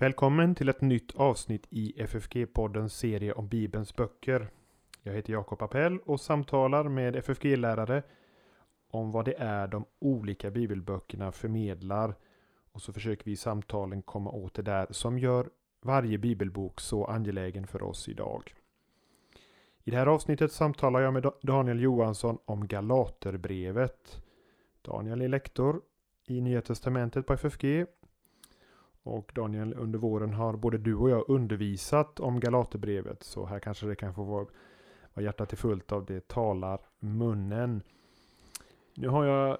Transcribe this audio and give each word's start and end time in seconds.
Välkommen 0.00 0.54
till 0.54 0.68
ett 0.68 0.80
nytt 0.80 1.16
avsnitt 1.16 1.66
i 1.70 2.02
FFG-poddens 2.02 2.88
serie 2.88 3.32
om 3.32 3.48
Bibelns 3.48 3.96
böcker. 3.96 4.50
Jag 5.02 5.12
heter 5.12 5.32
Jakob 5.32 5.62
Appell 5.62 5.98
och 5.98 6.20
samtalar 6.20 6.84
med 6.84 7.16
FFG-lärare 7.16 8.02
om 8.90 9.12
vad 9.12 9.24
det 9.24 9.34
är 9.38 9.68
de 9.68 9.84
olika 9.98 10.50
bibelböckerna 10.50 11.32
förmedlar. 11.32 12.14
Och 12.72 12.82
så 12.82 12.92
försöker 12.92 13.24
vi 13.24 13.32
i 13.32 13.36
samtalen 13.36 14.02
komma 14.02 14.30
åt 14.30 14.54
det 14.54 14.62
där 14.62 14.86
som 14.90 15.18
gör 15.18 15.50
varje 15.82 16.18
bibelbok 16.18 16.80
så 16.80 17.04
angelägen 17.04 17.66
för 17.66 17.82
oss 17.82 18.08
idag. 18.08 18.54
I 19.84 19.90
det 19.90 19.96
här 19.96 20.06
avsnittet 20.06 20.52
samtalar 20.52 21.00
jag 21.00 21.12
med 21.12 21.32
Daniel 21.42 21.80
Johansson 21.80 22.38
om 22.44 22.66
Galaterbrevet. 22.66 24.22
Daniel 24.82 25.22
är 25.22 25.28
lektor 25.28 25.82
i 26.26 26.40
Nya 26.40 26.62
Testamentet 26.62 27.26
på 27.26 27.32
FFG 27.32 27.86
och 29.02 29.32
Daniel, 29.34 29.74
under 29.74 29.98
våren 29.98 30.34
har 30.34 30.56
både 30.56 30.78
du 30.78 30.94
och 30.94 31.10
jag 31.10 31.24
undervisat 31.28 32.20
om 32.20 32.40
Galaterbrevet, 32.40 33.22
så 33.22 33.46
här 33.46 33.58
kanske 33.58 33.86
det 33.86 33.96
kan 33.96 34.14
få 34.14 34.24
vara, 34.24 34.46
vara 35.14 35.24
hjärtat 35.24 35.52
är 35.52 35.56
fullt 35.56 35.92
av 35.92 36.04
det 36.04 36.28
talar 36.28 36.80
munnen. 36.98 37.82
Nu 38.94 39.08
har 39.08 39.24
jag, 39.24 39.58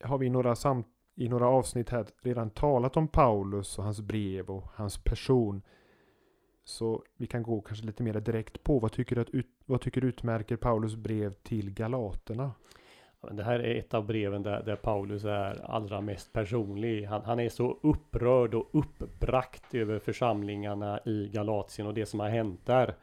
har 0.00 0.18
vi 0.18 0.30
några 0.30 0.56
samtal 0.56 0.95
i 1.16 1.28
några 1.28 1.48
avsnitt 1.48 1.90
här 1.90 2.06
redan 2.22 2.50
talat 2.50 2.96
om 2.96 3.08
Paulus 3.08 3.78
och 3.78 3.84
hans 3.84 4.00
brev 4.00 4.50
och 4.50 4.64
hans 4.74 4.98
person. 4.98 5.62
Så 6.64 7.02
vi 7.16 7.26
kan 7.26 7.42
gå 7.42 7.60
kanske 7.60 7.86
lite 7.86 8.02
mer 8.02 8.20
direkt 8.20 8.64
på 8.64 8.78
vad 8.78 8.92
tycker 8.92 9.14
du, 9.16 9.20
att, 9.20 9.46
vad 9.66 9.80
tycker 9.80 10.00
du 10.00 10.08
utmärker 10.08 10.56
Paulus 10.56 10.94
brev 10.94 11.32
till 11.32 11.70
Galaterna? 11.70 12.52
Det 13.30 13.42
här 13.42 13.60
är 13.60 13.78
ett 13.78 13.94
av 13.94 14.06
breven 14.06 14.42
där, 14.42 14.62
där 14.62 14.76
Paulus 14.76 15.24
är 15.24 15.70
allra 15.70 16.00
mest 16.00 16.32
personlig. 16.32 17.04
Han, 17.04 17.24
han, 17.24 17.40
är 17.40 17.48
så 17.48 17.78
upprörd 17.82 18.54
och 18.54 18.68
uppbrakt 18.72 19.74
över 19.74 19.98
församlingarna 19.98 21.00
i 21.04 21.28
Galatien 21.28 21.88
och 21.88 21.94
det 21.94 22.06
som 22.06 22.20
har 22.20 22.28
hänt 22.28 22.60
där. 22.66 22.94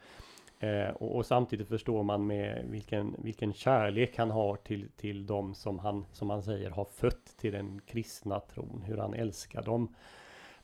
Eh, 0.64 0.90
och, 0.90 1.16
och, 1.16 1.26
samtidigt 1.26 1.68
förstår 1.68 2.04
man 2.04 2.28
med 2.28 2.66
vilken, 2.70 3.16
vilken 3.18 3.54
kärlek 3.54 4.18
han 4.18 4.32
har 4.32 4.56
till, 4.56 4.90
till 4.96 5.26
dem 5.26 5.56
som 5.56 5.80
han, 5.80 6.06
som 6.12 6.30
han 6.30 6.44
säger, 6.44 6.70
har 6.70 6.86
fött 6.86 7.38
till 7.38 7.52
den 7.52 7.82
kristna 7.86 8.40
tron. 8.40 8.84
Hur 8.86 8.98
han 8.98 9.14
älskar 9.14 9.64
dem. 9.64 9.96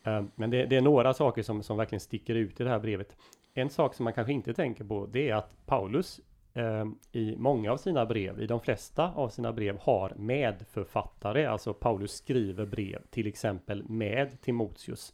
Eh, 0.04 0.24
men 0.36 0.50
det, 0.50 0.66
det, 0.66 0.78
är 0.78 0.82
några 0.82 1.14
saker 1.14 1.44
som, 1.44 1.64
som 1.64 1.78
verkligen 1.78 2.00
sticker 2.00 2.36
ut 2.36 2.62
i 2.62 2.64
det 2.64 2.70
här 2.70 2.80
brevet. 2.80 3.18
En 3.54 3.70
sak 3.70 3.94
som 3.94 4.04
man 4.04 4.14
kanske 4.14 4.34
inte 4.34 4.54
tänker 4.54 4.84
på, 4.84 5.06
det 5.06 5.30
är 5.30 5.36
att 5.36 5.66
Paulus 5.66 6.22
eh, 6.54 6.86
i 7.12 7.36
många 7.38 7.72
av 7.72 7.78
sina 7.78 8.06
brev, 8.06 8.42
i 8.42 8.48
de 8.48 8.60
flesta 8.60 9.12
av 9.16 9.30
sina 9.30 9.54
brev 9.54 9.78
har 9.82 10.14
medförfattare, 10.16 11.46
alltså 11.46 11.74
Paulus 11.74 12.12
skriver 12.12 12.66
brev, 12.66 13.02
till 13.10 13.28
exempel 13.28 13.84
med 13.84 14.42
Timoteus. 14.42 15.14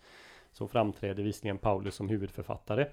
Så 0.51 0.67
framträder 0.67 1.23
visserligen 1.23 1.57
Paulus 1.57 1.95
som 1.95 2.09
huvudförfattare. 2.09 2.87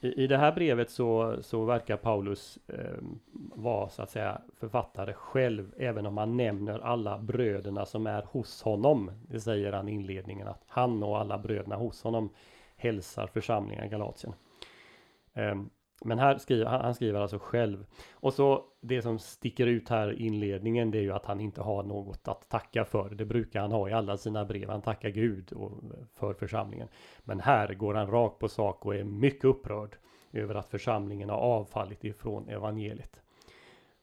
I, 0.00 0.22
i 0.24 0.26
det 0.26 0.36
här 0.36 0.52
brevet 0.52 0.90
så, 0.90 1.36
så 1.42 1.64
verkar 1.64 1.96
Paulus 1.96 2.58
eh, 2.66 3.02
vara 3.54 3.88
så 3.88 4.02
att 4.02 4.10
säga 4.10 4.40
författare 4.54 5.12
själv, 5.12 5.74
även 5.78 6.06
om 6.06 6.16
han 6.16 6.36
nämner 6.36 6.78
alla 6.78 7.18
bröderna 7.18 7.86
som 7.86 8.06
är 8.06 8.22
hos 8.22 8.62
honom. 8.62 9.10
Det 9.28 9.40
säger 9.40 9.72
han 9.72 9.88
i 9.88 9.92
inledningen 9.92 10.48
att 10.48 10.64
han 10.66 11.02
och 11.02 11.18
alla 11.18 11.38
bröderna 11.38 11.76
hos 11.76 12.02
honom 12.02 12.30
hälsar 12.76 13.26
församlingen 13.26 13.84
i 13.84 13.88
Galatien. 13.88 14.34
Um, 15.34 15.70
men 16.04 16.18
här 16.18 16.38
skriver 16.38 16.64
han, 16.66 16.80
han 16.80 16.94
skriver 16.94 17.20
alltså 17.20 17.38
själv. 17.38 17.86
Och 18.12 18.34
så 18.34 18.64
det 18.80 19.02
som 19.02 19.18
sticker 19.18 19.66
ut 19.66 19.88
här 19.88 20.12
i 20.12 20.26
inledningen 20.26 20.90
det 20.90 20.98
är 20.98 21.02
ju 21.02 21.12
att 21.12 21.26
han 21.26 21.40
inte 21.40 21.62
har 21.62 21.82
något 21.82 22.28
att 22.28 22.48
tacka 22.48 22.84
för. 22.84 23.10
Det 23.10 23.24
brukar 23.24 23.60
han 23.60 23.72
ha 23.72 23.88
i 23.88 23.92
alla 23.92 24.16
sina 24.16 24.44
brev. 24.44 24.70
Han 24.70 24.82
tackar 24.82 25.08
Gud 25.08 25.52
och 25.52 25.72
för 26.14 26.34
församlingen. 26.34 26.88
Men 27.24 27.40
här 27.40 27.74
går 27.74 27.94
han 27.94 28.10
rakt 28.10 28.38
på 28.38 28.48
sak 28.48 28.86
och 28.86 28.94
är 28.94 29.04
mycket 29.04 29.44
upprörd 29.44 29.96
över 30.32 30.54
att 30.54 30.68
församlingen 30.68 31.28
har 31.28 31.38
avfallit 31.38 32.04
ifrån 32.04 32.48
evangeliet. 32.48 33.20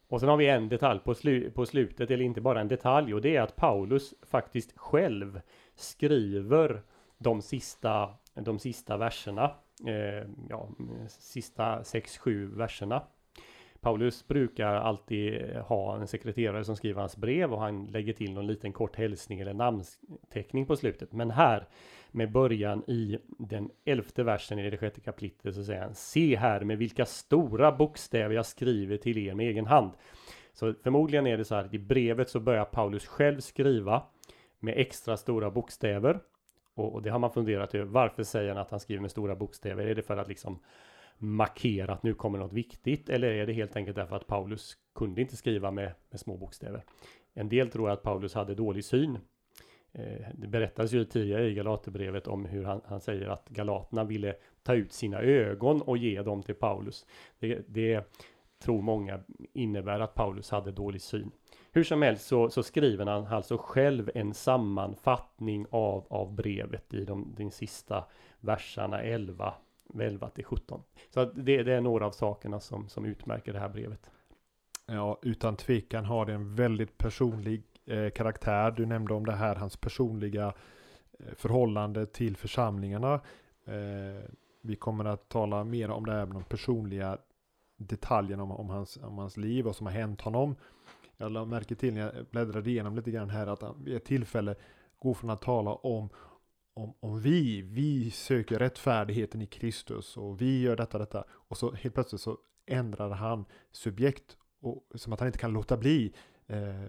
Och 0.08 0.20
sen 0.20 0.28
har 0.28 0.36
vi 0.36 0.48
en 0.48 0.68
detalj 0.68 1.00
på, 1.00 1.14
slu 1.14 1.50
på 1.50 1.66
slutet, 1.66 2.10
eller 2.10 2.24
inte 2.24 2.40
bara 2.40 2.60
en 2.60 2.68
detalj, 2.68 3.14
och 3.14 3.20
det 3.20 3.36
är 3.36 3.42
att 3.42 3.56
Paulus 3.56 4.14
faktiskt 4.22 4.78
själv 4.78 5.40
skriver 5.74 6.82
de 7.18 7.42
sista, 7.42 8.14
de 8.34 8.58
sista 8.58 8.96
verserna 8.96 9.50
eh, 9.86 10.28
ja, 10.48 10.68
sista 11.08 11.82
6-7 11.82 12.56
verserna. 12.56 13.02
Paulus 13.80 14.28
brukar 14.28 14.74
alltid 14.74 15.56
ha 15.56 15.96
en 15.96 16.06
sekreterare 16.06 16.64
som 16.64 16.76
skriver 16.76 17.00
hans 17.00 17.16
brev 17.16 17.52
och 17.52 17.60
han 17.60 17.86
lägger 17.86 18.12
till 18.12 18.32
någon 18.32 18.46
liten 18.46 18.72
kort 18.72 18.96
hälsning 18.96 19.40
eller 19.40 19.54
namnteckning 19.54 20.66
på 20.66 20.76
slutet. 20.76 21.12
Men 21.12 21.30
här 21.30 21.68
med 22.10 22.32
början 22.32 22.90
i 22.90 23.18
den 23.38 23.70
elfte 23.84 24.22
versen 24.22 24.58
i 24.58 24.70
det 24.70 24.78
sjätte 24.78 25.00
kapitlet 25.00 25.54
så 25.54 25.64
säger 25.64 25.82
han 25.82 25.94
Se 25.94 26.36
här 26.36 26.60
med 26.60 26.78
vilka 26.78 27.06
stora 27.06 27.72
bokstäver 27.72 28.34
jag 28.34 28.46
skriver 28.46 28.96
till 28.96 29.18
er 29.18 29.34
med 29.34 29.46
egen 29.46 29.66
hand. 29.66 29.92
Så 30.52 30.74
förmodligen 30.82 31.26
är 31.26 31.36
det 31.36 31.44
så 31.44 31.54
här 31.54 31.64
att 31.64 31.74
i 31.74 31.78
brevet 31.78 32.28
så 32.28 32.40
börjar 32.40 32.64
Paulus 32.64 33.06
själv 33.06 33.40
skriva 33.40 34.02
med 34.60 34.74
extra 34.76 35.16
stora 35.16 35.50
bokstäver 35.50 36.20
och, 36.74 36.94
och, 36.94 37.02
det 37.02 37.10
har 37.10 37.18
man 37.18 37.32
funderat 37.32 37.74
över. 37.74 37.84
Varför 37.84 38.22
säger 38.22 38.48
han 38.48 38.58
att 38.58 38.70
han 38.70 38.80
skriver 38.80 39.02
med 39.02 39.10
stora 39.10 39.34
bokstäver? 39.34 39.86
Är 39.86 39.94
det 39.94 40.02
för 40.02 40.16
att 40.16 40.28
liksom 40.28 40.58
markera 41.18 41.92
att 41.92 42.02
nu 42.02 42.14
kommer 42.14 42.38
något 42.38 42.52
viktigt? 42.52 43.08
Eller 43.08 43.28
är 43.28 43.46
det 43.46 43.52
helt 43.52 43.76
enkelt 43.76 43.96
därför 43.96 44.16
att 44.16 44.26
Paulus 44.26 44.76
kunde 44.94 45.20
inte 45.20 45.36
skriva 45.36 45.70
med, 45.70 45.92
med 46.10 46.20
små 46.20 46.36
bokstäver? 46.36 46.84
En 47.34 47.48
del 47.48 47.70
tror 47.70 47.90
att 47.90 48.02
Paulus 48.02 48.34
hade 48.34 48.54
dålig 48.54 48.84
syn. 48.84 49.18
Eh, 49.92 50.26
det 50.34 50.46
berättas 50.46 50.92
ju 50.92 51.04
tidigare 51.04 51.48
i 51.48 51.54
Galaterbrevet 51.54 52.26
om 52.26 52.44
hur 52.44 52.64
han, 52.64 52.80
han, 52.84 53.00
säger 53.00 53.28
att 53.28 53.48
galaterna 53.48 54.04
ville 54.04 54.34
ta 54.62 54.74
ut 54.74 54.92
sina 54.92 55.20
ögon 55.20 55.82
och 55.82 55.98
ge 55.98 56.22
dem 56.22 56.42
till 56.42 56.54
Paulus. 56.54 57.06
Det, 57.38 57.62
det 57.68 58.04
tror 58.58 58.82
många 58.82 59.20
innebär 59.52 60.00
att 60.00 60.14
Paulus 60.14 60.50
hade 60.50 60.72
dålig 60.72 61.02
syn. 61.02 61.30
Hur 61.74 61.84
som 61.84 62.02
helst 62.02 62.26
så, 62.26 62.50
så, 62.50 62.62
skriver 62.62 63.06
han 63.06 63.26
alltså 63.26 63.58
själv 63.58 64.10
en 64.14 64.34
sammanfattning 64.34 65.66
av, 65.70 66.06
av 66.10 66.34
brevet 66.34 66.94
i 66.94 67.04
de, 67.04 67.34
de 67.36 67.50
sista 67.50 68.04
verserna 68.40 69.02
11, 69.02 69.54
11 70.00 70.28
till 70.28 70.44
17. 70.44 70.82
Så 71.10 71.24
det, 71.24 71.62
det, 71.62 71.72
är 71.72 71.80
några 71.80 72.06
av 72.06 72.10
sakerna 72.10 72.60
som, 72.60 72.88
som 72.88 73.04
utmärker 73.04 73.52
det 73.52 73.58
här 73.58 73.68
brevet. 73.68 74.10
Ja, 74.86 75.18
utan 75.22 75.56
tvekan 75.56 76.04
har 76.04 76.26
det 76.26 76.32
en 76.32 76.54
väldigt 76.54 76.98
personlig 76.98 77.62
eh, 77.86 78.10
karaktär. 78.10 78.70
Du 78.70 78.86
nämnde 78.86 79.14
om 79.14 79.26
det 79.26 79.32
här, 79.32 79.54
hans 79.54 79.76
personliga 79.76 80.54
eh, 81.18 81.34
förhållande 81.36 82.06
till 82.06 82.36
församlingarna. 82.36 83.14
Eh, 83.64 84.30
vi 84.60 84.76
kommer 84.76 85.04
att 85.04 85.28
tala 85.28 85.64
mer 85.64 85.90
om 85.90 86.06
det 86.06 86.12
här 86.12 86.26
med 86.26 86.34
de 86.34 86.44
personliga 86.44 87.18
detaljerna 87.76 88.42
om, 88.42 88.52
om, 88.52 88.70
hans, 88.70 88.96
om 88.96 89.18
hans 89.18 89.36
liv 89.36 89.66
och 89.66 89.76
som 89.76 89.86
har 89.86 89.92
hänt 89.92 90.20
honom. 90.20 90.56
Jag 91.16 91.32
lade 91.32 91.46
märke 91.46 91.74
till 91.74 91.94
när 91.94 92.00
jag 92.00 92.26
bläddrade 92.26 92.70
igenom 92.70 92.96
lite 92.96 93.10
grann 93.10 93.30
här 93.30 93.46
att 93.46 93.62
han 93.62 93.84
vid 93.84 93.96
ett 93.96 94.04
tillfälle 94.04 94.54
går 94.98 95.14
från 95.14 95.30
att 95.30 95.42
tala 95.42 95.70
om 95.70 96.08
om, 96.74 96.94
om 97.00 97.20
vi, 97.20 97.62
vi 97.62 98.10
söker 98.10 98.58
rättfärdigheten 98.58 99.42
i 99.42 99.46
Kristus 99.46 100.16
och 100.16 100.40
vi 100.40 100.60
gör 100.62 100.76
detta, 100.76 100.98
detta. 100.98 101.24
Och 101.30 101.56
så 101.56 101.72
helt 101.72 101.94
plötsligt 101.94 102.20
så 102.20 102.38
ändrar 102.66 103.10
han 103.10 103.44
subjekt 103.72 104.36
och, 104.60 104.86
som 104.94 105.12
att 105.12 105.20
han 105.20 105.26
inte 105.26 105.38
kan 105.38 105.52
låta 105.52 105.76
bli. 105.76 106.12
Eh, 106.46 106.84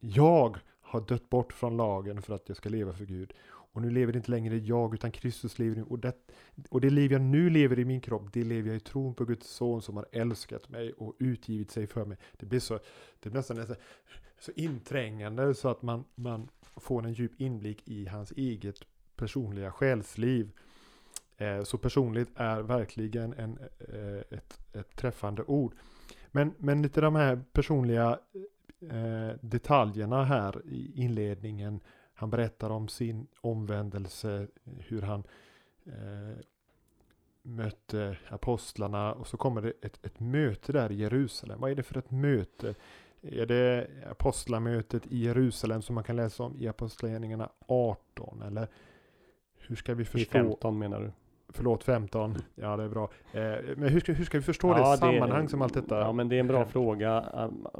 jag 0.00 0.58
har 0.80 1.00
dött 1.00 1.30
bort 1.30 1.52
från 1.52 1.76
lagen 1.76 2.22
för 2.22 2.34
att 2.34 2.48
jag 2.48 2.56
ska 2.56 2.68
leva 2.68 2.92
för 2.92 3.04
Gud. 3.04 3.32
Och 3.72 3.82
nu 3.82 3.90
lever 3.90 4.16
inte 4.16 4.30
längre 4.30 4.56
jag 4.56 4.94
utan 4.94 5.10
Kristus 5.10 5.58
lever 5.58 5.78
i 5.78 5.84
och 5.88 5.98
det, 5.98 6.14
och 6.68 6.80
det 6.80 6.90
liv 6.90 7.12
jag 7.12 7.20
nu 7.20 7.50
lever 7.50 7.78
i 7.78 7.84
min 7.84 8.00
kropp, 8.00 8.32
det 8.32 8.44
lever 8.44 8.68
jag 8.68 8.76
i 8.76 8.80
tron 8.80 9.14
på 9.14 9.24
Guds 9.24 9.50
son 9.50 9.82
som 9.82 9.96
har 9.96 10.06
älskat 10.12 10.68
mig 10.68 10.92
och 10.92 11.16
utgivit 11.18 11.70
sig 11.70 11.86
för 11.86 12.04
mig. 12.04 12.18
Det 12.36 12.46
blir 12.46 12.60
så, 12.60 12.74
det 13.20 13.30
blir 13.30 13.32
nästan, 13.32 13.56
nästan 13.56 13.76
så 14.38 14.52
inträngande 14.56 15.54
så 15.54 15.68
att 15.68 15.82
man, 15.82 16.04
man 16.14 16.48
får 16.76 17.06
en 17.06 17.12
djup 17.12 17.40
inblick 17.40 17.88
i 17.88 18.06
hans 18.06 18.32
eget 18.32 18.76
personliga 19.16 19.72
själsliv. 19.72 20.52
Eh, 21.36 21.62
så 21.62 21.78
personligt 21.78 22.30
är 22.34 22.62
verkligen 22.62 23.32
en, 23.32 23.58
eh, 23.78 24.38
ett, 24.38 24.58
ett 24.72 24.96
träffande 24.96 25.42
ord. 25.42 25.74
Men, 26.30 26.54
men 26.58 26.82
lite 26.82 27.00
de 27.00 27.14
här 27.14 27.42
personliga 27.52 28.18
eh, 28.90 29.36
detaljerna 29.40 30.24
här 30.24 30.62
i 30.66 31.02
inledningen 31.02 31.80
han 32.22 32.30
berättar 32.30 32.70
om 32.70 32.88
sin 32.88 33.26
omvändelse, 33.40 34.46
hur 34.78 35.02
han 35.02 35.24
eh, 35.86 36.36
mötte 37.42 38.16
apostlarna 38.28 39.12
och 39.12 39.26
så 39.26 39.36
kommer 39.36 39.62
det 39.62 39.72
ett, 39.82 40.06
ett 40.06 40.20
möte 40.20 40.72
där 40.72 40.92
i 40.92 40.94
Jerusalem. 40.94 41.60
Vad 41.60 41.70
är 41.70 41.74
det 41.74 41.82
för 41.82 41.98
ett 41.98 42.10
möte? 42.10 42.74
Är 43.22 43.46
det 43.46 43.88
apostlamötet 44.10 45.06
i 45.06 45.18
Jerusalem 45.18 45.82
som 45.82 45.94
man 45.94 46.04
kan 46.04 46.16
läsa 46.16 46.42
om 46.42 46.56
i 46.56 46.68
Apostlagärningarna 46.68 47.48
18? 47.66 48.42
Eller 48.42 48.68
hur 49.58 49.76
ska 49.76 49.94
vi 49.94 50.04
förstå? 50.04 50.38
I 50.38 50.42
15 50.42 50.78
menar 50.78 51.00
du? 51.00 51.12
Förlåt 51.54 51.84
15. 51.84 52.34
Ja 52.54 52.76
det 52.76 52.82
är 52.82 52.88
bra. 52.88 53.10
Eh, 53.32 53.40
men 53.76 53.88
hur 53.88 54.00
ska, 54.00 54.12
hur 54.12 54.24
ska 54.24 54.38
vi 54.38 54.44
förstå 54.44 54.68
ja, 54.68 54.90
det 54.90 54.96
sammanhang 54.96 55.48
som 55.48 55.62
allt 55.62 55.74
detta? 55.74 56.00
Ja 56.00 56.12
men 56.12 56.28
det 56.28 56.36
är 56.36 56.40
en 56.40 56.46
bra 56.46 56.64
fråga. 56.64 57.24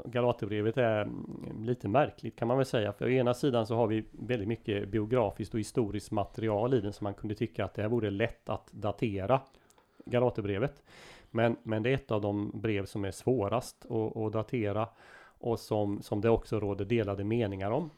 Galaterbrevet 0.05 0.77
är 0.77 1.01
mm, 1.01 1.63
lite 1.63 1.87
märkligt 1.87 2.35
kan 2.35 2.47
man 2.47 2.57
väl 2.57 2.65
säga. 2.65 2.93
För 2.93 3.05
å 3.05 3.09
ena 3.09 3.33
sidan 3.33 3.67
så 3.67 3.75
har 3.75 3.87
vi 3.87 4.05
väldigt 4.11 4.47
mycket 4.47 4.89
biografiskt 4.89 5.53
och 5.53 5.59
historiskt 5.59 6.11
material 6.11 6.73
i 6.73 6.81
den 6.81 6.93
som 6.93 7.03
man 7.05 7.13
kunde 7.13 7.35
tycka 7.35 7.65
att 7.65 7.73
det 7.73 7.81
här 7.81 7.89
vore 7.89 8.09
lätt 8.09 8.49
att 8.49 8.71
datera. 8.71 9.41
Galaterbrevet. 10.05 10.83
Men, 11.31 11.55
men 11.63 11.83
det 11.83 11.89
är 11.89 11.93
ett 11.93 12.11
av 12.11 12.21
de 12.21 12.51
brev 12.53 12.85
som 12.85 13.05
är 13.05 13.11
svårast 13.11 13.85
att, 13.85 14.17
att 14.17 14.33
datera 14.33 14.87
och 15.39 15.59
som, 15.59 16.01
som 16.01 16.21
det 16.21 16.29
också 16.29 16.59
råder 16.59 16.85
delade 16.85 17.23
meningar 17.23 17.71
om. 17.71 17.89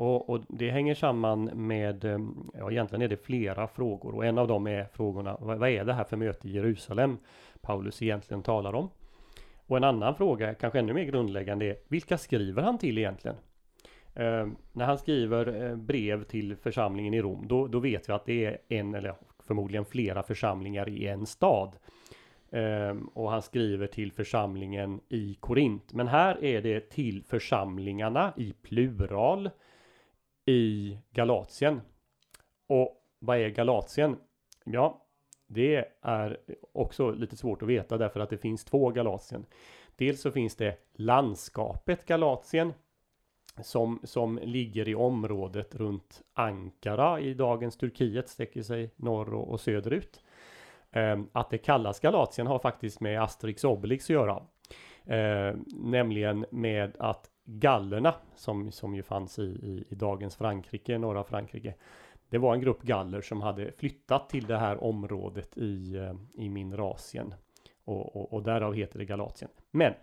Och, 0.00 0.30
och, 0.30 0.40
det 0.48 0.70
hänger 0.70 0.94
samman 0.94 1.44
med, 1.44 2.04
eh, 2.04 2.18
ja 2.54 2.70
egentligen 2.70 3.02
är 3.02 3.08
det 3.08 3.16
flera 3.16 3.68
frågor 3.68 4.14
och 4.14 4.24
en 4.24 4.38
av 4.38 4.48
dem 4.48 4.66
är 4.66 4.84
frågorna, 4.92 5.36
vad, 5.40 5.58
vad 5.58 5.68
är 5.68 5.84
det 5.84 5.92
här 5.92 6.04
för 6.04 6.16
möte 6.16 6.48
i 6.48 6.50
Jerusalem 6.50 7.18
Paulus 7.60 8.02
egentligen 8.02 8.42
talar 8.42 8.74
om? 8.74 8.90
Och 9.66 9.76
en 9.76 9.84
annan 9.84 10.14
fråga, 10.14 10.54
kanske 10.54 10.78
ännu 10.78 10.92
mer 10.92 11.04
grundläggande, 11.04 11.66
är 11.66 11.76
vilka 11.88 12.18
skriver 12.18 12.62
han 12.62 12.78
till 12.78 12.98
egentligen? 12.98 13.36
Eh, 14.14 14.46
när 14.72 14.84
han 14.84 14.98
skriver 14.98 15.70
eh, 15.70 15.76
brev 15.76 16.24
till 16.24 16.56
församlingen 16.56 17.14
i 17.14 17.22
Rom, 17.22 17.48
då, 17.48 17.66
då 17.66 17.78
vet 17.78 18.08
vi 18.08 18.12
att 18.12 18.24
det 18.24 18.44
är 18.44 18.58
en 18.68 18.94
eller 18.94 19.14
förmodligen 19.46 19.84
flera 19.84 20.22
församlingar 20.22 20.88
i 20.88 21.06
en 21.06 21.26
stad. 21.26 21.72
Eh, 22.50 22.96
och 23.14 23.30
han 23.30 23.42
skriver 23.42 23.86
till 23.86 24.12
församlingen 24.12 25.00
i 25.08 25.36
Korint. 25.40 25.92
Men 25.92 26.08
här 26.08 26.44
är 26.44 26.62
det 26.62 26.90
till 26.90 27.22
församlingarna 27.22 28.32
i 28.36 28.54
plural 28.62 29.50
i 30.50 30.98
Galatien. 31.10 31.80
Och 32.66 33.04
vad 33.18 33.38
är 33.38 33.48
Galatien? 33.48 34.16
Ja, 34.64 35.06
det 35.46 35.84
är 36.02 36.38
också 36.72 37.10
lite 37.10 37.36
svårt 37.36 37.62
att 37.62 37.68
veta 37.68 37.96
därför 37.96 38.20
att 38.20 38.30
det 38.30 38.38
finns 38.38 38.64
två 38.64 38.90
Galatien. 38.90 39.46
Dels 39.96 40.20
så 40.20 40.30
finns 40.30 40.56
det 40.56 40.76
landskapet 40.92 42.06
Galatien 42.06 42.72
som, 43.62 44.00
som 44.04 44.40
ligger 44.42 44.88
i 44.88 44.94
området 44.94 45.74
runt 45.74 46.22
Ankara 46.32 47.20
i 47.20 47.34
dagens 47.34 47.76
Turkiet, 47.76 48.28
sträcker 48.28 48.62
sig 48.62 48.90
norr 48.96 49.34
och, 49.34 49.48
och 49.48 49.60
söderut. 49.60 50.20
Eh, 50.90 51.20
att 51.32 51.50
det 51.50 51.58
kallas 51.58 52.00
Galatien 52.00 52.46
har 52.46 52.58
faktiskt 52.58 53.00
med 53.00 53.22
Asterix 53.22 53.64
Obelix 53.64 54.04
att 54.04 54.10
göra. 54.10 54.42
Eh, 55.04 55.56
nämligen 55.66 56.46
med 56.50 56.96
att 56.98 57.29
gallerna 57.58 58.14
som, 58.36 58.72
som 58.72 58.94
ju 58.94 59.02
fanns 59.02 59.38
i, 59.38 59.42
i, 59.42 59.84
i, 59.88 59.94
dagens 59.94 60.36
Frankrike, 60.36 60.98
norra 60.98 61.24
Frankrike. 61.24 61.74
Det 62.28 62.38
var 62.38 62.54
en 62.54 62.60
grupp 62.60 62.82
galler 62.82 63.20
som 63.20 63.40
hade 63.40 63.72
flyttat 63.72 64.28
till 64.28 64.46
det 64.46 64.58
här 64.58 64.84
området 64.84 65.58
i, 65.58 65.96
eh, 65.96 66.14
i 66.44 66.48
Minrasien. 66.48 67.34
Och, 67.84 68.16
och, 68.16 68.32
och 68.32 68.42
därav 68.42 68.74
heter 68.74 68.98
det 68.98 69.04
Galatien. 69.04 69.50
Men 69.70 69.94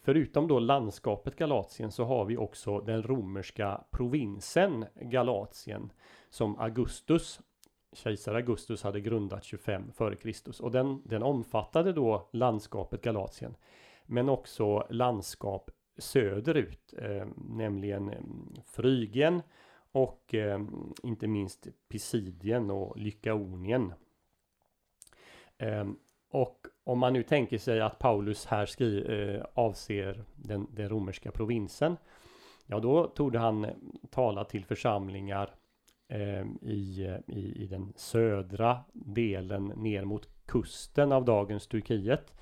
förutom 0.00 0.48
då 0.48 0.58
landskapet 0.58 1.36
Galatien 1.36 1.92
så 1.92 2.04
har 2.04 2.24
vi 2.24 2.36
också 2.36 2.80
den 2.80 3.02
romerska 3.02 3.84
provinsen 3.90 4.84
Galatien 4.94 5.92
som 6.30 6.58
Augustus 6.58 7.40
kejsar 7.92 8.34
Augustus 8.34 8.82
hade 8.82 9.00
grundat 9.00 9.44
25 9.44 9.82
f.Kr. 9.88 10.62
Och 10.62 10.70
den, 10.70 11.02
den 11.04 11.22
omfattade 11.22 11.92
då 11.92 12.28
landskapet 12.32 13.02
Galatien. 13.02 13.56
Men 14.06 14.28
också 14.28 14.86
landskap 14.90 15.70
söderut, 15.98 16.94
eh, 16.98 17.26
nämligen 17.36 18.08
eh, 18.08 18.18
Frygien 18.66 19.42
och 19.92 20.34
eh, 20.34 20.60
inte 21.02 21.26
minst 21.26 21.68
Pisidien 21.88 22.70
och 22.70 22.98
Lykaonien. 22.98 23.92
Eh, 25.58 25.86
och 26.28 26.66
om 26.84 26.98
man 26.98 27.12
nu 27.12 27.22
tänker 27.22 27.58
sig 27.58 27.80
att 27.80 27.98
Paulus 27.98 28.46
här 28.46 28.66
skri, 28.66 29.04
eh, 29.08 29.44
avser 29.54 30.24
den, 30.36 30.66
den 30.70 30.88
romerska 30.88 31.30
provinsen, 31.30 31.96
ja 32.66 32.80
då 32.80 33.06
torde 33.06 33.38
han 33.38 33.64
eh, 33.64 33.70
tala 34.10 34.44
till 34.44 34.64
församlingar 34.64 35.54
ehm, 36.08 36.58
eh, 36.62 36.68
i, 36.68 37.18
i, 37.26 37.62
i 37.62 37.66
den 37.66 37.92
södra 37.96 38.78
delen 38.92 39.64
ner 39.64 40.04
mot 40.04 40.46
kusten 40.46 41.12
av 41.12 41.24
dagens 41.24 41.66
Turkiet. 41.66 42.34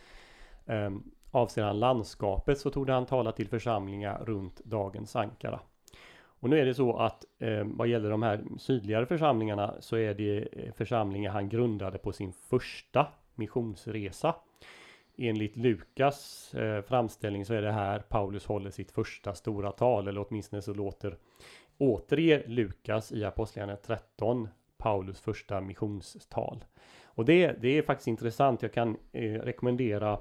Ehm, 0.66 1.02
Avser 1.34 1.62
han 1.62 1.78
landskapet 1.78 2.58
så 2.58 2.70
tog 2.70 2.90
han 2.90 3.06
tala 3.06 3.32
till 3.32 3.48
församlingar 3.48 4.24
runt 4.24 4.60
dagens 4.64 5.16
Ankara. 5.16 5.60
Och 6.14 6.50
nu 6.50 6.58
är 6.58 6.64
det 6.64 6.74
så 6.74 6.96
att 6.96 7.24
eh, 7.38 7.64
vad 7.64 7.88
gäller 7.88 8.10
de 8.10 8.22
här 8.22 8.44
sydligare 8.58 9.06
församlingarna 9.06 9.74
så 9.80 9.96
är 9.96 10.14
det 10.14 10.48
eh, 10.52 10.72
församlingar 10.72 11.32
han 11.32 11.48
grundade 11.48 11.98
på 11.98 12.12
sin 12.12 12.32
första 12.32 13.06
missionsresa. 13.34 14.34
Enligt 15.16 15.56
Lukas 15.56 16.54
eh, 16.54 16.82
framställning 16.82 17.44
så 17.44 17.54
är 17.54 17.62
det 17.62 17.72
här 17.72 17.98
Paulus 17.98 18.46
håller 18.46 18.70
sitt 18.70 18.90
första 18.90 19.34
stora 19.34 19.72
tal 19.72 20.08
eller 20.08 20.26
åtminstone 20.28 20.62
så 20.62 20.74
låter 20.74 21.16
återger 21.78 22.44
Lukas 22.46 23.12
i 23.12 23.24
Apostlagärningarna 23.24 23.80
13 23.86 24.48
Paulus 24.78 25.20
första 25.20 25.60
missionstal. 25.60 26.64
Och 27.04 27.24
det, 27.24 27.52
det 27.52 27.78
är 27.78 27.82
faktiskt 27.82 28.08
intressant. 28.08 28.62
Jag 28.62 28.72
kan 28.72 28.96
eh, 29.12 29.32
rekommendera 29.32 30.18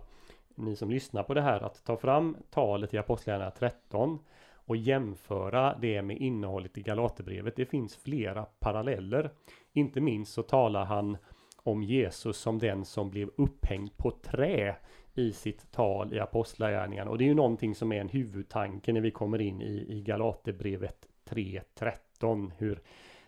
ni 0.55 0.75
som 0.75 0.91
lyssnar 0.91 1.23
på 1.23 1.33
det 1.33 1.41
här 1.41 1.61
att 1.61 1.83
ta 1.83 1.97
fram 1.97 2.37
talet 2.49 2.93
i 2.93 2.97
Apostlagärningarna 2.97 3.51
13 3.51 4.19
och 4.65 4.77
jämföra 4.77 5.77
det 5.81 6.01
med 6.01 6.17
innehållet 6.17 6.77
i 6.77 6.81
Galaterbrevet. 6.81 7.55
Det 7.55 7.65
finns 7.65 7.95
flera 7.95 8.45
paralleller. 8.45 9.31
Inte 9.73 10.01
minst 10.01 10.33
så 10.33 10.43
talar 10.43 10.85
han 10.85 11.17
om 11.55 11.83
Jesus 11.83 12.37
som 12.37 12.59
den 12.59 12.85
som 12.85 13.09
blev 13.09 13.29
upphängd 13.37 13.97
på 13.97 14.11
trä 14.11 14.75
i 15.13 15.31
sitt 15.31 15.71
tal 15.71 16.13
i 16.13 16.19
Apostlagärningarna. 16.19 17.11
Och 17.11 17.17
det 17.17 17.23
är 17.23 17.27
ju 17.27 17.33
någonting 17.33 17.75
som 17.75 17.91
är 17.91 18.01
en 18.01 18.09
huvudtanke 18.09 18.93
när 18.93 19.01
vi 19.01 19.11
kommer 19.11 19.41
in 19.41 19.61
i, 19.61 19.85
i 19.89 20.01
Galaterbrevet 20.01 21.07
3.13. 21.25 22.51
Hur 22.57 22.81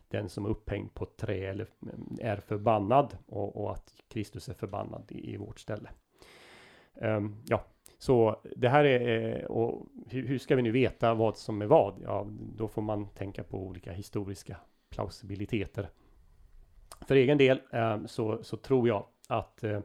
den 0.07 0.29
som 0.29 0.45
är 0.45 0.49
upphängd 0.49 0.93
på 0.93 1.05
trä 1.05 1.49
eller 1.49 1.67
mm, 1.81 2.17
är 2.21 2.37
förbannad 2.37 3.17
och, 3.25 3.63
och 3.63 3.71
att 3.71 3.93
Kristus 4.07 4.49
är 4.49 4.53
förbannad 4.53 5.03
i, 5.09 5.33
i 5.33 5.37
vårt 5.37 5.59
ställe. 5.59 5.89
Um, 6.93 7.35
ja, 7.45 7.63
så 7.97 8.41
det 8.55 8.69
här 8.69 8.83
är, 8.83 9.39
eh, 9.39 9.45
och 9.45 9.87
hur 10.09 10.37
ska 10.37 10.55
vi 10.55 10.61
nu 10.61 10.71
veta 10.71 11.13
vad 11.13 11.37
som 11.37 11.61
är 11.61 11.65
vad? 11.65 12.01
Ja, 12.03 12.27
då 12.55 12.67
får 12.67 12.81
man 12.81 13.07
tänka 13.07 13.43
på 13.43 13.57
olika 13.57 13.91
historiska 13.91 14.57
plausibiliteter. 14.89 15.89
För 17.07 17.15
egen 17.15 17.37
del 17.37 17.61
um, 17.71 18.07
så, 18.07 18.43
så 18.43 18.57
tror 18.57 18.87
jag 18.87 19.05
att 19.27 19.63
uh, 19.63 19.79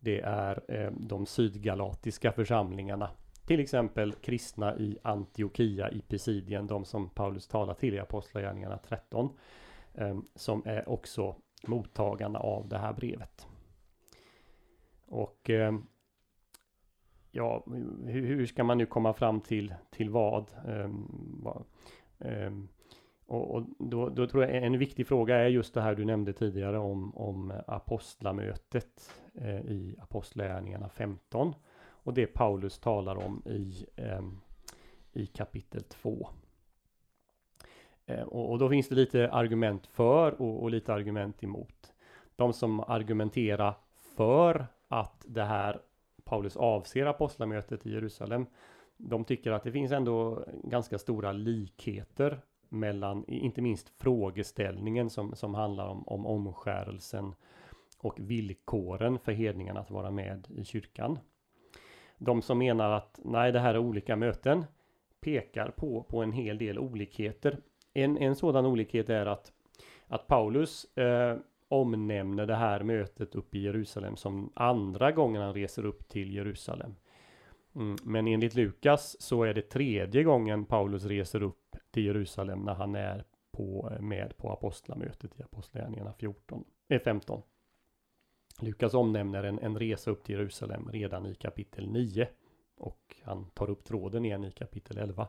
det 0.00 0.20
är 0.20 0.60
ehm, 0.68 0.94
de 1.08 1.26
sydgalatiska 1.26 2.32
församlingarna 2.32 3.10
till 3.46 3.60
exempel 3.60 4.12
kristna 4.12 4.76
i 4.76 4.98
Antiochia 5.02 5.90
i 5.90 6.00
Pisidien, 6.00 6.66
de 6.66 6.84
som 6.84 7.10
Paulus 7.10 7.48
talar 7.48 7.74
till 7.74 7.94
i 7.94 7.98
Apostlagärningarna 7.98 8.78
13, 8.78 9.30
um, 9.94 10.28
som 10.34 10.62
är 10.66 10.88
också 10.88 11.36
mottagarna 11.66 12.38
av 12.38 12.68
det 12.68 12.78
här 12.78 12.92
brevet. 12.92 13.46
Och 15.06 15.50
ja, 17.30 17.64
hur, 18.06 18.26
hur, 18.26 18.46
ska 18.46 18.64
man 18.64 18.78
nu 18.78 18.86
komma 18.86 19.12
fram 19.12 19.40
till, 19.40 19.74
till 19.90 20.10
vad? 20.10 20.50
Um, 20.66 21.40
vad 21.42 21.64
um, 22.18 22.68
och, 23.26 23.54
och 23.54 23.62
då, 23.78 24.08
då, 24.08 24.26
tror 24.26 24.44
jag 24.44 24.64
en 24.64 24.78
viktig 24.78 25.06
fråga 25.06 25.36
är 25.36 25.48
just 25.48 25.74
det 25.74 25.80
här 25.80 25.94
du 25.94 26.04
nämnde 26.04 26.32
tidigare 26.32 26.78
om, 26.78 27.16
om 27.16 27.52
apostlamötet 27.66 29.10
eh, 29.34 29.60
i 29.60 29.96
Apostlagärningarna 30.02 30.88
15 30.88 31.54
och 32.02 32.14
det 32.14 32.26
Paulus 32.26 32.78
talar 32.78 33.26
om 33.26 33.42
i, 33.46 33.86
eh, 33.96 34.22
i 35.12 35.26
kapitel 35.26 35.82
2. 35.82 36.28
Eh, 38.06 38.22
och, 38.22 38.50
och, 38.50 38.58
då 38.58 38.68
finns 38.68 38.88
det 38.88 38.94
lite 38.94 39.30
argument 39.30 39.86
för 39.86 40.42
och, 40.42 40.62
och 40.62 40.70
lite 40.70 40.94
argument 40.94 41.44
emot. 41.44 41.92
De 42.36 42.52
som 42.52 42.80
argumenterar 42.80 43.74
för 44.16 44.66
att 44.88 45.24
det 45.28 45.44
här 45.44 45.80
Paulus 46.30 46.56
avser 46.56 47.06
apostlamötet 47.06 47.86
i 47.86 47.90
Jerusalem. 47.90 48.46
De 48.96 49.24
tycker 49.24 49.52
att 49.52 49.62
det 49.62 49.72
finns 49.72 49.92
ändå 49.92 50.44
ganska 50.64 50.98
stora 50.98 51.32
likheter 51.32 52.40
mellan, 52.68 53.24
inte 53.26 53.62
minst 53.62 53.88
frågeställningen 53.88 55.10
som, 55.10 55.34
som 55.34 55.54
handlar 55.54 55.86
om, 55.86 56.08
om 56.08 56.26
omskärelsen 56.26 57.34
och 57.98 58.20
villkoren 58.20 59.18
för 59.18 59.32
hedningarna 59.32 59.80
att 59.80 59.90
vara 59.90 60.10
med 60.10 60.46
i 60.50 60.64
kyrkan. 60.64 61.18
De 62.18 62.42
som 62.42 62.58
menar 62.58 62.90
att 62.90 63.20
nej, 63.24 63.52
det 63.52 63.60
här 63.60 63.74
är 63.74 63.78
olika 63.78 64.16
möten 64.16 64.64
pekar 65.20 65.70
på, 65.70 66.02
på 66.02 66.22
en 66.22 66.32
hel 66.32 66.58
del 66.58 66.78
olikheter. 66.78 67.58
En, 67.92 68.18
en 68.18 68.36
sådan 68.36 68.66
olikhet 68.66 69.08
är 69.10 69.26
att, 69.26 69.52
att 70.06 70.26
Paulus 70.26 70.96
eh, 70.96 71.36
omnämner 71.70 72.46
det 72.46 72.54
här 72.54 72.82
mötet 72.82 73.34
uppe 73.34 73.58
i 73.58 73.62
Jerusalem 73.62 74.16
som 74.16 74.52
andra 74.54 75.12
gången 75.12 75.42
han 75.42 75.54
reser 75.54 75.84
upp 75.84 76.08
till 76.08 76.34
Jerusalem. 76.34 76.94
Mm, 77.74 77.96
men 78.04 78.26
enligt 78.26 78.54
Lukas 78.54 79.16
så 79.20 79.44
är 79.44 79.54
det 79.54 79.62
tredje 79.62 80.22
gången 80.22 80.64
Paulus 80.64 81.04
reser 81.04 81.42
upp 81.42 81.76
till 81.90 82.04
Jerusalem 82.04 82.60
när 82.60 82.74
han 82.74 82.94
är 82.94 83.24
på, 83.50 83.96
med 84.00 84.36
på 84.36 84.50
apostlamötet 84.52 85.40
i 85.40 85.42
Apostlagärningarna 85.42 86.12
14, 86.12 86.64
eh, 86.88 87.00
15. 87.00 87.42
Lukas 88.60 88.94
omnämner 88.94 89.44
en, 89.44 89.58
en 89.58 89.78
resa 89.78 90.10
upp 90.10 90.24
till 90.24 90.34
Jerusalem 90.34 90.88
redan 90.92 91.26
i 91.26 91.34
kapitel 91.34 91.88
9 91.90 92.28
och 92.76 93.16
han 93.22 93.50
tar 93.50 93.70
upp 93.70 93.84
tråden 93.84 94.24
igen 94.24 94.44
i 94.44 94.50
kapitel 94.50 94.98
11. 94.98 95.28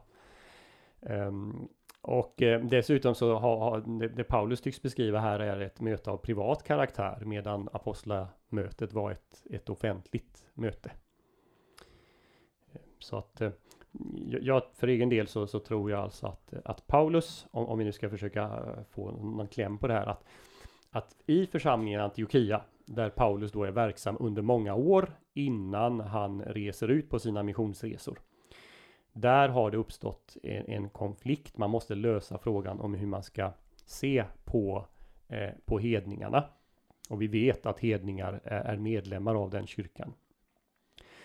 Um, 0.99 1.11
ehm, 1.11 1.67
och 2.01 2.41
eh, 2.41 2.61
dessutom 2.65 3.15
så 3.15 3.33
har, 3.37 3.57
har 3.57 3.99
det, 3.99 4.07
det, 4.07 4.23
Paulus 4.23 4.61
tycks 4.61 4.81
beskriva 4.81 5.19
här 5.19 5.39
är 5.39 5.59
ett 5.59 5.81
möte 5.81 6.11
av 6.11 6.17
privat 6.17 6.63
karaktär 6.63 7.23
medan 7.25 7.69
apostlamötet 7.73 8.93
var 8.93 9.11
ett, 9.11 9.43
ett 9.49 9.69
offentligt 9.69 10.43
möte. 10.53 10.91
Eh, 12.73 12.81
så 12.99 13.17
att 13.17 13.41
eh, 13.41 13.51
jag, 14.41 14.63
för 14.73 14.87
egen 14.87 15.09
del 15.09 15.27
så, 15.27 15.47
så 15.47 15.59
tror 15.59 15.91
jag 15.91 15.99
alltså 15.99 16.27
att, 16.27 16.53
att 16.65 16.87
Paulus, 16.87 17.47
om, 17.51 17.65
om 17.65 17.77
vi 17.77 17.85
nu 17.85 17.91
ska 17.91 18.09
försöka 18.09 18.41
eh, 18.43 18.83
få 18.89 19.11
någon 19.11 19.47
kläm 19.47 19.77
på 19.77 19.87
det 19.87 19.93
här, 19.93 20.05
att, 20.05 20.23
att 20.89 21.15
i 21.25 21.45
församlingen 21.45 22.01
Antiochia, 22.01 22.61
där 22.85 23.09
Paulus 23.09 23.51
då 23.51 23.63
är 23.63 23.71
verksam 23.71 24.17
under 24.19 24.41
många 24.41 24.75
år 24.75 25.11
innan 25.33 25.99
han 25.99 26.41
reser 26.41 26.87
ut 26.87 27.09
på 27.09 27.19
sina 27.19 27.43
missionsresor. 27.43 28.19
Där 29.13 29.49
har 29.49 29.71
det 29.71 29.77
uppstått 29.77 30.37
en, 30.43 30.65
en 30.67 30.89
konflikt. 30.89 31.57
Man 31.57 31.69
måste 31.69 31.95
lösa 31.95 32.37
frågan 32.37 32.79
om 32.79 32.93
hur 32.93 33.07
man 33.07 33.23
ska 33.23 33.51
se 33.85 34.25
på, 34.43 34.85
eh, 35.27 35.49
på 35.65 35.79
hedningarna. 35.79 36.43
Och 37.09 37.21
vi 37.21 37.27
vet 37.27 37.65
att 37.65 37.79
hedningar 37.79 38.41
är, 38.43 38.61
är 38.61 38.77
medlemmar 38.77 39.35
av 39.35 39.49
den 39.49 39.67
kyrkan. 39.67 40.13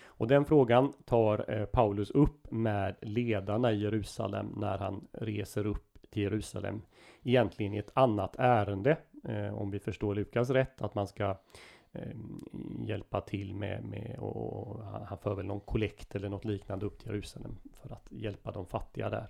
Och 0.06 0.28
den 0.28 0.44
frågan 0.44 0.92
tar 1.04 1.50
eh, 1.50 1.64
Paulus 1.64 2.10
upp 2.10 2.50
med 2.50 2.96
ledarna 3.02 3.72
i 3.72 3.82
Jerusalem 3.82 4.54
när 4.56 4.78
han 4.78 5.08
reser 5.12 5.66
upp 5.66 5.98
till 6.10 6.22
Jerusalem. 6.22 6.82
Egentligen 7.22 7.74
i 7.74 7.78
ett 7.78 7.90
annat 7.94 8.36
ärende, 8.38 8.96
eh, 9.28 9.54
om 9.54 9.70
vi 9.70 9.78
förstår 9.78 10.14
Lukas 10.14 10.50
rätt, 10.50 10.82
att 10.82 10.94
man 10.94 11.06
ska 11.06 11.36
Ehm, 11.96 12.84
hjälpa 12.86 13.20
till 13.20 13.54
med, 13.54 13.84
med 13.84 14.16
och, 14.18 14.84
han 14.84 15.18
för 15.18 15.34
väl 15.34 15.46
någon 15.46 15.60
kollekt 15.60 16.14
eller 16.14 16.28
något 16.28 16.44
liknande 16.44 16.86
upp 16.86 16.98
till 16.98 17.10
Jerusalem 17.10 17.56
för 17.72 17.92
att 17.92 18.06
hjälpa 18.10 18.50
de 18.50 18.66
fattiga 18.66 19.10
där. 19.10 19.26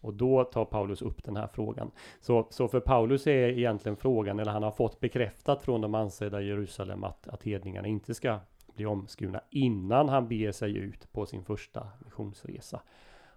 Och 0.00 0.14
då 0.14 0.44
tar 0.44 0.64
Paulus 0.64 1.02
upp 1.02 1.24
den 1.24 1.36
här 1.36 1.46
frågan. 1.46 1.90
Så, 2.20 2.46
så 2.50 2.68
för 2.68 2.80
Paulus 2.80 3.26
är 3.26 3.48
egentligen 3.48 3.96
frågan, 3.96 4.38
eller 4.38 4.52
han 4.52 4.62
har 4.62 4.70
fått 4.70 5.00
bekräftat 5.00 5.62
från 5.62 5.80
de 5.80 5.94
ansedda 5.94 6.42
i 6.42 6.46
Jerusalem 6.46 7.04
att, 7.04 7.28
att 7.28 7.42
hedningarna 7.42 7.88
inte 7.88 8.14
ska 8.14 8.38
bli 8.74 8.86
omskurna 8.86 9.40
innan 9.50 10.08
han 10.08 10.28
beger 10.28 10.52
sig 10.52 10.76
ut 10.76 11.12
på 11.12 11.26
sin 11.26 11.44
första 11.44 11.88
missionsresa. 12.04 12.82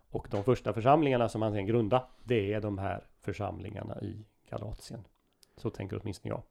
Och 0.09 0.27
de 0.31 0.43
första 0.43 0.74
församlingarna 0.74 1.29
som 1.29 1.41
han 1.41 1.53
sen 1.53 1.65
grundar, 1.65 2.03
det 2.24 2.53
är 2.53 2.62
de 2.62 2.77
här 2.77 3.03
församlingarna 3.21 4.01
i 4.01 4.25
Galatien. 4.50 5.03
Så 5.57 5.69
tänker 5.69 6.00
åtminstone 6.01 6.33
jag. 6.33 6.41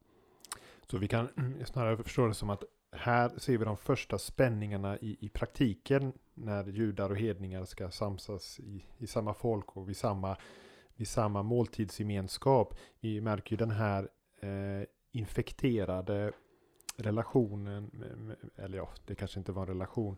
Så 0.86 0.98
vi 0.98 1.08
kan 1.08 1.28
snarare 1.64 1.96
förstå 1.96 2.26
det 2.26 2.34
som 2.34 2.50
att 2.50 2.64
här 2.92 3.30
ser 3.38 3.58
vi 3.58 3.64
de 3.64 3.76
första 3.76 4.18
spänningarna 4.18 4.98
i, 4.98 5.16
i 5.20 5.28
praktiken 5.28 6.12
när 6.34 6.64
judar 6.64 7.10
och 7.10 7.16
hedningar 7.16 7.64
ska 7.64 7.90
samsas 7.90 8.60
i, 8.60 8.84
i 8.98 9.06
samma 9.06 9.34
folk 9.34 9.76
och 9.76 9.88
vid 9.88 9.96
samma, 9.96 10.36
vid 10.96 11.08
samma 11.08 11.42
måltidsgemenskap. 11.42 12.74
Vi 13.00 13.20
märker 13.20 13.52
ju 13.52 13.56
den 13.56 13.70
här 13.70 14.08
eh, 14.40 14.86
infekterade 15.12 16.32
relationen, 16.96 17.90
eller 18.56 18.78
ja, 18.78 18.88
det 19.06 19.14
kanske 19.14 19.38
inte 19.38 19.52
var 19.52 19.62
en 19.62 19.68
relation 19.68 20.16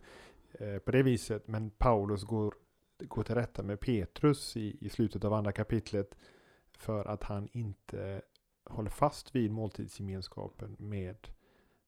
eh, 0.52 0.78
på 0.78 0.90
det 0.90 1.02
viset, 1.02 1.48
men 1.48 1.70
Paulus 1.70 2.24
går, 2.24 2.54
går 2.98 3.22
till 3.22 3.34
rätta 3.34 3.62
med 3.62 3.80
Petrus 3.80 4.56
i, 4.56 4.76
i 4.80 4.88
slutet 4.88 5.24
av 5.24 5.32
andra 5.32 5.52
kapitlet 5.52 6.16
för 6.78 7.04
att 7.04 7.22
han 7.22 7.48
inte 7.52 8.22
håller 8.66 8.90
fast 8.90 9.34
vid 9.34 9.50
måltidsgemenskapen 9.50 10.76
med 10.78 11.16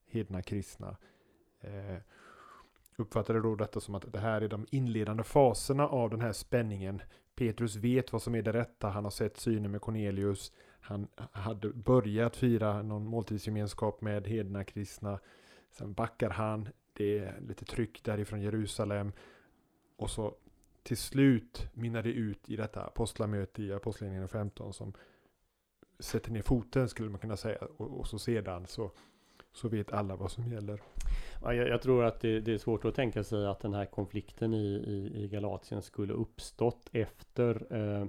hedna 0.06 0.42
kristna. 0.42 0.96
Eh, 1.60 1.96
uppfattade 2.96 3.40
då 3.40 3.54
detta 3.54 3.80
som 3.80 3.94
att 3.94 4.12
det 4.12 4.18
här 4.18 4.40
är 4.40 4.48
de 4.48 4.66
inledande 4.70 5.22
faserna 5.22 5.88
av 5.88 6.10
den 6.10 6.20
här 6.20 6.32
spänningen. 6.32 7.02
Petrus 7.34 7.76
vet 7.76 8.12
vad 8.12 8.22
som 8.22 8.34
är 8.34 8.42
det 8.42 8.52
rätta, 8.52 8.88
han 8.88 9.04
har 9.04 9.10
sett 9.10 9.36
synen 9.36 9.70
med 9.70 9.80
Cornelius, 9.80 10.52
han 10.80 11.08
hade 11.16 11.68
börjat 11.68 12.36
fira 12.36 12.82
någon 12.82 13.06
måltidsgemenskap 13.06 14.00
med 14.00 14.26
hedna 14.26 14.64
kristna. 14.64 15.18
Sen 15.70 15.92
backar 15.92 16.30
han. 16.30 16.68
Det 16.92 17.18
är 17.18 17.40
lite 17.40 17.64
tryck 17.64 18.04
därifrån 18.04 18.40
Jerusalem. 18.40 19.12
Och 19.96 20.10
så 20.10 20.34
till 20.82 20.96
slut 20.96 21.68
minnar 21.72 22.02
det 22.02 22.12
ut 22.12 22.50
i 22.50 22.56
detta 22.56 22.82
apostlamöte 22.82 23.62
i 23.62 23.72
Apostlagärningarna 23.72 24.28
15 24.28 24.72
som 24.72 24.92
sätter 25.98 26.30
ner 26.30 26.42
foten 26.42 26.88
skulle 26.88 27.10
man 27.10 27.20
kunna 27.20 27.36
säga. 27.36 27.58
Och, 27.76 28.00
och, 28.00 28.06
så 28.06 28.18
sedan 28.18 28.66
så, 28.66 28.90
så 29.52 29.68
vet 29.68 29.92
alla 29.92 30.16
vad 30.16 30.30
som 30.30 30.48
gäller. 30.48 30.82
Ja, 31.42 31.54
jag, 31.54 31.68
jag 31.68 31.82
tror 31.82 32.04
att 32.04 32.20
det, 32.20 32.40
det, 32.40 32.52
är 32.52 32.58
svårt 32.58 32.84
att 32.84 32.94
tänka 32.94 33.24
sig 33.24 33.46
att 33.46 33.60
den 33.60 33.74
här 33.74 33.86
konflikten 33.86 34.54
i, 34.54 34.74
i, 34.74 35.24
i 35.24 35.28
Galatien 35.28 35.82
skulle 35.82 36.12
uppstått 36.12 36.88
efter 36.92 37.76
eh, 37.76 38.06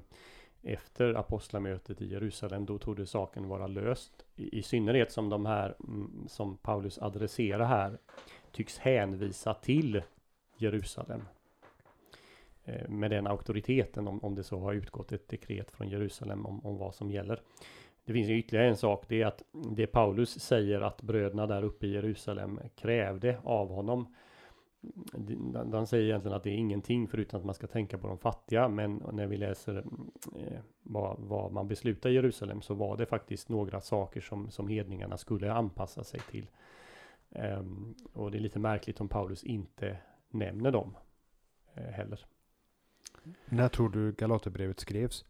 efter 0.63 1.13
apostlamötet 1.13 2.01
i 2.01 2.05
Jerusalem, 2.05 2.65
då 2.65 2.77
tog 2.77 2.95
det 2.95 3.05
saken 3.05 3.47
vara 3.47 3.67
löst. 3.67 4.25
I, 4.35 4.59
I, 4.59 4.63
synnerhet 4.63 5.11
som 5.11 5.29
de 5.29 5.45
här 5.45 5.75
mm, 5.79 6.25
som 6.27 6.57
Paulus 6.57 6.97
adresserar 6.97 7.65
här 7.65 7.97
tycks 8.51 8.77
hänvisa 8.77 9.53
till 9.53 10.01
Jerusalem. 10.57 11.21
Eh, 12.69 12.89
med 12.89 13.11
den 13.11 13.27
auktoriteten 13.27 14.07
om, 14.07 14.23
om 14.23 14.35
det 14.35 14.43
så 14.43 14.59
har 14.59 14.73
utgått 14.73 15.11
ett 15.11 15.27
dekret 15.27 15.71
från 15.71 15.89
Jerusalem 15.89 16.45
om, 16.45 16.65
om 16.65 16.77
vad 16.77 16.95
som 16.95 17.11
gäller. 17.11 17.41
Det 18.05 18.13
finns 18.13 18.29
ju 18.29 18.37
ytterligare 18.37 18.67
en 18.67 18.77
sak, 18.77 19.05
det 19.07 19.21
är 19.21 19.25
att 19.25 19.43
det 19.51 19.87
Paulus 19.87 20.39
säger 20.39 20.81
att 20.81 21.01
bröderna 21.01 21.47
där 21.47 21.63
uppe 21.63 21.87
i 21.87 21.93
Jerusalem 21.93 22.59
krävde 22.75 23.39
av 23.43 23.69
honom 23.69 24.15
Han 25.71 25.87
säger 25.87 26.03
egentligen 26.03 26.37
att 26.37 26.43
det 26.43 26.49
är 26.49 26.55
ingenting 26.55 27.07
förutom 27.07 27.39
att 27.39 27.45
man 27.45 27.55
ska 27.55 27.67
tänka 27.67 27.97
på 27.97 28.07
de 28.07 28.17
fattiga. 28.17 28.67
Men 28.67 29.03
när 29.11 29.27
vi 29.27 29.37
läser 29.37 29.77
eh, 30.35 30.59
vad, 30.83 31.19
vad, 31.19 31.51
man 31.51 31.67
beslutar 31.67 32.09
i 32.09 32.13
Jerusalem 32.13 32.61
så 32.61 32.73
var 32.73 32.97
det 32.97 33.05
faktiskt 33.05 33.49
några 33.49 33.81
saker 33.81 34.21
som, 34.21 34.51
som 34.51 34.67
hedningarna 34.67 35.17
skulle 35.17 35.53
anpassa 35.53 36.03
sig 36.03 36.19
till. 36.19 36.49
Eh, 37.29 37.63
och 38.13 38.31
det 38.31 38.37
är 38.37 38.41
lite 38.41 38.59
märkligt 38.59 39.01
om 39.01 39.07
Paulus 39.07 39.43
inte 39.43 39.97
nämner 40.29 40.71
dem 40.71 40.97
eh, 41.73 41.83
heller. 41.83 42.25
När 43.45 43.69
tror 43.69 43.89
du 43.89 44.11
Galaterbrevet 44.11 44.79
skrevs? 44.79 45.25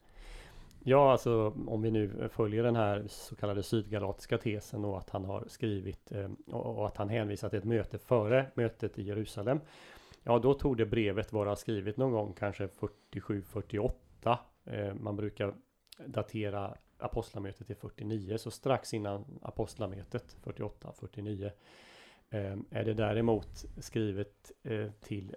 Ja, 0.83 1.11
alltså 1.11 1.53
om 1.67 1.81
vi 1.81 1.91
nu 1.91 2.29
följer 2.31 2.63
den 2.63 2.75
här 2.75 3.05
så 3.07 3.35
kallade 3.35 3.63
sydgalatiska 3.63 4.37
tesen 4.37 4.85
och 4.85 4.97
att 4.97 5.09
han 5.09 5.25
har 5.25 5.45
skrivit 5.47 6.11
eh, 6.11 6.29
och 6.51 6.87
att 6.87 6.97
han 6.97 7.09
hänvisar 7.09 7.49
till 7.49 7.59
ett 7.59 7.65
möte 7.65 7.97
före 7.97 8.45
mötet 8.53 8.99
i 8.99 9.03
Jerusalem. 9.03 9.59
Ja, 10.23 10.39
då 10.39 10.53
tog 10.53 10.77
det 10.77 10.85
brevet 10.85 11.33
vara 11.33 11.55
skrivet 11.55 11.97
någon 11.97 12.11
gång 12.11 12.33
kanske 12.33 12.67
47-48. 13.11 13.91
Eh, 14.65 14.93
man 14.93 15.15
brukar 15.15 15.53
datera 16.05 16.75
apostlamötet 16.97 17.67
till 17.67 17.75
49, 17.75 18.37
så 18.37 18.51
strax 18.51 18.93
innan 18.93 19.39
apostlamötet 19.41 20.37
48-49 20.43 21.51
eh, 22.29 22.57
är 22.69 22.83
det 22.83 22.93
däremot 22.93 23.65
skrivet 23.77 24.51
till 25.01 25.35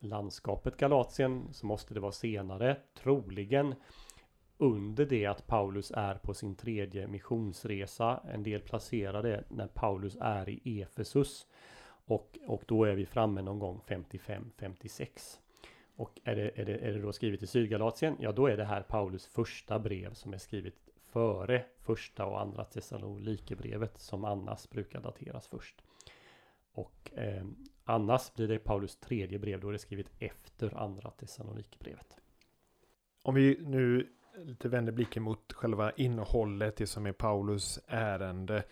landskapet 0.00 0.76
Galatien 0.76 1.48
så 1.52 1.66
måste 1.66 1.94
det 1.94 2.00
vara 2.00 2.12
senare, 2.12 2.76
troligen 2.94 3.74
under 4.58 5.06
det 5.06 5.26
att 5.26 5.46
Paulus 5.46 5.92
är 5.94 6.14
på 6.14 6.34
sin 6.34 6.54
tredje 6.54 7.06
missionsresa. 7.06 8.20
En 8.32 8.42
del 8.42 8.60
placerar 8.60 9.22
det 9.22 9.44
när 9.48 9.66
Paulus 9.66 10.16
är 10.20 10.48
i 10.48 10.82
Efesus. 10.82 11.46
Och, 12.04 12.38
och 12.46 12.62
då 12.66 12.84
är 12.84 12.94
vi 12.94 13.06
framme 13.06 13.42
någon 13.42 13.58
gång 13.58 13.80
55-56. 13.86 15.38
Och 15.96 16.20
är 16.24 16.36
det, 16.36 16.50
är, 16.60 16.64
det, 16.64 16.76
är 16.76 16.92
det 16.92 17.00
då 17.00 17.12
skrivet 17.12 17.42
i 17.42 17.46
Sydgalatien? 17.46 18.16
Ja, 18.18 18.32
då 18.32 18.46
är 18.46 18.56
det 18.56 18.64
här 18.64 18.82
Paulus 18.82 19.26
första 19.26 19.78
brev 19.78 20.14
som 20.14 20.32
är 20.32 20.38
skrivet 20.38 20.74
före 21.12 21.64
första 21.78 22.26
och 22.26 22.40
andra 22.40 22.64
Thessalonikerbrevet 22.64 23.98
som 23.98 24.24
annars 24.24 24.68
brukar 24.68 25.00
dateras 25.00 25.46
först. 25.46 25.82
Och 26.72 27.10
eh, 27.14 27.44
annars 27.90 28.34
blir 28.34 28.48
det 28.48 28.58
Paulus 28.58 28.96
tredje 28.96 29.38
brev, 29.38 29.60
då 29.60 29.68
är 29.68 29.72
det 29.72 29.78
skrivet 29.78 30.10
efter 30.18 30.78
andra 30.78 31.10
Thessalonikerbrevet. 31.10 32.16
Om 33.22 33.34
vi 33.34 33.58
nu 33.62 34.08
lite 34.44 34.68
vänder 34.68 34.92
blicken 34.92 35.22
mot 35.22 35.52
själva 35.52 35.92
innehållet, 35.92 36.76
det 36.76 36.86
som 36.86 37.06
är 37.06 37.12
Paulus 37.12 37.80
ärende. 37.86 38.62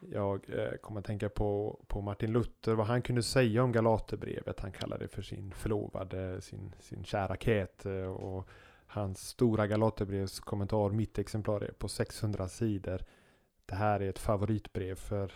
Jag 0.00 0.50
eh, 0.50 0.76
kommer 0.80 1.00
att 1.00 1.06
tänka 1.06 1.28
på, 1.28 1.80
på 1.86 2.00
Martin 2.00 2.32
Luther, 2.32 2.74
vad 2.74 2.86
han 2.86 3.02
kunde 3.02 3.22
säga 3.22 3.62
om 3.62 3.72
Galaterbrevet. 3.72 4.60
Han 4.60 4.72
kallade 4.72 5.04
det 5.04 5.08
för 5.08 5.22
sin 5.22 5.52
förlovade, 5.52 6.40
sin, 6.40 6.72
sin 6.80 7.04
kära 7.04 7.36
Käte 7.36 7.92
eh, 7.92 8.06
och 8.06 8.48
hans 8.86 9.28
stora 9.28 9.66
Galaterbrevskommentar, 9.66 10.90
mitt 10.90 11.18
exemplar 11.18 11.60
är 11.60 11.72
på 11.72 11.88
600 11.88 12.48
sidor. 12.48 13.00
Det 13.66 13.74
här 13.74 14.00
är 14.00 14.08
ett 14.08 14.18
favoritbrev 14.18 14.94
för 14.94 15.32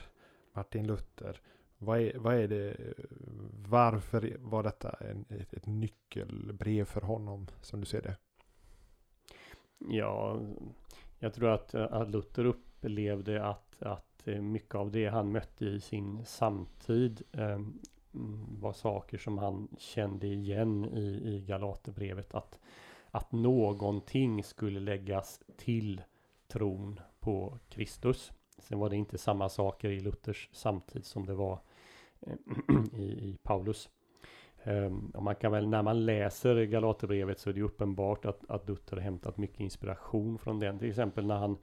Martin 0.52 0.86
Luther. 0.86 1.40
Vad 1.82 2.00
är, 2.00 2.18
vad 2.18 2.34
är 2.34 2.48
det, 2.48 2.76
varför 3.68 4.36
var 4.40 4.62
detta 4.62 4.90
en, 4.90 5.24
ett, 5.28 5.52
ett 5.52 5.66
nyckelbrev 5.66 6.84
för 6.84 7.00
honom 7.00 7.46
som 7.60 7.80
du 7.80 7.86
ser 7.86 8.02
det? 8.02 8.16
Ja, 9.78 10.40
jag 11.18 11.34
tror 11.34 11.48
att, 11.48 11.74
eh, 11.74 11.92
att 11.92 12.10
Luther 12.10 12.44
upplevde 12.44 13.44
att, 13.44 13.82
att 13.82 14.28
eh, 14.28 14.40
mycket 14.40 14.74
av 14.74 14.90
det 14.90 15.06
han 15.06 15.32
mötte 15.32 15.64
i 15.64 15.80
sin 15.80 16.24
samtid 16.24 17.22
eh, 17.32 17.60
var 18.60 18.72
saker 18.72 19.18
som 19.18 19.38
han 19.38 19.68
kände 19.78 20.26
igen 20.26 20.84
i, 20.84 21.20
i 21.24 21.44
Galaterbrevet. 21.46 22.34
Att, 22.34 22.58
att 23.10 23.32
någonting 23.32 24.44
skulle 24.44 24.80
läggas 24.80 25.40
till 25.56 26.02
tron 26.48 27.00
på 27.20 27.58
Kristus. 27.68 28.32
Sen 28.58 28.78
var 28.78 28.90
det 28.90 28.96
inte 28.96 29.18
samma 29.18 29.48
saker 29.48 29.90
i 29.90 30.00
Luthers 30.00 30.48
samtid 30.52 31.04
som 31.04 31.26
det 31.26 31.34
var 31.34 31.60
i, 32.96 33.02
i 33.02 33.38
Paulus. 33.42 33.90
Um, 34.64 35.10
och 35.14 35.22
man 35.22 35.34
kan 35.34 35.52
väl 35.52 35.68
när 35.68 35.82
man 35.82 36.04
läser 36.06 36.64
Galaterbrevet 36.64 37.38
så 37.38 37.50
är 37.50 37.54
det 37.54 37.62
uppenbart 37.62 38.24
att, 38.24 38.50
att 38.50 38.68
Luther 38.68 38.96
har 38.96 39.02
hämtat 39.02 39.36
mycket 39.36 39.60
inspiration 39.60 40.38
från 40.38 40.58
den. 40.58 40.78
Till 40.78 40.88
exempel 40.88 41.26
när 41.26 41.36
han 41.36 41.58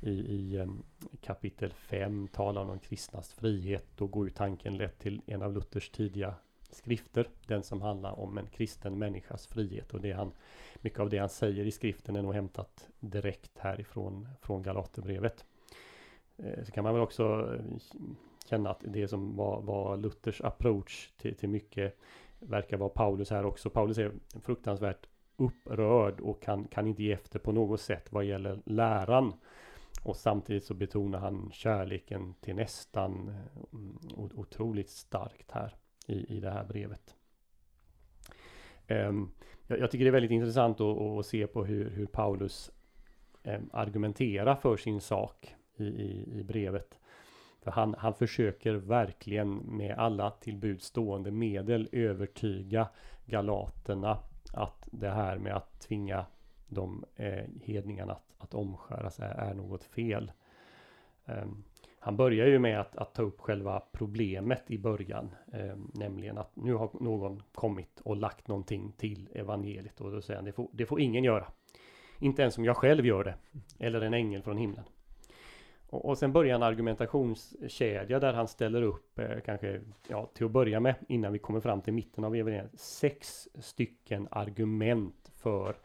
i, 0.00 0.10
i 0.10 0.58
um, 0.58 0.82
kapitel 1.20 1.72
5 1.72 2.28
talar 2.28 2.62
om 2.62 2.68
de 2.68 2.78
kristnas 2.78 3.32
frihet. 3.32 3.86
Då 3.96 4.06
går 4.06 4.26
ju 4.26 4.30
tanken 4.32 4.76
lätt 4.76 4.98
till 4.98 5.22
en 5.26 5.42
av 5.42 5.52
Luthers 5.52 5.90
tidiga 5.90 6.34
skrifter. 6.70 7.28
Den 7.46 7.62
som 7.62 7.82
handlar 7.82 8.20
om 8.20 8.38
en 8.38 8.46
kristen 8.46 8.98
människas 8.98 9.46
frihet. 9.46 9.94
Och 9.94 10.00
det 10.00 10.12
han, 10.12 10.32
mycket 10.80 11.00
av 11.00 11.10
det 11.10 11.18
han 11.18 11.28
säger 11.28 11.64
i 11.64 11.70
skriften 11.70 12.16
är 12.16 12.22
nog 12.22 12.34
hämtat 12.34 12.88
direkt 13.00 13.58
härifrån 13.58 14.28
från 14.40 14.62
Galaterbrevet. 14.62 15.44
Uh, 16.44 16.64
så 16.64 16.72
kan 16.72 16.84
man 16.84 16.94
väl 16.94 17.02
också 17.02 17.54
eh, 17.54 17.64
känna 18.50 18.70
att 18.70 18.84
det 18.84 19.08
som 19.08 19.36
var, 19.36 19.62
var 19.62 19.96
Luthers 19.96 20.40
approach 20.40 21.10
till, 21.16 21.34
till 21.36 21.48
mycket 21.48 21.98
verkar 22.38 22.76
vara 22.76 22.88
Paulus 22.88 23.30
här 23.30 23.44
också. 23.44 23.70
Paulus 23.70 23.98
är 23.98 24.12
fruktansvärt 24.42 25.06
upprörd 25.36 26.20
och 26.20 26.42
kan, 26.42 26.64
kan 26.64 26.86
inte 26.86 27.02
ge 27.02 27.12
efter 27.12 27.38
på 27.38 27.52
något 27.52 27.80
sätt 27.80 28.12
vad 28.12 28.24
gäller 28.24 28.62
läran. 28.64 29.32
Och 30.02 30.16
samtidigt 30.16 30.64
så 30.64 30.74
betonar 30.74 31.18
han 31.18 31.50
kärleken 31.52 32.34
till 32.40 32.54
nästan 32.54 33.28
eh, 33.28 34.20
otroligt 34.34 34.90
starkt 34.90 35.50
här 35.50 35.76
i, 36.06 36.36
i 36.36 36.40
det 36.40 36.50
här 36.50 36.64
brevet. 36.64 37.14
Um, 38.88 39.32
jag, 39.66 39.78
jag, 39.78 39.90
tycker 39.90 40.04
det 40.04 40.10
är 40.10 40.12
väldigt 40.12 40.30
intressant 40.30 40.80
att, 40.80 40.98
att 40.98 41.26
se 41.26 41.46
på 41.46 41.64
hur, 41.64 41.90
hur 41.90 42.06
Paulus 42.06 42.70
um, 43.44 43.70
argumenterar 43.72 44.56
för 44.56 44.76
sin 44.76 45.00
sak 45.00 45.54
i, 45.76 45.84
i, 45.84 46.40
i 46.40 46.44
brevet. 46.44 46.99
För 47.62 47.70
han, 47.70 47.94
han 47.98 48.14
försöker 48.14 48.74
verkligen 48.74 49.56
med 49.56 49.98
alla 49.98 50.30
tillbudstående 50.30 51.30
medel 51.30 51.88
övertyga 51.92 52.88
galaterna 53.26 54.18
att 54.52 54.88
det 54.92 55.10
här 55.10 55.38
med 55.38 55.56
att 55.56 55.80
tvinga 55.80 56.26
de 56.68 57.04
eh, 57.16 57.44
hedningarna 57.62 58.12
att, 58.12 58.34
att 58.38 58.54
omskäras 58.54 59.20
är, 59.20 59.34
är 59.34 59.54
något 59.54 59.84
fel. 59.84 60.32
Um, 61.24 61.64
han 61.98 62.16
börjar 62.16 62.46
ju 62.46 62.58
med 62.58 62.80
att, 62.80 62.96
att, 62.96 63.14
ta 63.14 63.22
upp 63.22 63.40
själva 63.40 63.82
problemet 63.92 64.70
i 64.70 64.78
början, 64.78 65.34
eh, 65.52 65.76
nämligen 65.94 66.38
att 66.38 66.56
nu 66.56 66.74
har 66.74 66.90
någon 67.00 67.42
kommit 67.54 68.00
och 68.00 68.16
lagt 68.16 68.48
någonting 68.48 68.92
till 68.92 69.28
evangeliet 69.32 70.00
och 70.00 70.12
då 70.12 70.22
säger 70.22 70.38
han 70.38 70.44
det 70.44 70.52
får, 70.52 70.68
det 70.72 70.86
får 70.86 71.00
ingen 71.00 71.24
göra. 71.24 71.46
Inte 72.18 72.42
ens 72.42 72.58
om 72.58 72.64
jag 72.64 72.76
själv 72.76 73.06
gör 73.06 73.24
det, 73.24 73.34
eller 73.78 74.00
en 74.00 74.14
ängel 74.14 74.42
från 74.42 74.56
himlen. 74.56 74.84
Och, 75.90 76.04
och 76.04 76.18
sen 76.18 76.32
börjar 76.32 76.54
en 76.54 76.62
argumentationskedja 76.62 78.20
där 78.20 78.32
han 78.32 78.48
ställer 78.48 78.82
upp 78.82 79.18
eh, 79.18 79.40
kanske, 79.44 79.80
ja, 80.08 80.30
till 80.34 80.46
att 80.46 80.52
börja 80.52 80.80
med, 80.80 80.94
innan 81.08 81.32
vi 81.32 81.38
kommer 81.38 81.60
fram 81.60 81.80
till 81.80 81.92
mitten 81.92 82.24
av 82.24 82.34
evangeliet, 82.34 82.80
sex 82.80 83.48
stycken 83.54 84.28
argument 84.30 85.30
för 85.36 85.76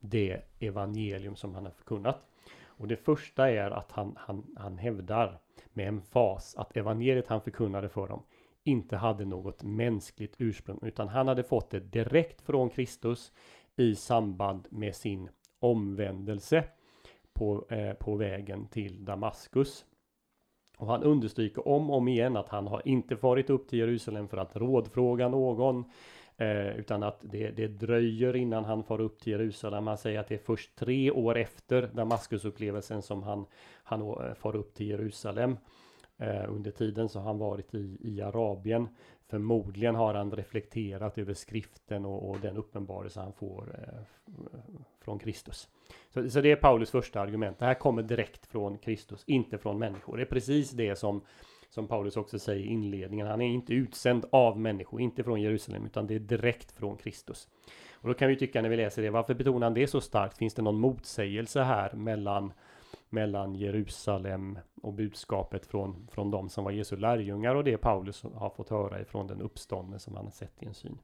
det 0.00 0.40
evangelium 0.58 1.36
som 1.36 1.54
han 1.54 1.64
har 1.64 1.72
förkunnat. 1.72 2.26
Och 2.64 2.88
det 2.88 2.96
första 2.96 3.50
är 3.50 3.70
att 3.70 3.92
han, 3.92 4.16
han, 4.18 4.54
han 4.56 4.78
hävdar 4.78 5.38
med 5.72 5.88
en 5.88 6.02
fas 6.02 6.56
att 6.56 6.76
evangeliet 6.76 7.28
han 7.28 7.40
förkunnade 7.40 7.88
för 7.88 8.08
dem 8.08 8.22
inte 8.64 8.96
hade 8.96 9.24
något 9.24 9.62
mänskligt 9.62 10.34
ursprung 10.38 10.78
utan 10.82 11.08
han 11.08 11.28
hade 11.28 11.42
fått 11.42 11.70
det 11.70 11.80
direkt 11.80 12.42
från 12.42 12.70
Kristus 12.70 13.32
i 13.76 13.94
samband 13.94 14.66
med 14.70 14.94
sin 14.94 15.28
omvändelse 15.58 16.64
på, 17.36 17.64
eh, 17.68 17.92
på 17.92 18.14
vägen 18.14 18.66
till 18.66 19.04
Damaskus. 19.04 19.84
Och 20.78 20.86
han 20.86 21.02
understryker 21.02 21.68
om 21.68 21.90
och 21.90 21.96
om 21.96 22.08
igen 22.08 22.36
att 22.36 22.48
han 22.48 22.66
har 22.66 22.82
inte 22.84 23.16
farit 23.16 23.50
upp 23.50 23.68
till 23.68 23.78
Jerusalem 23.78 24.28
för 24.28 24.36
att 24.36 24.56
rådfråga 24.56 25.28
någon. 25.28 25.84
Eh, 26.36 26.76
utan 26.76 27.02
att 27.02 27.18
det, 27.20 27.50
det 27.50 27.68
dröjer 27.68 28.36
innan 28.36 28.64
han 28.64 28.84
far 28.84 29.00
upp 29.00 29.20
till 29.20 29.32
Jerusalem. 29.32 29.86
Han 29.86 29.98
säger 29.98 30.20
att 30.20 30.28
det 30.28 30.34
är 30.34 30.38
först 30.38 30.76
tre 30.76 31.10
år 31.10 31.36
efter 31.36 31.90
Damaskusupplevelsen 31.94 33.02
som 33.02 33.22
han, 33.22 33.46
han 33.84 34.00
eh, 34.00 34.34
far 34.34 34.56
upp 34.56 34.74
till 34.74 34.88
Jerusalem. 34.88 35.56
Eh, 36.18 36.44
under 36.48 36.70
tiden 36.70 37.08
så 37.08 37.18
har 37.18 37.26
han 37.26 37.38
varit 37.38 37.74
i, 37.74 37.98
i 38.00 38.22
Arabien. 38.22 38.88
Förmodligen 39.28 39.94
har 39.94 40.14
han 40.14 40.32
reflekterat 40.32 41.18
över 41.18 41.34
skriften 41.34 42.04
och, 42.04 42.30
och 42.30 42.40
den 42.40 42.56
uppenbarelse 42.56 43.20
han 43.20 43.32
får 43.32 43.74
eh, 43.78 43.98
eh, 44.54 44.60
från 45.00 45.18
Kristus. 45.18 45.68
Så, 46.14 46.30
så, 46.30 46.40
det 46.40 46.52
är 46.52 46.56
Paulus 46.56 46.90
första 46.90 47.20
argument. 47.20 47.58
Det 47.58 47.64
här 47.64 47.74
kommer 47.74 48.02
direkt 48.02 48.46
från 48.46 48.78
Kristus, 48.78 49.24
inte 49.26 49.58
från 49.58 49.78
människor. 49.78 50.16
Det 50.16 50.22
är 50.22 50.26
precis 50.26 50.70
det 50.70 50.96
som, 50.96 51.20
som 51.70 51.86
Paulus 51.88 52.16
också 52.16 52.38
säger 52.38 52.64
i 52.64 52.68
inledningen. 52.68 53.26
Han 53.26 53.40
är 53.40 53.46
inte 53.46 53.74
utsänd 53.74 54.24
av 54.32 54.60
människor, 54.60 55.00
inte 55.00 55.24
från 55.24 55.42
Jerusalem, 55.42 55.86
utan 55.86 56.06
det 56.06 56.14
är 56.14 56.18
direkt 56.18 56.72
från 56.72 56.96
Kristus. 56.96 57.48
Och 57.92 58.08
då 58.08 58.14
kan 58.14 58.28
vi 58.28 58.36
tycka 58.36 58.62
när 58.62 58.68
vi 58.68 58.76
läser 58.76 59.02
det, 59.02 59.10
varför 59.10 59.34
betonar 59.34 59.66
han 59.66 59.74
det 59.74 59.86
så 59.86 60.00
starkt? 60.00 60.38
Finns 60.38 60.54
det 60.54 60.62
någon 60.62 60.80
motsägelse 60.80 61.62
här 61.62 61.92
mellan 61.92 62.52
mellan 63.08 63.54
Jerusalem 63.54 64.58
och 64.82 64.92
budskapet 64.92 65.66
från, 65.66 66.08
från 66.10 66.30
de 66.30 66.48
som 66.48 66.64
var 66.64 66.70
Jesu 66.70 66.96
lärjungar 66.96 67.54
och 67.54 67.64
det 67.64 67.76
Paulus 67.76 68.22
har 68.34 68.50
fått 68.50 68.70
höra 68.70 69.00
ifrån 69.00 69.26
den 69.26 69.40
uppståndne 69.40 69.98
som 69.98 70.16
han 70.16 70.24
har 70.24 70.32
sett 70.32 70.62
i 70.62 70.66
en 70.66 70.74
syn. 70.74 70.98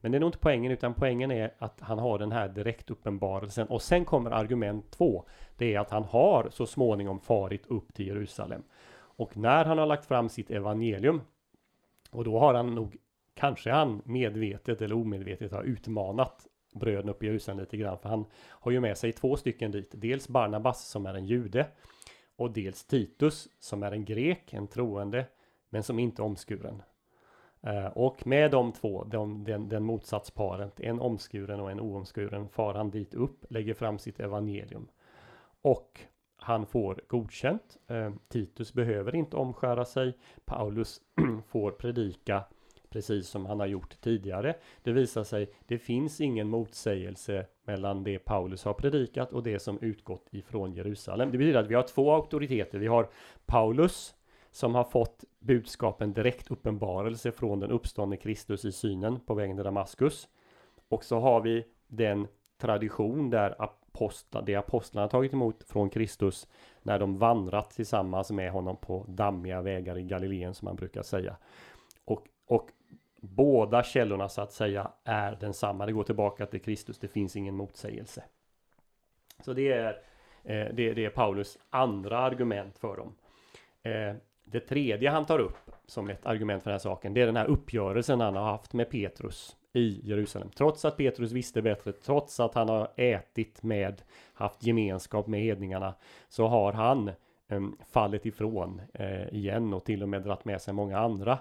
Men 0.00 0.12
det 0.12 0.18
är 0.18 0.20
nog 0.20 0.28
inte 0.28 0.38
poängen, 0.38 0.72
utan 0.72 0.94
poängen 0.94 1.30
är 1.30 1.54
att 1.58 1.80
han 1.80 1.98
har 1.98 2.18
den 2.18 2.32
här 2.32 2.48
direktuppenbarelsen. 2.48 3.66
Och 3.66 3.82
sen 3.82 4.04
kommer 4.04 4.30
argument 4.30 4.90
två. 4.90 5.24
Det 5.56 5.74
är 5.74 5.80
att 5.80 5.90
han 5.90 6.04
har 6.04 6.48
så 6.50 6.66
småningom 6.66 7.20
farit 7.20 7.66
upp 7.66 7.94
till 7.94 8.06
Jerusalem. 8.06 8.62
Och 8.94 9.36
när 9.36 9.64
han 9.64 9.78
har 9.78 9.86
lagt 9.86 10.06
fram 10.06 10.28
sitt 10.28 10.50
evangelium, 10.50 11.20
och 12.10 12.24
då 12.24 12.38
har 12.38 12.54
han 12.54 12.74
nog, 12.74 12.96
kanske 13.34 13.70
han 13.70 14.02
medvetet 14.04 14.82
eller 14.82 14.94
omedvetet 14.94 15.52
har 15.52 15.62
utmanat 15.62 16.46
bröderna 16.74 17.10
uppe 17.10 17.24
i 17.24 17.28
Jerusalem 17.28 17.60
lite 17.60 17.76
grann. 17.76 17.98
För 17.98 18.08
han 18.08 18.24
har 18.48 18.70
ju 18.70 18.80
med 18.80 18.98
sig 18.98 19.12
två 19.12 19.36
stycken 19.36 19.70
dit. 19.70 19.90
Dels 19.92 20.28
Barnabas 20.28 20.88
som 20.88 21.06
är 21.06 21.14
en 21.14 21.26
jude. 21.26 21.66
Och 22.36 22.50
dels 22.52 22.84
Titus 22.84 23.48
som 23.58 23.82
är 23.82 23.92
en 23.92 24.04
grek, 24.04 24.52
en 24.52 24.66
troende. 24.66 25.26
Men 25.70 25.82
som 25.82 25.98
inte 25.98 26.22
är 26.22 26.24
omskuren. 26.24 26.82
Eh, 27.62 27.86
och 27.86 28.26
med 28.26 28.50
de 28.50 28.72
två, 28.72 29.04
de, 29.04 29.44
den, 29.44 29.68
den 29.68 29.84
motsatsparet, 29.84 30.80
en 30.80 31.00
omskuren 31.00 31.60
och 31.60 31.70
en 31.70 31.80
oomskuren, 31.80 32.48
far 32.48 32.74
han 32.74 32.90
dit 32.90 33.14
upp, 33.14 33.44
lägger 33.50 33.74
fram 33.74 33.98
sitt 33.98 34.20
evangelium. 34.20 34.88
Och 35.62 36.00
han 36.36 36.66
får 36.66 37.00
godkänt. 37.08 37.76
Eh, 37.86 38.12
Titus 38.28 38.72
behöver 38.72 39.14
inte 39.14 39.36
omskära 39.36 39.84
sig. 39.84 40.18
Paulus 40.44 41.00
får 41.46 41.70
predika 41.70 42.44
precis 42.90 43.28
som 43.28 43.46
han 43.46 43.60
har 43.60 43.66
gjort 43.66 44.00
tidigare. 44.00 44.54
Det 44.82 44.92
visar 44.92 45.24
sig, 45.24 45.50
det 45.66 45.78
finns 45.78 46.20
ingen 46.20 46.48
motsägelse 46.48 47.46
mellan 47.64 48.04
det 48.04 48.18
Paulus 48.18 48.64
har 48.64 48.74
predikat 48.74 49.32
och 49.32 49.42
det 49.42 49.58
som 49.58 49.78
utgått 49.80 50.28
ifrån 50.30 50.72
Jerusalem. 50.72 51.30
Det 51.32 51.38
betyder 51.38 51.60
att 51.60 51.70
vi 51.70 51.74
har 51.74 51.82
två 51.82 52.12
auktoriteter. 52.12 52.78
Vi 52.78 52.86
har 52.86 53.08
Paulus 53.46 54.14
som 54.50 54.74
har 54.74 54.84
fått 54.84 55.24
budskapen 55.38 56.12
direkt 56.12 56.50
uppenbarelse 56.50 57.32
från 57.32 57.60
den 57.60 57.70
uppståndne 57.70 58.16
Kristus 58.16 58.64
i 58.64 58.72
synen 58.72 59.20
på 59.20 59.34
vägen 59.34 59.56
till 59.56 59.64
Damaskus. 59.64 60.28
Och 60.88 61.04
så 61.04 61.18
har 61.20 61.40
vi 61.40 61.64
den 61.86 62.26
tradition 62.58 63.30
där 63.30 63.62
apostlar, 63.62 64.42
det 64.42 64.54
apostlarna 64.54 65.08
tagit 65.08 65.32
emot 65.32 65.64
från 65.64 65.90
Kristus 65.90 66.48
när 66.82 66.98
de 66.98 67.18
vandrat 67.18 67.70
tillsammans 67.70 68.30
med 68.30 68.52
honom 68.52 68.76
på 68.76 69.04
dammiga 69.08 69.62
vägar 69.62 69.98
i 69.98 70.02
Galileen 70.02 70.54
som 70.54 70.66
man 70.66 70.76
brukar 70.76 71.02
säga. 71.02 71.36
Och, 72.04 72.26
och 72.46 72.70
båda 73.20 73.82
källorna 73.82 74.28
så 74.28 74.40
att 74.40 74.52
säga 74.52 74.90
är 75.04 75.36
densamma. 75.40 75.86
Det 75.86 75.92
går 75.92 76.04
tillbaka 76.04 76.46
till 76.46 76.60
Kristus. 76.60 76.98
Det 76.98 77.08
finns 77.08 77.36
ingen 77.36 77.56
motsägelse. 77.56 78.24
Så 79.44 79.52
det 79.52 79.72
är, 79.72 79.92
eh, 80.44 80.66
det, 80.74 80.94
det, 80.94 81.04
är 81.04 81.10
Paulus 81.10 81.58
andra 81.70 82.18
argument 82.18 82.78
för 82.78 82.96
dem. 82.96 83.14
Eh, 83.82 84.14
det 84.44 84.60
tredje 84.60 85.10
han 85.10 85.26
tar 85.26 85.38
upp 85.38 85.70
som 85.86 86.10
ett 86.10 86.26
argument 86.26 86.62
för 86.62 86.70
den 86.70 86.74
här 86.74 86.78
saken, 86.78 87.14
det 87.14 87.20
är 87.20 87.26
den 87.26 87.36
här 87.36 87.46
uppgörelsen 87.46 88.20
han 88.20 88.36
har 88.36 88.44
haft 88.44 88.72
med 88.72 88.90
Petrus 88.90 89.56
i 89.72 90.00
Jerusalem. 90.04 90.50
Trots 90.50 90.84
att 90.84 90.96
Petrus 90.96 91.32
visste 91.32 91.62
bättre, 91.62 91.92
trots 91.92 92.40
att 92.40 92.54
han 92.54 92.68
har 92.68 92.88
ätit 92.96 93.62
med, 93.62 94.02
haft 94.34 94.62
gemenskap 94.62 95.26
med 95.26 95.40
hedningarna, 95.40 95.94
så 96.28 96.46
har 96.46 96.72
han 96.72 97.08
eh, 97.48 97.60
fallit 97.92 98.26
ifrån 98.26 98.82
eh, 98.94 99.34
igen 99.34 99.74
och 99.74 99.84
till 99.84 100.02
och 100.02 100.08
med 100.08 100.22
dratt 100.22 100.44
med 100.44 100.62
sig 100.62 100.74
många 100.74 100.98
andra 100.98 101.38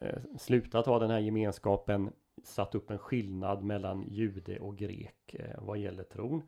Eh, 0.00 0.18
slutat 0.38 0.86
ha 0.86 0.98
den 0.98 1.10
här 1.10 1.18
gemenskapen, 1.18 2.12
satt 2.44 2.74
upp 2.74 2.90
en 2.90 2.98
skillnad 2.98 3.62
mellan 3.62 4.04
jude 4.08 4.58
och 4.58 4.76
grek 4.76 5.34
eh, 5.34 5.58
vad 5.58 5.78
gäller 5.78 6.02
tron. 6.02 6.42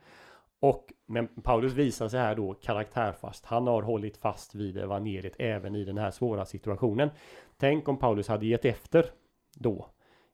Och 0.61 0.93
men 1.07 1.29
Paulus 1.29 1.73
visar 1.73 2.09
sig 2.09 2.21
här 2.21 2.35
då 2.35 2.55
karaktärfast. 2.55 3.45
Han 3.45 3.67
har 3.67 3.83
hållit 3.83 4.17
fast 4.17 4.55
vid 4.55 4.77
evangeliet 4.77 5.35
även 5.39 5.75
i 5.75 5.85
den 5.85 5.99
här 5.99 6.11
svåra 6.11 6.45
situationen. 6.45 7.11
Tänk 7.57 7.89
om 7.89 7.97
Paulus 7.97 8.29
hade 8.29 8.47
gett 8.47 8.65
efter 8.65 9.07
då. 9.55 9.87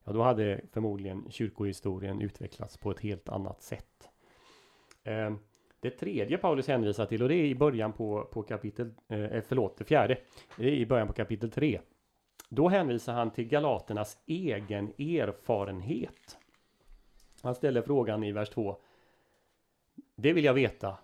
Ja, 0.03 0.13
då 0.13 0.21
hade 0.21 0.61
förmodligen 0.71 1.25
kyrkohistorien 1.29 2.21
utvecklats 2.21 2.77
på 2.77 2.91
ett 2.91 2.99
helt 2.99 3.29
annat 3.29 3.61
sätt. 3.61 4.09
Eh, 5.03 5.35
det 5.79 5.89
tredje 5.89 6.37
Paulus 6.37 6.67
hänvisar 6.67 7.05
till 7.05 7.23
och 7.23 7.29
det 7.29 7.35
är 7.35 7.45
i 7.45 7.55
början 7.55 7.93
på, 7.93 8.27
på 8.31 8.43
kapitel, 8.43 8.91
eh, 9.07 9.41
förlåt, 9.47 9.77
det 9.77 9.83
fjärde. 9.83 10.17
Det 10.57 10.67
är 10.67 10.71
i 10.71 10.85
början 10.85 11.07
på 11.07 11.13
kapitel 11.13 11.51
3. 11.51 11.79
Då 12.49 12.69
hänvisar 12.69 13.13
han 13.13 13.31
till 13.31 13.47
galaternas 13.47 14.17
egen 14.25 14.87
erfarenhet. 14.87 16.37
Han 17.41 17.55
ställer 17.55 17.81
frågan 17.81 18.23
i 18.23 18.31
vers 18.31 18.49
2. 18.49 18.77
Det 20.15 20.33
vill 20.33 20.45
jag 20.45 20.53
veta. 20.53 20.97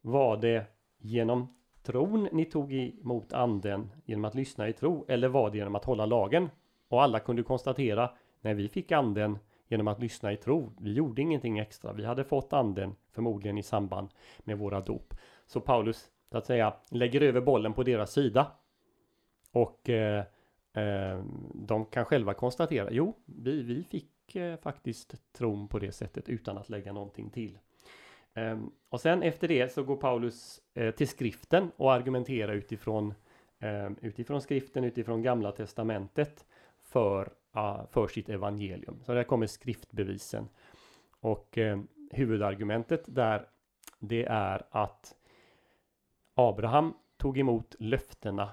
Var 0.00 0.36
det 0.36 0.64
genom 0.98 1.54
tron 1.82 2.28
ni 2.32 2.44
tog 2.44 2.72
emot 2.72 3.32
anden 3.32 3.90
genom 4.04 4.24
att 4.24 4.34
lyssna 4.34 4.68
i 4.68 4.72
tro 4.72 5.04
eller 5.08 5.28
var 5.28 5.50
det 5.50 5.58
genom 5.58 5.74
att 5.74 5.84
hålla 5.84 6.06
lagen? 6.06 6.50
Och 6.88 7.02
alla 7.02 7.20
kunde 7.20 7.42
konstatera 7.42 8.10
när 8.40 8.54
vi 8.54 8.68
fick 8.68 8.92
anden 8.92 9.38
genom 9.68 9.88
att 9.88 10.00
lyssna 10.00 10.32
i 10.32 10.36
tro. 10.36 10.72
Vi 10.78 10.92
gjorde 10.92 11.22
ingenting 11.22 11.58
extra. 11.58 11.92
Vi 11.92 12.04
hade 12.04 12.24
fått 12.24 12.52
anden 12.52 12.94
förmodligen 13.12 13.58
i 13.58 13.62
samband 13.62 14.08
med 14.38 14.58
våra 14.58 14.80
dop. 14.80 15.14
Så 15.46 15.60
Paulus 15.60 16.10
så 16.30 16.38
att 16.38 16.46
säga 16.46 16.74
lägger 16.90 17.20
över 17.20 17.40
bollen 17.40 17.72
på 17.72 17.82
deras 17.82 18.12
sida. 18.12 18.46
Och 19.52 19.88
eh, 19.88 20.24
Ehm, 20.72 21.50
de 21.54 21.84
kan 21.84 22.04
själva 22.04 22.34
konstatera. 22.34 22.88
Jo, 22.90 23.16
vi, 23.24 23.62
vi 23.62 23.84
fick 23.84 24.36
eh, 24.36 24.56
faktiskt 24.56 25.32
tron 25.32 25.68
på 25.68 25.78
det 25.78 25.92
sättet 25.92 26.28
utan 26.28 26.58
att 26.58 26.68
lägga 26.68 26.92
någonting 26.92 27.30
till. 27.30 27.58
Ehm, 28.34 28.70
och 28.88 29.00
sen 29.00 29.22
efter 29.22 29.48
det 29.48 29.72
så 29.72 29.82
går 29.82 29.96
Paulus 29.96 30.60
eh, 30.74 30.94
till 30.94 31.08
skriften 31.08 31.70
och 31.76 31.92
argumenterar 31.92 32.52
utifrån 32.52 33.14
ehm, 33.58 33.96
utifrån 34.00 34.42
skriften, 34.42 34.84
utifrån 34.84 35.22
gamla 35.22 35.52
testamentet 35.52 36.46
för, 36.78 37.32
ah, 37.52 37.86
för 37.86 38.08
sitt 38.08 38.28
evangelium. 38.28 39.00
Så 39.04 39.14
där 39.14 39.24
kommer 39.24 39.46
skriftbevisen. 39.46 40.48
Och 41.20 41.58
huvudargumentet 42.10 43.04
där 43.06 43.46
det 43.98 44.24
är 44.24 44.66
att 44.70 45.14
Abraham 46.34 46.94
tog 47.16 47.38
emot 47.38 47.74
löftena 47.78 48.50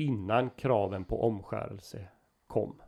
innan 0.00 0.50
kraven 0.50 1.04
på 1.04 1.22
omskärelse 1.24 2.08
kom. 2.46 2.82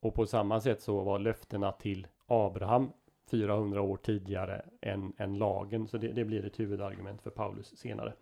Och 0.00 0.14
på 0.14 0.26
samma 0.26 0.60
sätt 0.60 0.82
så 0.82 1.00
var 1.00 1.18
löftena 1.18 1.72
till 1.72 2.06
Abraham 2.26 2.92
400 3.30 3.80
år 3.80 3.96
tidigare 3.96 4.62
än, 4.80 5.12
än 5.16 5.38
lagen. 5.38 5.88
Så 5.88 5.98
det, 5.98 6.08
det, 6.08 6.24
blir 6.24 6.46
ett 6.46 6.60
huvudargument 6.60 7.22
för 7.22 7.30
Paulus 7.30 7.78
senare. 7.78 8.12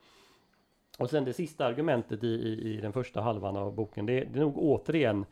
Och 0.99 1.11
sen 1.11 1.25
det 1.25 1.33
sista 1.33 1.67
argumentet 1.67 2.25
i, 2.25 2.27
i, 2.27 2.75
i 2.75 2.81
den 2.81 2.93
första 2.93 3.21
halvan 3.21 3.57
av 3.57 3.75
boken, 3.75 4.07
det, 4.07 4.21
det 4.25 4.39
är 4.39 4.43
nog 4.43 4.59
återigen 4.59 5.27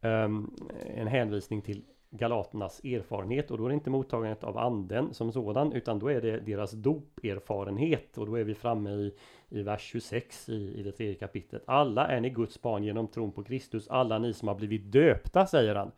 um, 0.00 0.56
en 0.86 1.06
hänvisning 1.06 1.62
till 1.62 1.84
Galaternas 2.10 2.80
erfarenhet 2.84 3.50
och 3.50 3.58
då 3.58 3.64
är 3.64 3.68
det 3.68 3.74
inte 3.74 3.90
mottagandet 3.90 4.44
av 4.44 4.58
anden 4.58 5.14
som 5.14 5.32
sådan 5.32 5.72
utan 5.72 5.98
då 5.98 6.08
är 6.08 6.20
det 6.20 6.40
deras 6.40 6.72
doperfarenhet 6.72 8.18
och 8.18 8.26
då 8.26 8.34
är 8.34 8.44
vi 8.44 8.54
framme 8.54 8.90
i, 8.90 9.14
i 9.48 9.62
vers 9.62 9.80
26 9.80 10.48
i, 10.48 10.74
i 10.78 10.82
det 10.82 10.92
tredje 10.92 11.14
kapitlet. 11.14 11.62
Alla 11.66 12.06
är 12.06 12.20
ni 12.20 12.30
Guds 12.30 12.62
barn 12.62 12.84
genom 12.84 13.08
tron 13.08 13.32
på 13.32 13.44
Kristus, 13.44 13.88
alla 13.88 14.18
ni 14.18 14.32
som 14.32 14.48
har 14.48 14.54
blivit 14.54 14.92
döpta 14.92 15.46
säger 15.46 15.74
han. 15.74 15.92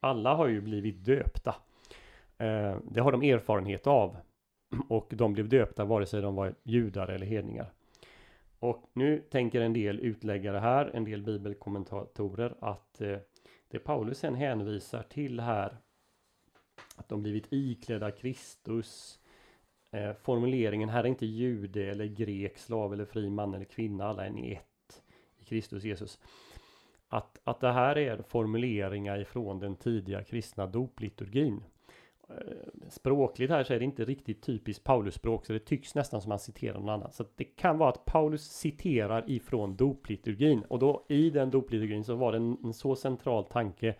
Alla 0.00 0.34
har 0.34 0.46
ju 0.46 0.60
blivit 0.60 1.04
döpta. 1.04 1.54
Eh, 2.38 2.76
det 2.90 3.00
har 3.00 3.12
de 3.12 3.22
erfarenhet 3.22 3.86
av. 3.86 4.16
Och 4.88 5.06
de 5.10 5.32
blev 5.32 5.48
döpta 5.48 5.84
vare 5.84 6.06
sig 6.06 6.22
de 6.22 6.34
var 6.34 6.54
judar 6.62 7.08
eller 7.08 7.26
hedningar. 7.26 7.72
Och 8.58 8.90
nu 8.92 9.18
tänker 9.30 9.60
en 9.60 9.72
del 9.72 10.00
utläggare 10.00 10.58
här, 10.58 10.90
en 10.94 11.04
del 11.04 11.22
bibelkommentatorer 11.22 12.54
att 12.60 13.00
eh, 13.00 13.16
det 13.68 13.78
Paulus 13.78 14.18
sen 14.18 14.34
hänvisar 14.34 15.02
till 15.02 15.40
här 15.40 15.76
att 16.96 17.08
de 17.08 17.22
blivit 17.22 17.46
iklädda 17.50 18.10
Kristus 18.10 19.20
eh, 19.90 20.12
formuleringen 20.12 20.88
här 20.88 21.04
är 21.04 21.08
inte 21.08 21.26
jude 21.26 21.90
eller 21.90 22.06
grek, 22.06 22.58
slav 22.58 22.92
eller 22.92 23.04
fri 23.04 23.30
man 23.30 23.54
eller 23.54 23.64
kvinna, 23.64 24.04
alla 24.04 24.26
är 24.26 24.30
ni 24.30 24.52
ett 24.52 25.02
i 25.38 25.44
Kristus 25.44 25.84
Jesus. 25.84 26.18
Att, 27.08 27.40
att 27.44 27.60
det 27.60 27.72
här 27.72 27.98
är 27.98 28.22
formuleringar 28.22 29.18
ifrån 29.20 29.58
den 29.58 29.76
tidiga 29.76 30.24
kristna 30.24 30.66
dopliturgin. 30.66 31.64
Eh, 32.30 32.88
språkligt 32.88 33.50
här 33.50 33.64
så 33.64 33.74
är 33.74 33.78
det 33.78 33.84
inte 33.84 34.04
riktigt 34.04 34.42
typiskt 34.42 34.84
Paulus-språk 34.84 35.46
så 35.46 35.52
det 35.52 35.58
tycks 35.58 35.94
nästan 35.94 36.20
som 36.20 36.30
han 36.30 36.38
citerar 36.38 36.78
någon 36.78 36.88
annan. 36.88 37.12
Så 37.12 37.24
det 37.36 37.44
kan 37.44 37.78
vara 37.78 37.88
att 37.88 38.04
Paulus 38.04 38.42
citerar 38.42 39.30
ifrån 39.30 39.76
dopliturgin 39.76 40.62
och 40.68 40.78
då 40.78 41.06
i 41.08 41.30
den 41.30 41.50
dopliturgin 41.50 42.04
så 42.04 42.14
var 42.14 42.32
det 42.32 42.38
en, 42.38 42.56
en, 42.64 42.74
så 42.74 42.96
central 42.96 43.44
tanke 43.44 43.94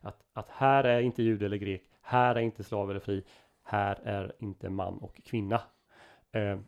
att, 0.00 0.22
att 0.32 0.48
här 0.48 0.84
är 0.84 1.00
inte 1.00 1.22
jude 1.22 1.46
eller 1.46 1.56
grek, 1.56 1.82
här 2.02 2.34
är 2.34 2.40
inte 2.40 2.64
slav 2.64 2.90
eller 2.90 3.00
fri, 3.00 3.24
här 3.62 4.00
är 4.04 4.32
inte 4.38 4.70
man 4.70 4.98
och 4.98 5.20
kvinna. 5.24 5.60
Eh, 6.32 6.58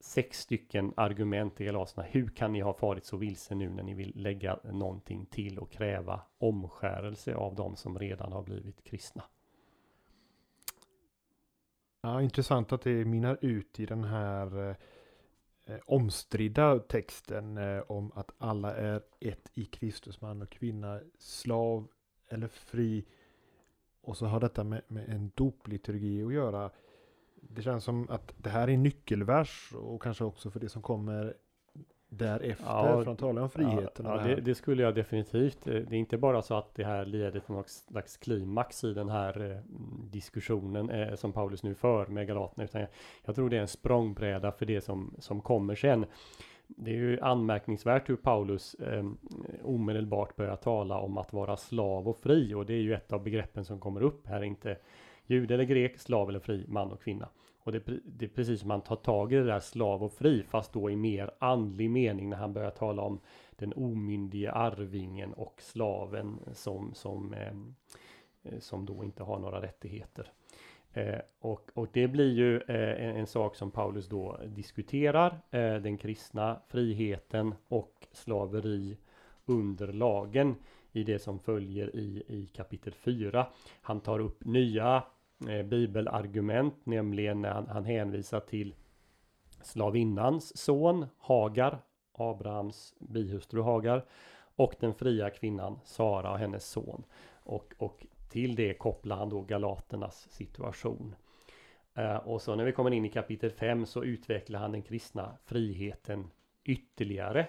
sex 0.00 0.40
stycken 0.40 0.92
argument 0.96 1.60
i 1.60 1.64
Galaserna. 1.64 2.06
Hur 2.10 2.28
kan 2.28 2.52
ni 2.52 2.60
ha 2.60 2.72
farit 2.72 3.04
så 3.04 3.16
vilse 3.16 3.54
nu 3.54 3.70
när 3.70 3.82
ni 3.82 3.94
vill 3.94 4.12
lägga 4.14 4.58
någonting 4.64 5.26
till 5.26 5.58
och 5.58 5.70
kräva 5.70 6.20
omskärelse 6.38 7.34
av 7.34 7.54
de 7.54 7.76
som 7.76 7.98
redan 7.98 8.32
har 8.32 8.42
blivit 8.42 8.84
kristna? 8.84 9.22
Ja, 12.00 12.22
intressant 12.22 12.72
att 12.72 12.82
det 12.82 13.04
minnar 13.04 13.38
ut 13.40 13.80
i 13.80 13.86
den 13.86 14.04
här 14.04 14.68
eh, 14.68 14.76
eh, 15.64 15.80
omstridda 15.86 16.78
texten 16.78 17.58
eh, 17.58 17.82
om 17.88 18.12
att 18.14 18.30
alla 18.38 18.76
är 18.76 19.02
ett 19.20 19.50
i 19.54 19.64
Kristus, 19.64 20.20
man 20.20 20.42
och 20.42 20.50
kvinna, 20.50 21.00
slav 21.18 21.88
eller 22.28 22.48
fri. 22.48 23.04
Och 24.00 24.16
så 24.16 24.26
har 24.26 24.40
detta 24.40 24.64
med, 24.64 24.82
med 24.88 25.08
en 25.08 25.30
dopliturgi 25.34 26.24
att 26.24 26.32
göra. 26.32 26.70
Det 27.34 27.62
känns 27.62 27.84
som 27.84 28.10
att 28.10 28.34
det 28.36 28.50
här 28.50 28.68
är 28.68 28.72
en 28.72 28.82
nyckelvers 28.82 29.72
och 29.74 30.02
kanske 30.02 30.24
också 30.24 30.50
för 30.50 30.60
det 30.60 30.68
som 30.68 30.82
kommer 30.82 31.36
därefter. 32.08 32.64
Ja, 32.66 33.04
för 33.04 33.12
att 33.12 33.18
tala 33.18 33.42
om 33.42 33.50
friheten. 33.50 34.06
Ja, 34.06 34.16
det, 34.16 34.34
det, 34.34 34.54
skulle 34.54 34.82
jag 34.82 34.94
definitivt. 34.94 35.66
Eh, 35.66 35.74
det 35.74 35.96
är 35.96 35.98
inte 35.98 36.18
bara 36.18 36.42
så 36.42 36.54
att 36.54 36.74
det 36.74 36.84
här 36.84 37.04
leder 37.04 37.40
till 37.40 37.54
något 37.54 37.68
slags 37.68 38.16
klimax 38.16 38.84
i 38.84 38.94
den 38.94 39.08
här 39.08 39.50
eh, 39.50 39.56
diskussionen 40.10 40.90
eh, 40.90 41.14
som 41.14 41.32
Paulus 41.32 41.62
nu 41.62 41.74
för 41.74 42.06
med 42.06 42.26
Galaterna. 42.26 42.64
Utan 42.64 42.80
jag, 42.80 42.90
jag, 43.24 43.34
tror 43.34 43.50
det 43.50 43.56
är 43.56 43.60
en 43.60 43.68
språngbräda 43.68 44.52
för 44.52 44.66
det 44.66 44.80
som, 44.80 45.14
som 45.18 45.40
kommer 45.40 45.74
sen. 45.74 46.06
Det 46.66 46.90
är 46.90 46.94
ju 46.94 47.20
anmärkningsvärt 47.20 48.08
hur 48.08 48.16
Paulus 48.16 48.74
eh, 48.74 49.06
omedelbart 49.62 50.36
börjar 50.36 50.56
tala 50.56 50.98
om 50.98 51.18
att 51.18 51.32
vara 51.32 51.56
slav 51.56 52.08
och 52.08 52.16
fri. 52.16 52.54
Och 52.54 52.66
det 52.66 52.74
är 52.74 52.82
ju 52.82 52.94
ett 52.94 53.12
av 53.12 53.22
begreppen 53.22 53.64
som 53.64 53.80
kommer 53.80 54.02
upp 54.02 54.26
här. 54.26 54.42
Inte 54.42 54.76
jude 55.26 55.54
eller 55.54 55.64
grek, 55.64 55.98
slav 55.98 56.28
eller 56.28 56.40
fri, 56.40 56.64
man 56.68 56.92
och 56.92 57.02
kvinna. 57.02 57.28
Och 57.68 57.72
det, 57.72 57.82
det, 58.04 58.24
är 58.24 58.28
precis 58.28 58.60
som 58.60 58.70
han 58.70 58.80
tar 58.80 58.96
tag 58.96 59.32
i 59.32 59.36
det 59.36 59.44
där 59.44 59.60
slav 59.60 60.04
och 60.04 60.12
fri 60.12 60.42
fast 60.42 60.72
då 60.72 60.90
i 60.90 60.96
mer 60.96 61.30
andlig 61.38 61.90
mening 61.90 62.30
när 62.30 62.36
han 62.36 62.52
börjar 62.52 62.70
tala 62.70 63.02
om 63.02 63.20
den 63.56 63.72
omyndige 63.72 64.52
arvingen 64.52 65.32
och 65.32 65.54
slaven 65.62 66.38
som, 66.52 66.94
som, 66.94 67.34
ehm, 67.34 67.74
eh, 68.42 68.58
som 68.58 68.86
då 68.86 69.04
inte 69.04 69.22
har 69.22 69.38
några 69.38 69.62
rättigheter. 69.62 70.32
Eh, 70.92 71.20
och, 71.40 71.70
och 71.74 71.88
det 71.92 72.08
blir 72.08 72.32
ju 72.32 72.56
eh, 72.56 73.04
en, 73.08 73.16
en, 73.16 73.26
sak 73.26 73.56
som 73.56 73.70
Paulus 73.70 74.08
då 74.08 74.40
diskuterar, 74.46 75.40
eh, 75.50 75.74
den 75.76 75.98
kristna 75.98 76.60
friheten 76.68 77.54
och 77.68 78.06
slaveri 78.12 78.98
under 79.46 79.92
lagen 79.92 80.54
i 80.92 81.04
det 81.04 81.18
som 81.18 81.38
följer 81.38 81.96
i, 81.96 82.22
i 82.28 82.46
kapitel 82.46 82.92
4. 82.92 83.46
Han 83.80 84.00
tar 84.00 84.18
upp 84.18 84.44
nya 84.44 85.02
eh, 85.48 85.62
bibelargument, 85.62 86.86
nämligen 86.86 87.42
när 87.42 87.50
han, 87.50 87.66
han 87.66 87.84
hänvisar 87.84 88.40
till 88.40 88.74
slavinnans 89.62 90.56
son 90.56 91.06
Hagar, 91.18 91.78
Abrahams 92.12 92.94
bihustru 92.98 93.62
Hagar 93.62 94.04
och 94.56 94.74
den 94.80 94.94
fria 94.94 95.30
kvinnan 95.30 95.78
Sara 95.84 96.32
och 96.32 96.38
hennes 96.38 96.66
son. 96.70 97.04
Och, 97.42 97.74
och 97.78 98.06
till 98.30 98.54
det 98.54 98.74
kopplar 98.74 99.16
han 99.16 99.28
då 99.28 99.40
galaternas 99.40 100.28
situation. 100.30 101.14
Eh, 101.94 102.16
och 102.16 102.42
så 102.42 102.54
när 102.54 102.64
vi 102.64 102.72
kommer 102.72 102.90
in 102.90 103.04
i 103.04 103.10
kapitel 103.10 103.50
5 103.50 103.86
så 103.86 104.04
utvecklar 104.04 104.60
han 104.60 104.72
den 104.72 104.82
kristna 104.82 105.36
friheten 105.44 106.30
ytterligare. 106.64 107.46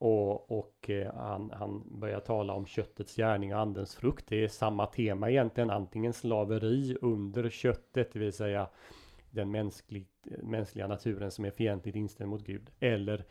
Och, 0.00 0.58
och 0.58 0.90
eh, 0.90 1.14
han, 1.14 1.50
han 1.50 2.00
börjar 2.00 2.20
tala 2.20 2.52
om 2.52 2.66
köttets 2.66 3.16
gärning 3.16 3.54
och 3.54 3.60
andens 3.60 3.96
frukt. 3.96 4.24
Det 4.28 4.44
är 4.44 4.48
samma 4.48 4.86
tema 4.86 5.30
egentligen. 5.30 5.70
Antingen 5.70 6.12
slaveri 6.12 6.96
under 7.00 7.50
köttet, 7.50 8.12
det 8.12 8.18
vill 8.18 8.32
säga 8.32 8.68
den 9.30 9.50
mänsklig, 9.50 10.06
mänskliga 10.42 10.86
naturen 10.86 11.30
som 11.30 11.44
är 11.44 11.50
fientligt 11.50 11.96
inställd 11.96 12.30
mot 12.30 12.44
Gud. 12.44 12.70
Eller 12.80 13.24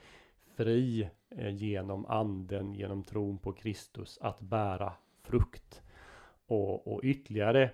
fri 0.55 1.09
eh, 1.29 1.55
genom 1.55 2.05
anden, 2.05 2.73
genom 2.73 3.03
tron 3.03 3.37
på 3.37 3.51
Kristus, 3.51 4.17
att 4.21 4.39
bära 4.39 4.93
frukt. 5.23 5.81
Och, 6.47 6.93
och 6.93 7.01
ytterligare 7.03 7.71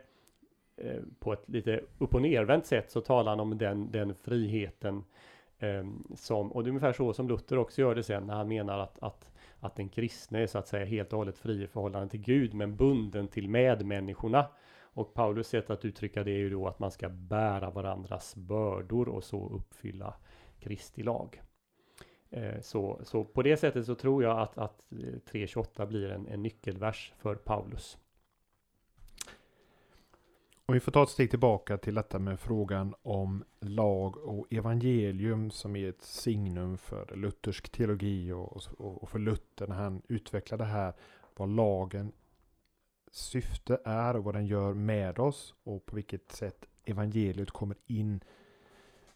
eh, 0.77 1.01
på 1.19 1.33
ett 1.33 1.49
lite 1.49 1.81
upp 1.97 2.15
och 2.15 2.21
nervänt 2.21 2.65
sätt 2.65 2.91
så 2.91 3.01
talar 3.01 3.31
han 3.31 3.39
om 3.39 3.57
den, 3.57 3.91
den 3.91 4.15
friheten 4.15 4.97
eh, 4.97 5.03
Ehm, 5.59 6.03
som, 6.15 6.51
och 6.51 6.63
det 6.63 6.67
är 6.67 6.69
ungefär 6.69 6.93
så 6.93 7.13
som 7.13 7.27
Luther 7.27 7.57
också 7.57 7.81
gör 7.81 7.95
det 7.95 8.03
sen 8.03 8.27
när 8.27 8.35
han 8.35 8.47
menar 8.47 8.79
att, 8.79 9.03
att, 9.03 9.31
att 9.59 9.75
den 9.75 9.89
kristne 9.89 10.39
är 10.39 10.47
så 10.47 10.57
att 10.57 10.67
säga 10.67 10.85
helt 10.85 11.13
och 11.13 11.19
hållet 11.19 11.37
fri 11.37 11.63
i 11.63 11.67
förhållande 11.67 12.09
till 12.09 12.21
Gud 12.21 12.53
men 12.53 12.75
bunden 12.75 13.27
till 13.27 13.49
medmänniskorna. 13.49 14.47
Och 14.81 15.13
Paulus 15.13 15.47
sätt 15.47 15.69
att 15.69 15.85
uttrycka 15.85 16.23
det 16.23 16.31
är 16.31 16.37
ju 16.37 16.49
då 16.49 16.67
att 16.67 16.79
man 16.79 16.91
ska 16.91 17.09
bära 17.09 17.69
varandras 17.69 18.35
bördor 18.35 19.09
och 19.09 19.23
så 19.23 19.49
uppfylla 19.49 20.13
Kristi 20.59 21.03
lag. 21.03 21.41
Ehm, 22.29 22.61
så, 22.61 22.99
så 23.03 23.23
på 23.23 23.41
det 23.41 23.57
sättet 23.57 23.85
så 23.85 23.95
tror 23.95 24.23
jag 24.23 24.39
att, 24.39 24.57
att 24.57 24.91
eh, 24.91 24.95
3.28 24.95 25.85
blir 25.85 26.09
en, 26.09 26.27
en 26.27 26.43
nyckelvers 26.43 27.13
för 27.17 27.35
Paulus. 27.35 27.97
Om 30.67 30.73
vi 30.73 30.79
får 30.79 30.91
ta 30.91 31.03
ett 31.03 31.09
steg 31.09 31.29
tillbaka 31.29 31.77
till 31.77 31.95
detta 31.95 32.19
med 32.19 32.39
frågan 32.39 32.95
om 33.01 33.43
lag 33.59 34.17
och 34.17 34.53
evangelium 34.53 35.51
som 35.51 35.75
är 35.75 35.89
ett 35.89 36.01
signum 36.01 36.77
för 36.77 37.15
luthersk 37.15 37.69
teologi 37.69 38.31
och, 38.31 38.57
och, 38.77 39.03
och 39.03 39.09
för 39.09 39.19
Luther 39.19 39.67
när 39.67 39.75
han 39.75 40.01
utvecklar 40.07 40.57
det 40.57 40.65
här 40.65 40.93
vad 41.35 41.49
lagen 41.49 42.11
syfte 43.11 43.79
är 43.83 44.15
och 44.15 44.23
vad 44.23 44.35
den 44.35 44.47
gör 44.47 44.73
med 44.73 45.19
oss 45.19 45.53
och 45.63 45.85
på 45.85 45.95
vilket 45.95 46.31
sätt 46.31 46.65
evangeliet 46.85 47.51
kommer 47.51 47.77
in. 47.87 48.23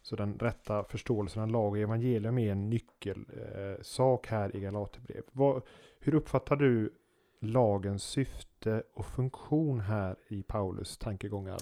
Så 0.02 0.16
den 0.16 0.38
rätta 0.38 0.84
förståelsen 0.84 1.42
av 1.42 1.48
lag 1.48 1.72
och 1.72 1.78
evangelium 1.78 2.38
är 2.38 2.52
en 2.52 2.70
nyckelsak 2.70 4.26
eh, 4.26 4.30
här 4.30 4.56
i 4.56 4.60
Galaterbrev. 4.60 5.22
hur 5.98 6.14
uppfattar 6.14 6.56
du 6.56 6.92
lagens 7.40 8.02
syfte 8.02 8.49
och 8.94 9.06
funktion 9.06 9.80
här 9.80 10.16
i 10.28 10.42
Paulus 10.42 10.98
tankegångar? 10.98 11.58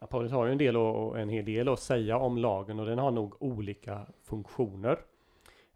Ja, 0.00 0.06
Paulus 0.06 0.32
har 0.32 0.46
ju 0.46 0.52
en, 0.52 0.58
del 0.58 0.76
och, 0.76 1.20
en 1.20 1.28
hel 1.28 1.44
del 1.44 1.68
att 1.68 1.80
säga 1.80 2.18
om 2.18 2.38
lagen 2.38 2.80
och 2.80 2.86
den 2.86 2.98
har 2.98 3.10
nog 3.10 3.42
olika 3.42 4.06
funktioner. 4.22 4.98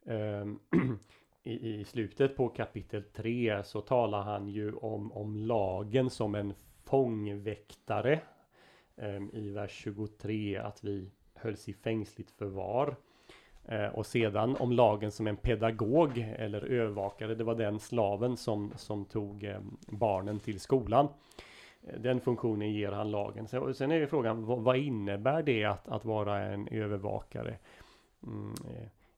Ehm, 0.05 0.59
I, 1.43 1.81
i 1.81 1.85
slutet 1.85 2.37
på 2.37 2.49
kapitel 2.49 3.03
3 3.03 3.63
så 3.65 3.81
talar 3.81 4.23
han 4.23 4.49
ju 4.49 4.73
om, 4.73 5.13
om 5.13 5.37
lagen 5.37 6.11
som 6.11 6.35
en 6.35 6.55
fångväktare. 6.85 8.21
Ehm, 8.97 9.31
I 9.33 9.51
vers 9.51 9.71
23 9.71 10.57
att 10.57 10.85
vi 10.85 11.11
hölls 11.35 11.69
i 11.69 11.73
fängsligt 11.73 12.31
förvar. 12.31 12.97
Eh, 13.71 13.87
och 13.87 14.07
sedan 14.07 14.57
om 14.57 14.73
lagen 14.73 15.11
som 15.11 15.27
en 15.27 15.37
pedagog 15.37 16.19
eller 16.39 16.65
övervakare. 16.65 17.35
Det 17.35 17.45
var 17.45 17.55
den 17.55 17.81
slaven 17.81 18.37
som, 18.37 18.73
som 18.77 19.05
tog 19.05 19.45
eh, 19.45 19.61
barnen 19.89 20.41
till 20.41 20.61
skolan. 20.61 21.09
Eh, 21.83 22.01
den 22.01 22.21
funktionen 22.21 22.73
ger 22.73 22.93
han 22.93 23.11
lagen. 23.11 23.49
Sen 23.49 23.91
är 23.91 23.97
ju 23.97 24.07
frågan 24.07 24.45
vad, 24.45 24.77
innebär 24.77 25.43
det 25.43 25.65
att, 25.65 25.89
att 25.89 26.05
vara 26.05 26.43
en 26.43 26.69
övervakare? 26.69 27.57
Mm, 28.27 28.55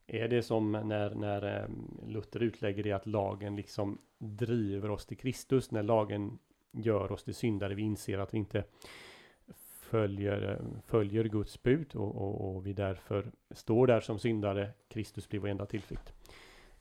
är 0.07 0.29
det 0.29 0.43
som 0.43 0.73
när, 0.73 1.15
när 1.15 1.69
Luther 2.07 2.43
utlägger 2.43 2.83
det 2.83 2.93
att 2.93 3.07
lagen 3.07 3.57
liksom 3.57 3.99
driver 4.19 4.91
oss 4.91 5.07
till 5.07 5.19
Kristus, 5.19 5.71
när 5.71 5.83
lagen 5.83 6.39
gör 6.73 7.13
oss 7.13 7.25
till 7.25 7.35
syndare, 7.35 7.75
vi 7.75 7.83
inser 7.83 8.19
att 8.19 8.35
vi 8.35 8.39
inte 8.39 8.65
följer, 9.93 10.61
följer 10.87 11.25
Guds 11.25 11.63
bud 11.63 11.97
och, 11.97 12.17
och, 12.17 12.57
och 12.57 12.67
vi 12.67 12.73
därför 12.73 13.33
står 13.51 13.87
där 13.87 14.01
som 14.01 14.19
syndare, 14.19 14.71
Kristus 14.89 15.29
blir 15.29 15.41
vår 15.41 15.49
enda 15.49 15.67
tillflykt. 15.67 16.13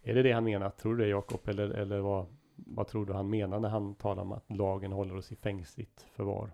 Är 0.04 0.14
det 0.14 0.24
det 0.24 0.32
han 0.32 0.44
menar, 0.44 0.70
tror 0.70 0.96
du 0.96 1.04
det 1.04 1.10
Jakob, 1.10 1.50
eller, 1.50 1.70
eller 1.70 2.00
vad, 2.00 2.26
vad 2.56 2.88
tror 2.88 3.06
du 3.06 3.14
han 3.14 3.30
menar 3.30 3.60
när 3.60 3.70
han 3.70 3.96
talar 3.96 4.22
om 4.22 4.32
att 4.32 4.46
lagen 4.48 4.92
håller 4.92 5.16
oss 5.16 5.32
i 5.32 5.36
fängsligt 5.36 6.02
förvar? 6.02 6.52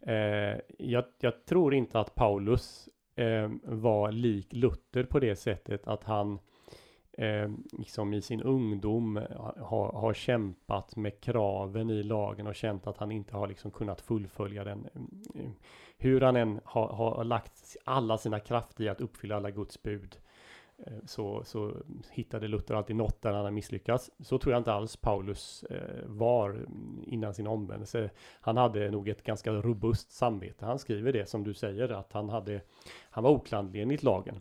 Eh, 0.00 0.60
jag, 0.78 1.04
jag, 1.20 1.44
tror 1.44 1.74
inte 1.74 2.00
att 2.00 2.14
Paulus 2.14 2.88
eh, 3.14 3.50
var 3.62 4.12
lik 4.12 4.52
Luther 4.52 5.04
på 5.04 5.18
det 5.20 5.36
sättet 5.36 5.86
att 5.86 6.04
han 6.04 6.38
eh, 7.16 7.50
liksom 7.72 8.14
i 8.14 8.22
sin 8.22 8.42
ungdom 8.42 9.16
har, 9.56 9.92
har 9.92 10.14
kämpat 10.14 10.96
med 10.96 11.20
kraven 11.20 11.90
i 11.90 12.02
lagen 12.02 12.46
och 12.46 12.54
känt 12.54 12.86
att 12.86 12.96
han 12.96 13.12
inte 13.12 13.36
har 13.36 13.48
liksom 13.48 13.70
kunnat 13.70 14.00
fullfölja 14.00 14.64
den. 14.64 14.88
Mm, 15.34 15.54
hur 15.98 16.20
han 16.20 16.36
än 16.36 16.60
har, 16.64 16.88
har 16.88 17.24
lagt 17.24 17.76
alla 17.84 18.18
sina 18.18 18.40
krafter 18.40 18.84
i 18.84 18.88
att 18.88 19.00
uppfylla 19.00 19.36
alla 19.36 19.50
Guds 19.50 19.82
bud 19.82 20.16
eh, 20.78 20.92
så, 21.04 21.44
så 21.44 21.72
hittade 22.10 22.48
Luther 22.48 22.74
alltid 22.74 22.96
något 22.96 23.22
där 23.22 23.32
han 23.32 23.44
har 23.44 23.50
misslyckats. 23.50 24.10
Så 24.18 24.38
tror 24.38 24.52
jag 24.52 24.60
inte 24.60 24.72
alls 24.72 24.96
Paulus 24.96 25.62
eh, 25.62 26.04
var 26.06 26.50
mm, 26.50 27.04
innan 27.06 27.34
sin 27.34 27.46
omvändelse. 27.46 28.10
Han 28.40 28.56
hade 28.56 28.90
nog 28.90 29.08
ett 29.08 29.22
ganska 29.22 29.52
robust 29.52 30.12
samvete. 30.12 30.66
Han 30.66 30.78
skriver 30.78 31.12
det 31.12 31.28
som 31.28 31.44
du 31.44 31.54
säger 31.54 31.88
att 31.88 32.12
han 32.12 32.28
hade. 32.28 32.60
Han 33.10 33.24
var 33.24 33.30
oklandlig 33.30 33.82
enligt 33.82 34.02
lagen. 34.02 34.40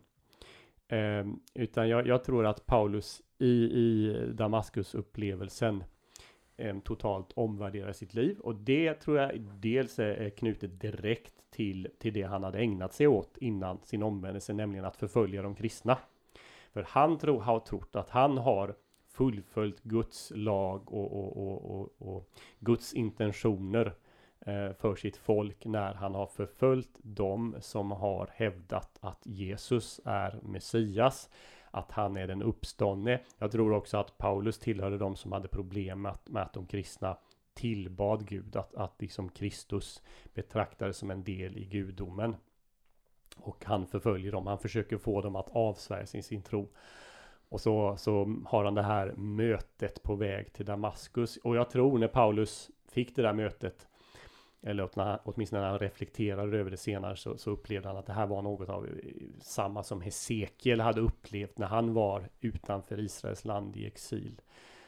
Ehm, 0.88 1.40
utan 1.54 1.90
jag, 1.90 2.08
jag, 2.08 2.24
tror 2.24 2.46
att 2.46 2.66
Paulus 2.66 3.22
i, 3.40 3.52
i 3.64 4.14
Damaskus 4.34 4.96
upplevelsen 4.96 5.84
eh, 6.58 6.80
totalt 6.80 7.32
omvärderar 7.36 7.94
sitt 7.94 8.14
liv. 8.14 8.40
Och 8.40 8.56
det 8.56 8.94
tror 8.94 9.18
jag 9.18 9.42
dels 9.42 10.00
är, 10.00 10.30
knutet 10.30 10.82
direkt 10.82 11.34
till, 11.50 11.88
till 12.00 12.14
det 12.14 12.24
han 12.24 12.44
hade 12.44 12.60
ägnat 12.60 12.94
sig 12.94 13.08
åt 13.08 13.38
innan 13.38 13.80
sin 13.84 14.04
omvändelse, 14.04 14.54
nämligen 14.54 14.86
att 14.86 14.98
förfölja 14.98 15.42
de 15.42 15.56
kristna. 15.56 15.98
För 16.74 16.86
han 16.88 17.18
tro, 17.18 17.40
har 17.40 17.60
trott 17.60 17.96
att 17.96 18.10
han 18.10 18.38
har 18.38 18.76
fullföljt 19.12 19.84
Guds 19.84 20.32
lag 20.36 20.94
och, 20.94 21.12
och, 21.14 21.38
och, 21.38 21.80
och, 21.80 22.16
och 22.16 22.30
Guds 22.60 22.94
intentioner 22.94 23.94
Eh, 24.46 24.74
för 24.74 24.96
sitt 24.96 25.18
folk 25.18 25.66
när 25.66 25.94
han 25.94 26.16
har 26.16 26.28
förföljt 26.28 27.00
dem 27.02 27.56
som 27.60 27.92
har 27.92 28.30
hävdat 28.34 28.98
att 29.00 29.20
Jesus 29.24 30.02
är 30.06 30.40
Messias. 30.42 31.30
att 31.76 31.92
han 31.92 32.18
är 32.18 32.28
den 32.28 32.42
uppståndne. 32.42 33.20
Jag 33.38 33.52
tror 33.52 33.74
också 33.74 33.98
att 33.98 34.18
Paulus 34.18 34.60
tillhörde 34.60 34.98
de 34.98 35.16
som 35.16 35.32
hade 35.32 35.48
problem 35.48 36.02
med 36.02 36.12
att, 36.12 36.30
med 36.30 36.44
att 36.44 36.54
de 36.54 36.66
kristna 36.66 37.18
tillbad 37.54 38.28
Gud, 38.28 38.56
att, 38.56 38.76
att 38.76 39.02
liksom 39.02 39.30
Kristus 39.30 40.02
betraktades 40.34 40.98
som 40.98 41.12
en 41.12 41.24
del 41.24 41.58
i 41.58 41.66
gudomen. 41.66 42.36
Och 43.38 43.66
han 43.66 43.88
förföljer 43.88 44.32
dem, 44.32 44.48
han 44.48 44.60
försöker 44.60 44.98
få 44.98 45.22
dem 45.22 45.36
att 45.36 45.50
avsvära 45.50 46.06
sin, 46.06 46.24
sin 46.24 46.42
tro. 46.42 46.70
Och 47.50 47.62
så, 47.62 47.98
så 47.98 48.36
har 48.46 48.66
han 48.66 48.76
det 48.76 48.84
här 48.84 49.14
mötet 49.16 50.04
på 50.04 50.16
väg 50.16 50.54
till 50.54 50.66
Damaskus. 50.66 51.38
Och 51.38 51.56
jag 51.56 51.70
tror 51.70 52.00
när 52.00 52.08
Paulus 52.08 52.72
fick 52.88 53.16
det 53.16 53.22
där 53.22 53.34
mötet, 53.34 53.88
eller 54.64 54.90
åtminstone 55.24 55.62
när 55.62 55.70
han 55.70 55.80
reflekterade 55.80 56.58
över 56.58 56.72
det 56.72 56.78
senare, 56.78 57.16
så, 57.16 57.38
så 57.38 57.52
upplevde 57.52 57.88
han 57.88 57.98
att 57.98 58.06
det 58.06 58.14
här 58.14 58.28
var 58.28 58.42
något 58.42 58.70
av 58.70 58.86
eh, 58.86 58.92
samma 59.42 59.84
som 59.84 60.02
Hesekiel 60.02 60.82
hade 60.82 61.02
upplevt 61.02 61.58
när 61.58 61.68
han 61.68 61.94
var 61.94 62.30
utanför 62.42 63.00
Israels 63.00 63.46
land 63.46 63.78
i 63.78 63.86
exil. 63.86 64.42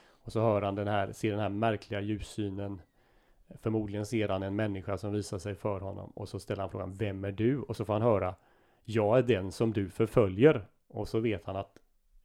Och 0.10 0.32
så 0.32 0.42
hör 0.42 0.62
han 0.62 0.76
den 0.76 0.88
här, 0.88 1.12
ser 1.12 1.32
den 1.32 1.40
här 1.40 1.50
märkliga 1.50 2.02
ljussynen. 2.02 2.82
Förmodligen 3.62 4.06
ser 4.06 4.30
han 4.30 4.44
en 4.44 4.56
människa 4.56 4.98
som 4.98 5.14
visar 5.14 5.38
sig 5.38 5.56
för 5.56 5.80
honom 5.80 6.10
och 6.10 6.30
så 6.30 6.40
ställer 6.40 6.62
han 6.62 6.70
frågan 6.70 6.94
Vem 6.94 7.26
är 7.26 7.32
du? 7.32 7.60
Och 7.60 7.76
så 7.76 7.86
får 7.86 7.94
han 7.94 8.02
höra 8.02 8.36
Jag 8.84 9.18
är 9.18 9.24
den 9.24 9.52
som 9.52 9.74
du 9.74 9.90
förföljer. 9.90 10.68
Och 10.88 11.08
så 11.08 11.20
vet 11.20 11.46
han 11.46 11.56
att 11.56 11.78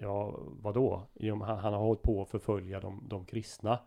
Ja, 0.02 0.34
vadå? 0.38 1.02
Jo, 1.14 1.42
han, 1.42 1.58
han 1.58 1.72
har 1.72 1.80
hållit 1.80 2.02
på 2.02 2.22
att 2.22 2.28
förfölja 2.28 2.80
de, 2.80 3.04
de 3.08 3.24
kristna. 3.24 3.78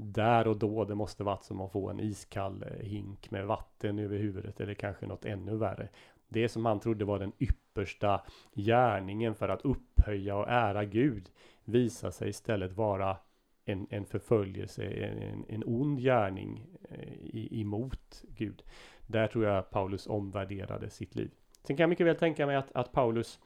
Där 0.00 0.48
och 0.48 0.56
då, 0.56 0.84
det 0.84 0.94
måste 0.94 1.24
varit 1.24 1.44
som 1.44 1.60
att 1.60 1.72
få 1.72 1.90
en 1.90 2.00
iskall 2.00 2.62
eh, 2.62 2.86
hink 2.86 3.30
med 3.30 3.46
vatten 3.46 3.98
över 3.98 4.18
huvudet 4.18 4.60
eller 4.60 4.74
kanske 4.74 5.06
något 5.06 5.24
ännu 5.24 5.56
värre. 5.56 5.88
Det 6.28 6.48
som 6.48 6.66
han 6.66 6.80
trodde 6.80 7.04
var 7.04 7.18
den 7.18 7.32
yppersta 7.38 8.20
gärningen 8.54 9.34
för 9.34 9.48
att 9.48 9.62
upphöja 9.62 10.36
och 10.36 10.48
ära 10.48 10.84
Gud 10.84 11.30
visar 11.64 12.10
sig 12.10 12.28
istället 12.28 12.72
vara 12.72 13.16
en, 13.64 13.86
en 13.90 14.06
förföljelse, 14.06 14.84
en, 14.84 15.44
en 15.48 15.64
ond 15.66 16.00
gärning 16.00 16.66
eh, 16.90 17.60
emot 17.60 18.24
Gud. 18.28 18.62
Där 19.06 19.26
tror 19.26 19.44
jag 19.44 19.70
Paulus 19.70 20.06
omvärderade 20.06 20.90
sitt 20.90 21.14
liv. 21.14 21.30
Sen 21.62 21.76
kan 21.76 21.82
jag 21.82 21.90
mycket 21.90 22.06
väl 22.06 22.16
tänka 22.16 22.46
mig 22.46 22.56
att, 22.56 22.72
att 22.72 22.92
Paulus 22.92 23.40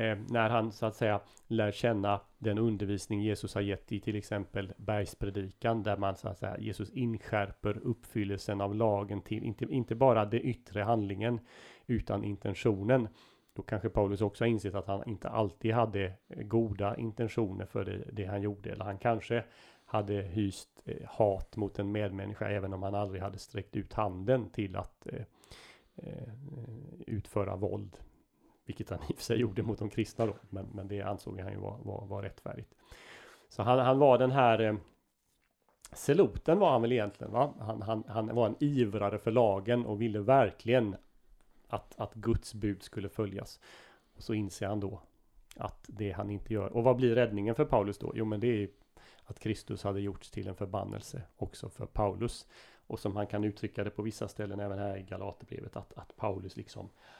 eh, 0.00 0.18
när 0.28 0.50
han 0.50 0.72
så 0.72 0.86
att 0.86 0.96
säga 0.96 1.20
lär 1.46 1.72
känna 1.72 2.20
den 2.38 2.58
undervisning 2.58 3.22
Jesus 3.22 3.54
har 3.54 3.60
gett 3.60 3.92
i 3.92 4.00
till 4.00 4.16
exempel 4.16 4.72
bergspredikan 4.76 5.82
där 5.82 5.96
man 5.96 6.16
så 6.16 6.28
att 6.28 6.38
säga 6.38 6.58
Jesus 6.58 6.90
inskärper 6.90 7.78
uppfyllelsen 7.78 8.60
av 8.60 8.74
lagen 8.74 9.22
till 9.22 9.44
inte, 9.44 9.64
inte 9.64 9.94
bara 9.94 10.24
den 10.24 10.40
yttre 10.40 10.82
handlingen 10.82 11.40
utan 11.86 12.24
intentionen. 12.24 13.08
Då 13.52 13.62
kanske 13.62 13.88
Paulus 13.88 14.20
också 14.20 14.44
har 14.44 14.48
insett 14.48 14.74
att 14.74 14.86
han 14.86 15.08
inte 15.08 15.28
alltid 15.28 15.74
hade 15.74 16.12
goda 16.28 16.96
intentioner 16.96 17.66
för 17.66 17.84
det, 17.84 18.04
det 18.12 18.24
han 18.24 18.42
gjorde 18.42 18.70
eller 18.70 18.84
han 18.84 18.98
kanske 18.98 19.44
hade 19.84 20.14
hyst 20.14 20.82
eh, 20.84 21.08
hat 21.08 21.56
mot 21.56 21.78
en 21.78 21.92
medmänniska 21.92 22.50
även 22.50 22.74
om 22.74 22.82
han 22.82 22.94
aldrig 22.94 23.22
hade 23.22 23.38
sträckt 23.38 23.76
ut 23.76 23.92
handen 23.92 24.50
till 24.50 24.76
att 24.76 25.06
eh, 25.06 25.22
eh 25.96 26.32
utföra 27.06 27.56
våld 27.56 27.96
vilket 28.70 28.90
han 28.90 28.98
i 29.08 29.12
och 29.12 29.16
för 29.16 29.24
sig 29.24 29.38
gjorde 29.38 29.62
mot 29.62 29.78
de 29.78 29.90
kristna 29.90 30.26
då. 30.26 30.36
Men, 30.50 30.66
men 30.74 30.88
det 30.88 31.02
ansåg 31.02 31.40
han 31.40 31.52
ju 31.52 31.58
var, 31.58 31.78
var, 31.82 32.06
var 32.06 32.22
rättfärdigt. 32.22 32.74
Så 33.48 33.62
han, 33.62 33.78
han 33.78 33.98
var 33.98 34.18
den 34.18 34.30
här 34.30 34.60
eh, 34.60 34.74
Seloten 35.92 36.58
var 36.58 36.70
han 36.70 36.82
väl 36.82 36.92
egentligen 36.92 37.32
va? 37.32 37.54
Han, 37.60 37.82
han, 37.82 38.04
han 38.08 38.34
var 38.34 38.46
en 38.46 38.56
ivrare 38.60 39.18
för 39.18 39.30
lagen 39.30 39.86
och 39.86 40.00
ville 40.00 40.18
verkligen 40.18 40.96
att, 41.68 42.00
att 42.00 42.14
Guds 42.14 42.54
bud 42.54 42.82
skulle 42.82 43.08
följas. 43.08 43.60
Och 44.16 44.22
så 44.22 44.34
inser 44.34 44.66
han 44.66 44.80
då 44.80 45.00
att 45.56 45.84
det 45.86 46.12
han 46.12 46.30
inte 46.30 46.54
gör. 46.54 46.72
Och 46.72 46.84
vad 46.84 46.96
blir 46.96 47.14
räddningen 47.14 47.54
för 47.54 47.64
Paulus 47.64 47.98
då? 47.98 48.12
Jo 48.14 48.24
men 48.24 48.40
det 48.40 48.62
är 48.62 48.68
att 49.24 49.38
Kristus 49.38 49.82
hade 49.82 50.00
gjorts 50.00 50.30
till 50.30 50.48
en 50.48 50.54
förbannelse 50.54 51.22
också 51.36 51.68
för 51.68 51.86
Paulus. 51.86 52.46
Och 52.86 52.98
som 52.98 53.16
han 53.16 53.26
kan 53.26 53.44
uttrycka 53.44 53.84
det 53.84 53.90
på 53.90 54.02
vissa 54.02 54.28
ställen 54.28 54.60
även 54.60 54.78
här 54.78 54.96
i 54.96 55.02
Galaterbrevet 55.02 55.76
att, 55.76 55.92
att 55.98 56.16
Paulus 56.16 56.56
liksom 56.56 56.90
Eh, 56.90 57.19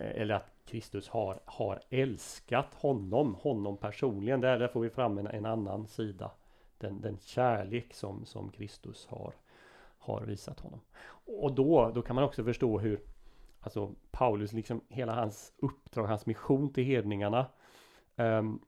Eh, 0.00 0.20
eller 0.22 0.34
att 0.34 0.52
Kristus 0.64 1.08
har, 1.08 1.40
har 1.44 1.80
älskat 1.90 2.74
honom, 2.74 3.34
honom 3.34 3.76
personligen. 3.76 4.40
Där, 4.40 4.58
där 4.58 4.68
får 4.68 4.80
vi 4.80 4.90
fram 4.90 5.18
en, 5.18 5.26
en 5.26 5.46
annan 5.46 5.86
sida. 5.86 6.30
Den, 6.78 7.00
den 7.00 7.18
kärlek 7.18 7.94
som, 7.94 8.26
som 8.26 8.50
Kristus 8.50 9.06
har, 9.06 9.34
har 9.98 10.20
visat 10.20 10.60
honom. 10.60 10.80
Och 11.42 11.54
då, 11.54 11.90
då 11.94 12.02
kan 12.02 12.14
man 12.16 12.24
också 12.24 12.44
förstå 12.44 12.78
hur 12.78 13.00
Alltså 13.62 13.94
Paulus, 14.10 14.52
liksom 14.52 14.80
hela 14.88 15.14
hans 15.14 15.52
uppdrag, 15.56 16.06
hans 16.06 16.26
mission 16.26 16.72
till 16.72 16.84
hedningarna. 16.84 17.46
Um, 18.16 18.60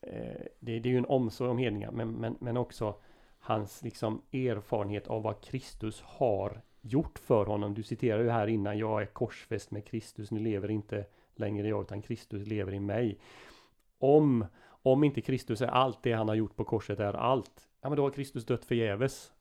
eh, 0.00 0.42
det, 0.60 0.78
det, 0.80 0.88
är 0.88 0.92
ju 0.92 0.98
en 0.98 1.06
omsorg 1.06 1.50
om 1.50 1.58
hedningar, 1.58 1.90
men, 1.90 2.12
men, 2.12 2.36
men 2.40 2.56
också 2.56 2.94
hans 3.38 3.82
liksom 3.82 4.22
erfarenhet 4.32 5.08
av 5.08 5.22
vad 5.22 5.40
Kristus 5.40 6.02
har 6.02 6.62
gjort 6.80 7.18
för 7.18 7.46
honom. 7.46 7.74
Du 7.74 7.82
citerar 7.82 8.22
ju 8.22 8.30
här 8.30 8.46
innan, 8.46 8.78
jag 8.78 9.02
är 9.02 9.06
korsfäst 9.06 9.70
med 9.70 9.86
Kristus, 9.86 10.30
nu 10.30 10.40
lever 10.40 10.70
inte 10.70 11.06
längre 11.34 11.68
jag 11.68 11.82
utan 11.82 12.02
Kristus 12.02 12.46
lever 12.46 12.74
i 12.74 12.80
mig. 12.80 13.18
Om, 13.98 14.46
om 14.82 15.04
inte 15.04 15.20
Kristus 15.20 15.60
är 15.60 15.66
allt 15.66 16.02
det 16.02 16.12
han 16.12 16.28
har 16.28 16.34
gjort 16.34 16.56
på 16.56 16.64
korset 16.64 17.00
är 17.00 17.14
allt, 17.14 17.68
ja 17.80 17.88
men 17.88 17.96
då 17.96 18.02
har 18.02 18.10
Kristus 18.10 18.46
dött 18.46 18.64
förgäves. 18.64 19.32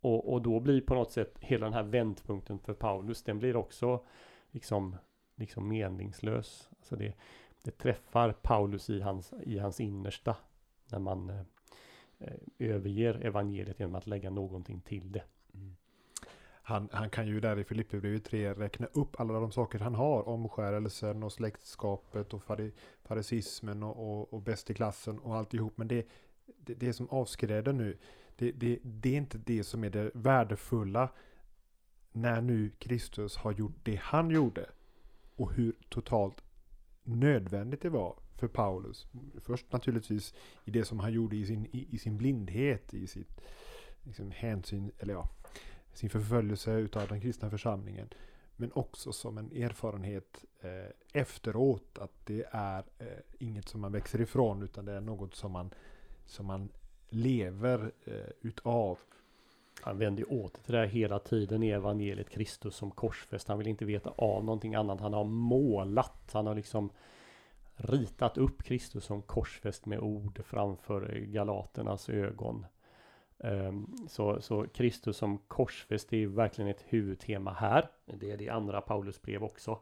Och, 0.00 0.32
och 0.32 0.42
då 0.42 0.60
blir 0.60 0.80
på 0.80 0.94
något 0.94 1.12
sätt 1.12 1.38
hela 1.40 1.66
den 1.66 1.74
här 1.74 1.82
vändpunkten 1.82 2.58
för 2.58 2.74
Paulus, 2.74 3.22
den 3.22 3.38
blir 3.38 3.56
också 3.56 4.04
liksom, 4.50 4.96
liksom 5.34 5.68
meningslös. 5.68 6.70
Alltså 6.78 6.96
det, 6.96 7.14
det 7.62 7.70
träffar 7.70 8.32
Paulus 8.32 8.90
i 8.90 9.00
hans, 9.00 9.32
i 9.42 9.58
hans 9.58 9.80
innersta 9.80 10.36
när 10.90 10.98
man 10.98 11.30
eh, 12.18 12.32
överger 12.58 13.26
evangeliet 13.26 13.80
genom 13.80 13.94
att 13.94 14.06
lägga 14.06 14.30
någonting 14.30 14.80
till 14.80 15.12
det. 15.12 15.24
Han, 16.70 16.88
han 16.92 17.10
kan 17.10 17.26
ju 17.26 17.40
där 17.40 17.58
i 17.58 17.64
Filipperbrevet 17.64 18.24
3 18.24 18.52
räkna 18.54 18.86
upp 18.92 19.20
alla 19.20 19.40
de 19.40 19.52
saker 19.52 19.78
han 19.78 19.94
har. 19.94 20.28
Omskärelsen 20.28 21.22
och 21.22 21.32
släktskapet 21.32 22.34
och 22.34 22.42
farisismen 23.02 23.82
och, 23.82 24.20
och, 24.20 24.34
och 24.34 24.42
bäst 24.42 24.70
i 24.70 24.74
klassen 24.74 25.18
och 25.18 25.36
alltihop. 25.36 25.72
Men 25.76 25.88
det, 25.88 26.06
det, 26.46 26.74
det 26.74 26.92
som 26.92 27.08
avskräder 27.08 27.72
nu, 27.72 27.98
det, 28.36 28.52
det, 28.52 28.78
det 28.82 29.08
är 29.08 29.16
inte 29.16 29.38
det 29.38 29.64
som 29.64 29.84
är 29.84 29.90
det 29.90 30.10
värdefulla 30.14 31.08
när 32.12 32.40
nu 32.40 32.70
Kristus 32.78 33.36
har 33.36 33.52
gjort 33.52 33.76
det 33.82 34.00
han 34.02 34.30
gjorde. 34.30 34.66
Och 35.36 35.52
hur 35.52 35.74
totalt 35.88 36.44
nödvändigt 37.02 37.82
det 37.82 37.90
var 37.90 38.16
för 38.36 38.48
Paulus. 38.48 39.06
Först 39.38 39.72
naturligtvis 39.72 40.34
i 40.64 40.70
det 40.70 40.84
som 40.84 41.00
han 41.00 41.12
gjorde 41.12 41.36
i 41.36 41.46
sin, 41.46 41.66
i, 41.66 41.86
i 41.90 41.98
sin 41.98 42.16
blindhet, 42.16 42.94
i 42.94 43.06
sitt 43.06 43.40
liksom, 44.02 44.30
hänsyn, 44.30 44.92
eller 44.98 45.14
ja, 45.14 45.28
sin 45.92 46.10
förföljelse 46.10 46.72
utav 46.72 47.08
den 47.08 47.20
kristna 47.20 47.50
församlingen. 47.50 48.08
Men 48.56 48.72
också 48.72 49.12
som 49.12 49.38
en 49.38 49.52
erfarenhet 49.52 50.44
eh, 50.60 51.20
efteråt 51.20 51.98
att 51.98 52.26
det 52.26 52.46
är 52.50 52.84
eh, 52.98 53.06
inget 53.38 53.68
som 53.68 53.80
man 53.80 53.92
växer 53.92 54.20
ifrån 54.20 54.62
utan 54.62 54.84
det 54.84 54.92
är 54.92 55.00
något 55.00 55.34
som 55.34 55.52
man, 55.52 55.70
som 56.26 56.46
man 56.46 56.68
lever 57.08 57.92
eh, 58.04 58.30
utav. 58.40 58.98
Han 59.82 59.98
vänder 59.98 60.22
ju 60.22 60.26
åter 60.28 60.62
till 60.62 60.72
det 60.72 60.78
här 60.78 60.86
hela 60.86 61.18
tiden 61.18 61.62
i 61.62 61.70
evangeliet 61.70 62.30
Kristus 62.30 62.74
som 62.74 62.90
korsfäst. 62.90 63.48
Han 63.48 63.58
vill 63.58 63.66
inte 63.66 63.84
veta 63.84 64.10
av 64.10 64.44
någonting 64.44 64.74
annat. 64.74 65.00
Han 65.00 65.12
har 65.12 65.24
målat. 65.24 66.30
Han 66.32 66.46
har 66.46 66.54
liksom 66.54 66.90
ritat 67.74 68.38
upp 68.38 68.62
Kristus 68.62 69.04
som 69.04 69.22
korsfäst 69.22 69.86
med 69.86 69.98
ord 69.98 70.40
framför 70.44 71.14
galaternas 71.14 72.08
ögon. 72.08 72.66
Ehm, 73.40 73.86
så, 74.08 74.40
så 74.40 74.66
Kristus 74.74 75.16
som 75.16 75.38
korsfäst 75.38 76.12
är 76.12 76.26
verkligen 76.26 76.70
ett 76.70 76.84
huvudtema 76.88 77.52
här. 77.52 77.88
Det 78.04 78.30
är 78.30 78.36
det 78.36 78.48
andra 78.48 78.80
Paulusbrev 78.80 79.44
också. 79.44 79.78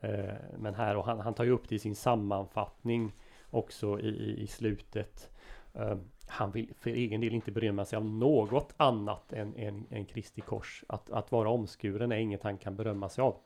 Ehm, 0.00 0.36
men 0.58 0.74
här, 0.74 0.96
och 0.96 1.04
han, 1.04 1.20
han 1.20 1.34
tar 1.34 1.44
ju 1.44 1.50
upp 1.50 1.68
det 1.68 1.74
i 1.74 1.78
sin 1.78 1.96
sammanfattning 1.96 3.12
också 3.50 4.00
i, 4.00 4.42
i 4.42 4.46
slutet. 4.46 5.30
Ehm, 5.74 6.00
han 6.28 6.50
vill 6.50 6.74
för 6.78 6.90
egen 6.90 7.20
del 7.20 7.34
inte 7.34 7.50
berömma 7.52 7.84
sig 7.84 7.96
av 7.96 8.04
något 8.04 8.74
annat 8.76 9.32
än, 9.32 9.54
än, 9.56 9.86
än 9.90 10.04
Kristi 10.04 10.40
kors. 10.40 10.84
Att, 10.88 11.10
att 11.10 11.32
vara 11.32 11.48
omskuren 11.48 12.12
är 12.12 12.16
inget 12.16 12.42
han 12.42 12.58
kan 12.58 12.76
berömma 12.76 13.08
sig 13.08 13.22
av. 13.22 13.36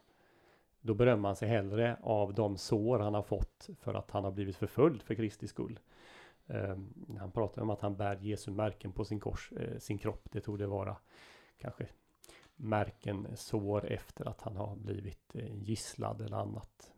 Då 0.81 0.95
berömmer 0.95 1.29
han 1.29 1.37
sig 1.37 1.49
hellre 1.49 1.97
av 2.03 2.35
de 2.35 2.57
sår 2.57 2.99
han 2.99 3.15
har 3.15 3.23
fått 3.23 3.69
för 3.81 3.95
att 3.95 4.11
han 4.11 4.25
har 4.25 4.31
blivit 4.31 4.57
förföljd 4.57 5.03
för 5.03 5.15
Kristi 5.15 5.49
skull. 5.49 5.79
Ehm, 6.51 7.17
han 7.19 7.31
pratar 7.31 7.63
om 7.63 7.71
att 7.71 7.81
han 7.81 7.97
bär 7.97 8.19
Jesu 8.21 8.51
märken 8.51 8.93
på 8.93 9.05
sin, 9.05 9.21
kors, 9.21 9.53
eh, 9.53 9.79
sin 9.79 9.99
kropp. 9.99 10.29
Det 10.33 10.41
tog 10.41 10.59
det 10.59 10.67
vara 10.67 10.97
kanske 11.59 11.87
märken 12.57 13.27
eh, 13.27 13.35
sår 13.35 13.93
efter 13.93 14.29
att 14.29 14.41
han 14.41 14.57
har 14.57 14.77
blivit 14.77 15.35
eh, 15.35 15.63
gisslad 15.63 16.21
eller 16.21 16.37
annat. 16.37 16.93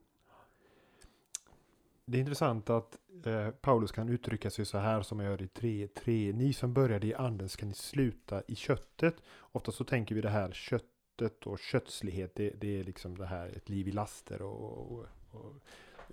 Det 2.05 2.18
är 2.18 2.20
intressant 2.20 2.70
att 2.70 2.98
eh, 3.24 3.50
Paulus 3.50 3.92
kan 3.92 4.09
uttrycka 4.09 4.50
sig 4.50 4.64
så 4.64 4.78
här 4.78 5.03
som 5.03 5.20
jag 5.20 5.30
gör 5.30 5.42
i 5.42 5.46
3.3. 5.46 6.32
Ni 6.32 6.53
som 6.53 6.72
började 6.72 7.07
i 7.07 7.14
anden 7.14 7.48
ska 7.48 7.66
ni 7.66 7.74
sluta 7.74 8.42
i 8.48 8.55
köttet. 8.55 9.14
Ofta 9.38 9.72
så 9.72 9.84
tänker 9.84 10.14
vi 10.14 10.20
det 10.20 10.30
här 10.30 10.53
köttet 10.53 11.46
och 11.46 11.59
kötslighet. 11.59 12.34
Det, 12.34 12.50
det 12.50 12.80
är 12.80 12.84
liksom 12.84 13.18
det 13.18 13.26
här 13.26 13.48
ett 13.48 13.68
liv 13.68 13.88
i 13.88 13.92
laster 13.92 14.42
och, 14.42 14.92
och, 14.92 15.07
och 15.30 15.55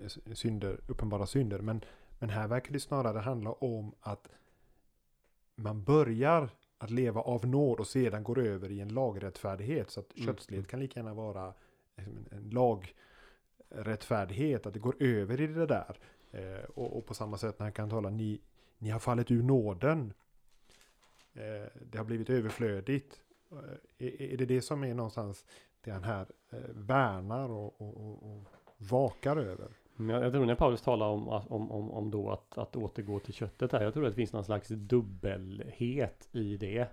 eh, 0.02 0.34
synder, 0.34 0.80
uppenbara 0.88 1.26
synder. 1.26 1.60
Men, 1.60 1.82
men 2.20 2.30
här 2.30 2.47
verkar 2.47 2.74
det 2.74 2.80
snarare 2.80 3.20
handla 3.20 3.51
om 3.51 3.95
att 3.99 4.30
man 5.55 5.84
börjar 5.84 6.49
att 6.78 6.89
leva 6.89 7.22
av 7.22 7.47
nåd 7.47 7.80
och 7.80 7.88
sedan 7.88 8.24
går 8.24 8.39
över 8.39 8.72
i 8.72 8.80
en 8.80 8.93
lagrättfärdighet. 8.93 9.91
Så 9.91 9.99
att 9.99 10.17
mm. 10.17 10.26
kötslighet 10.26 10.67
kan 10.67 10.80
lika 10.80 10.99
gärna 10.99 11.13
vara 11.13 11.53
en, 11.95 12.28
en 12.32 12.49
lagrättfärdighet, 12.49 14.65
att 14.65 14.74
det 14.74 14.80
går 14.80 14.95
över 14.99 15.41
i 15.41 15.47
det 15.47 15.65
där. 15.65 15.99
Eh, 16.32 16.63
och, 16.76 16.97
och, 16.97 17.05
på 17.05 17.13
samma 17.13 17.38
sätt 17.38 17.59
när 17.59 17.65
han 17.65 17.74
kan 17.74 17.89
tala, 17.89 18.09
ni, 18.09 18.41
ni 18.78 18.89
har 18.89 18.99
fallit 18.99 19.32
ur 19.32 19.43
nåden. 19.43 20.13
Eh, 21.34 21.67
det 21.91 21.97
har 21.97 22.05
blivit 22.05 22.30
överflödigt. 22.30 23.22
Eh, 23.51 23.57
är, 23.97 24.22
är, 24.22 24.38
det 24.38 24.45
det 24.45 24.61
som 24.61 24.84
är 24.84 24.93
någonstans 24.93 25.45
det 25.82 25.91
han 25.91 26.03
här 26.03 26.28
eh, 26.49 26.59
värnar 26.70 27.49
och, 27.49 27.82
och, 27.82 28.24
och, 28.24 28.43
vakar 28.78 29.38
över? 29.38 29.70
Mm, 30.00 30.24
jag, 30.24 30.32
tror 30.32 30.45
när 30.45 30.56
Paulus 30.56 30.82
talar 30.82 31.08
om, 31.08 31.28
om, 31.28 31.72
om, 31.72 31.91
om 31.91 32.12
då 32.12 32.32
att, 32.32 32.58
att 32.58 32.76
återgå 32.76 33.20
till 33.20 33.34
köttet 33.34 33.72
här. 33.72 33.84
Jag 33.84 33.93
tror 33.93 34.06
att 34.06 34.12
det 34.12 34.16
finns 34.16 34.34
någon 34.34 34.43
slags 34.43 34.68
dubbelhet 34.68 36.30
i 36.32 36.58
det. 36.58 36.88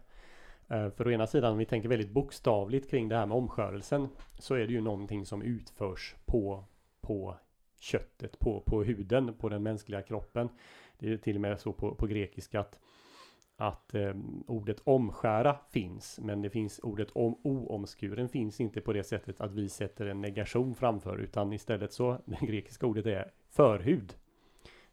Eh, 0.68 0.90
för 0.90 1.07
å 1.07 1.11
ena 1.11 1.26
sidan, 1.26 1.52
om 1.52 1.59
vi 1.59 1.64
tänker 1.64 1.88
väldigt 1.88 2.11
bokstavligt 2.11 2.90
kring 2.90 3.09
det 3.09 3.16
här 3.16 3.26
med 3.26 3.36
omskörelsen, 3.36 4.09
så 4.38 4.54
är 4.54 4.66
det 4.66 4.72
ju 4.72 4.80
någonting 4.80 5.26
som 5.26 5.42
utförs 5.42 6.14
på, 6.24 6.64
på 7.00 7.36
köttet, 7.80 8.38
på, 8.38 8.61
på 8.61 8.82
huden, 8.82 9.34
på 9.34 9.48
den 9.48 9.62
mänskliga 9.62 10.02
kroppen. 10.02 10.48
Det 10.98 11.12
är 11.12 11.16
till 11.16 11.34
och 11.34 11.40
med 11.40 11.61
så 11.61 11.72
på, 11.72 11.94
på 11.94 12.07
grekiska 12.07 12.61
att, 12.61 12.78
att 13.57 13.94
eh, 13.94 14.14
ordet 14.46 14.80
omskära 14.84 15.57
finns, 15.70 16.18
men 16.22 16.42
det 16.42 16.50
finns 16.50 16.80
ordet 16.82 17.11
om, 17.12 17.40
oomskuren 17.42 18.28
finns 18.28 18.61
inte 18.61 18.80
på 18.80 18.92
det 18.92 19.04
sättet 19.04 19.40
att 19.40 19.52
vi 19.52 19.68
sätter 19.68 20.07
en 20.07 20.20
negation 20.20 20.74
framför, 20.74 21.18
utan 21.18 21.52
istället 21.52 21.92
så, 21.92 22.18
det 22.24 22.46
grekiska 22.46 22.86
ordet 22.86 23.07
är 23.07 23.32
förhud. 23.50 24.14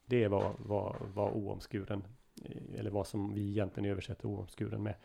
Det 0.06 0.24
är 0.24 0.30
vad, 0.30 0.52
vad, 0.58 0.96
vad 1.14 1.34
oomskuren, 1.34 2.04
eh, 2.46 2.80
eller 2.80 2.92
vad 2.92 3.08
som 3.08 3.34
vi 3.34 3.50
egentligen 3.50 3.90
översätter 3.90 4.28
oomskuren 4.28 4.84
med. 4.84 4.96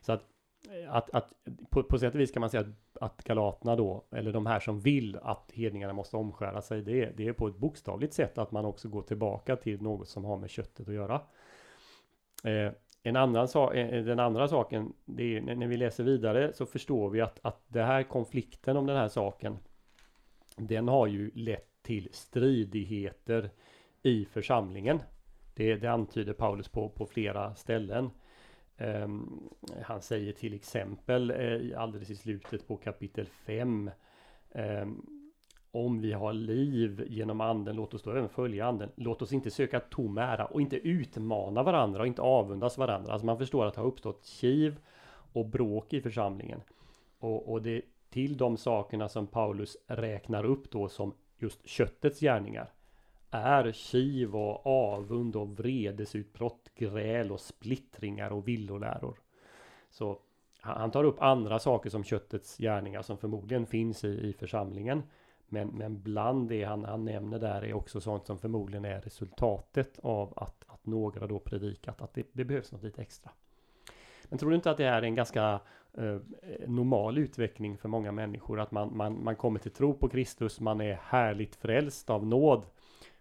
Så 0.00 0.12
att, 0.12 0.24
eh, 0.70 0.94
att, 0.94 1.10
att 1.10 1.32
på, 1.70 1.82
på 1.82 1.98
sätt 1.98 2.14
och 2.14 2.20
vis 2.20 2.32
kan 2.32 2.40
man 2.40 2.50
säga 2.50 2.60
att, 2.60 3.02
att 3.02 3.24
galaterna 3.24 3.76
då, 3.76 4.04
eller 4.10 4.32
de 4.32 4.46
här 4.46 4.60
som 4.60 4.80
vill 4.80 5.16
att 5.22 5.52
hedningarna 5.54 5.92
måste 5.92 6.16
omskära 6.16 6.62
sig, 6.62 6.82
det 6.82 7.02
är, 7.02 7.12
det 7.16 7.28
är 7.28 7.32
på 7.32 7.48
ett 7.48 7.56
bokstavligt 7.56 8.14
sätt 8.14 8.38
att 8.38 8.52
man 8.52 8.64
också 8.64 8.88
går 8.88 9.02
tillbaka 9.02 9.56
till 9.56 9.82
något 9.82 10.08
som 10.08 10.24
har 10.24 10.36
med 10.36 10.50
köttet 10.50 10.88
att 10.88 10.94
göra. 10.94 11.20
Eh, 12.44 12.72
en 13.02 13.16
annan 13.16 13.48
sak, 13.48 13.74
eh, 13.74 13.88
eh, 13.88 14.04
den 14.04 14.18
andra 14.18 14.48
saken, 14.48 14.92
det 15.04 15.36
är 15.36 15.40
när 15.40 15.66
vi 15.66 15.76
läser 15.76 16.04
vidare 16.04 16.52
så 16.52 16.66
förstår 16.66 17.10
vi 17.10 17.20
att, 17.20 17.38
att 17.42 17.64
det 17.68 17.82
här 17.82 18.02
konflikten 18.02 18.76
om 18.76 18.86
den 18.86 18.96
här 18.96 19.08
saken, 19.08 19.58
den 20.56 20.88
har 20.88 21.06
ju 21.06 21.30
lett 21.34 21.82
till 21.82 22.08
stridigheter 22.12 23.50
i 24.02 24.24
församlingen. 24.24 25.02
Det, 25.54 25.74
det 25.74 25.88
antyder 25.88 26.32
Paulus 26.32 26.68
på, 26.68 26.88
på 26.88 27.06
flera 27.06 27.54
ställen. 27.54 28.10
Um, 28.78 29.50
han 29.82 30.02
säger 30.02 30.32
till 30.32 30.54
exempel 30.54 31.30
eh, 31.30 31.80
alldeles 31.80 32.10
i 32.10 32.16
slutet 32.16 32.68
på 32.68 32.76
kapitel 32.76 33.26
5 33.26 33.90
um, 34.54 35.21
om 35.72 36.00
vi 36.00 36.12
har 36.12 36.32
liv 36.32 37.06
genom 37.08 37.40
anden, 37.40 37.76
låt 37.76 37.94
oss 37.94 38.02
då 38.02 38.10
även 38.10 38.28
följa 38.28 38.66
anden. 38.66 38.90
Låt 38.94 39.22
oss 39.22 39.32
inte 39.32 39.50
söka 39.50 39.80
tom 39.80 40.18
ära 40.18 40.46
och 40.46 40.60
inte 40.60 40.76
utmana 40.76 41.62
varandra 41.62 42.00
och 42.00 42.06
inte 42.06 42.22
avundas 42.22 42.78
varandra. 42.78 43.12
Alltså 43.12 43.26
man 43.26 43.38
förstår 43.38 43.66
att 43.66 43.74
det 43.74 43.80
har 43.80 43.88
uppstått 43.88 44.26
kiv 44.26 44.76
och 45.32 45.46
bråk 45.46 45.92
i 45.92 46.00
församlingen. 46.00 46.60
Och, 47.18 47.52
och 47.52 47.62
det 47.62 47.82
till 48.10 48.36
de 48.36 48.56
sakerna 48.56 49.08
som 49.08 49.26
Paulus 49.26 49.76
räknar 49.86 50.44
upp 50.44 50.70
då 50.70 50.88
som 50.88 51.14
just 51.38 51.68
köttets 51.68 52.20
gärningar 52.20 52.72
är 53.30 53.72
kiv 53.72 54.36
och 54.36 54.66
avund 54.66 55.36
och 55.36 55.58
vredesutbrott, 55.58 56.70
gräl 56.74 57.32
och 57.32 57.40
splittringar 57.40 58.30
och 58.30 58.48
villoläror. 58.48 59.18
Så 59.90 60.18
han 60.60 60.90
tar 60.90 61.04
upp 61.04 61.22
andra 61.22 61.58
saker 61.58 61.90
som 61.90 62.04
köttets 62.04 62.58
gärningar 62.58 63.02
som 63.02 63.18
förmodligen 63.18 63.66
finns 63.66 64.04
i, 64.04 64.08
i 64.08 64.32
församlingen. 64.32 65.02
Men, 65.52 65.68
men 65.68 66.02
bland 66.02 66.48
det 66.48 66.64
han, 66.64 66.84
han 66.84 67.04
nämner 67.04 67.38
där 67.38 67.64
är 67.64 67.74
också 67.74 68.00
sånt 68.00 68.26
som 68.26 68.38
förmodligen 68.38 68.84
är 68.84 69.00
resultatet 69.00 69.98
av 70.02 70.32
att, 70.36 70.64
att 70.66 70.86
några 70.86 71.26
då 71.26 71.38
predikat 71.38 72.02
att 72.02 72.14
det, 72.14 72.26
det 72.32 72.44
behövs 72.44 72.72
något 72.72 72.82
lite 72.82 73.02
extra. 73.02 73.30
Men 74.28 74.38
tror 74.38 74.50
du 74.50 74.56
inte 74.56 74.70
att 74.70 74.76
det 74.76 74.84
här 74.84 75.02
är 75.02 75.06
en 75.06 75.14
ganska 75.14 75.60
eh, 75.94 76.16
normal 76.66 77.18
utveckling 77.18 77.78
för 77.78 77.88
många 77.88 78.12
människor 78.12 78.60
att 78.60 78.70
man, 78.70 78.96
man, 78.96 79.24
man 79.24 79.36
kommer 79.36 79.58
till 79.58 79.70
tro 79.70 79.94
på 79.94 80.08
Kristus, 80.08 80.60
man 80.60 80.80
är 80.80 80.94
härligt 81.02 81.56
frälst 81.56 82.10
av 82.10 82.26
nåd 82.26 82.66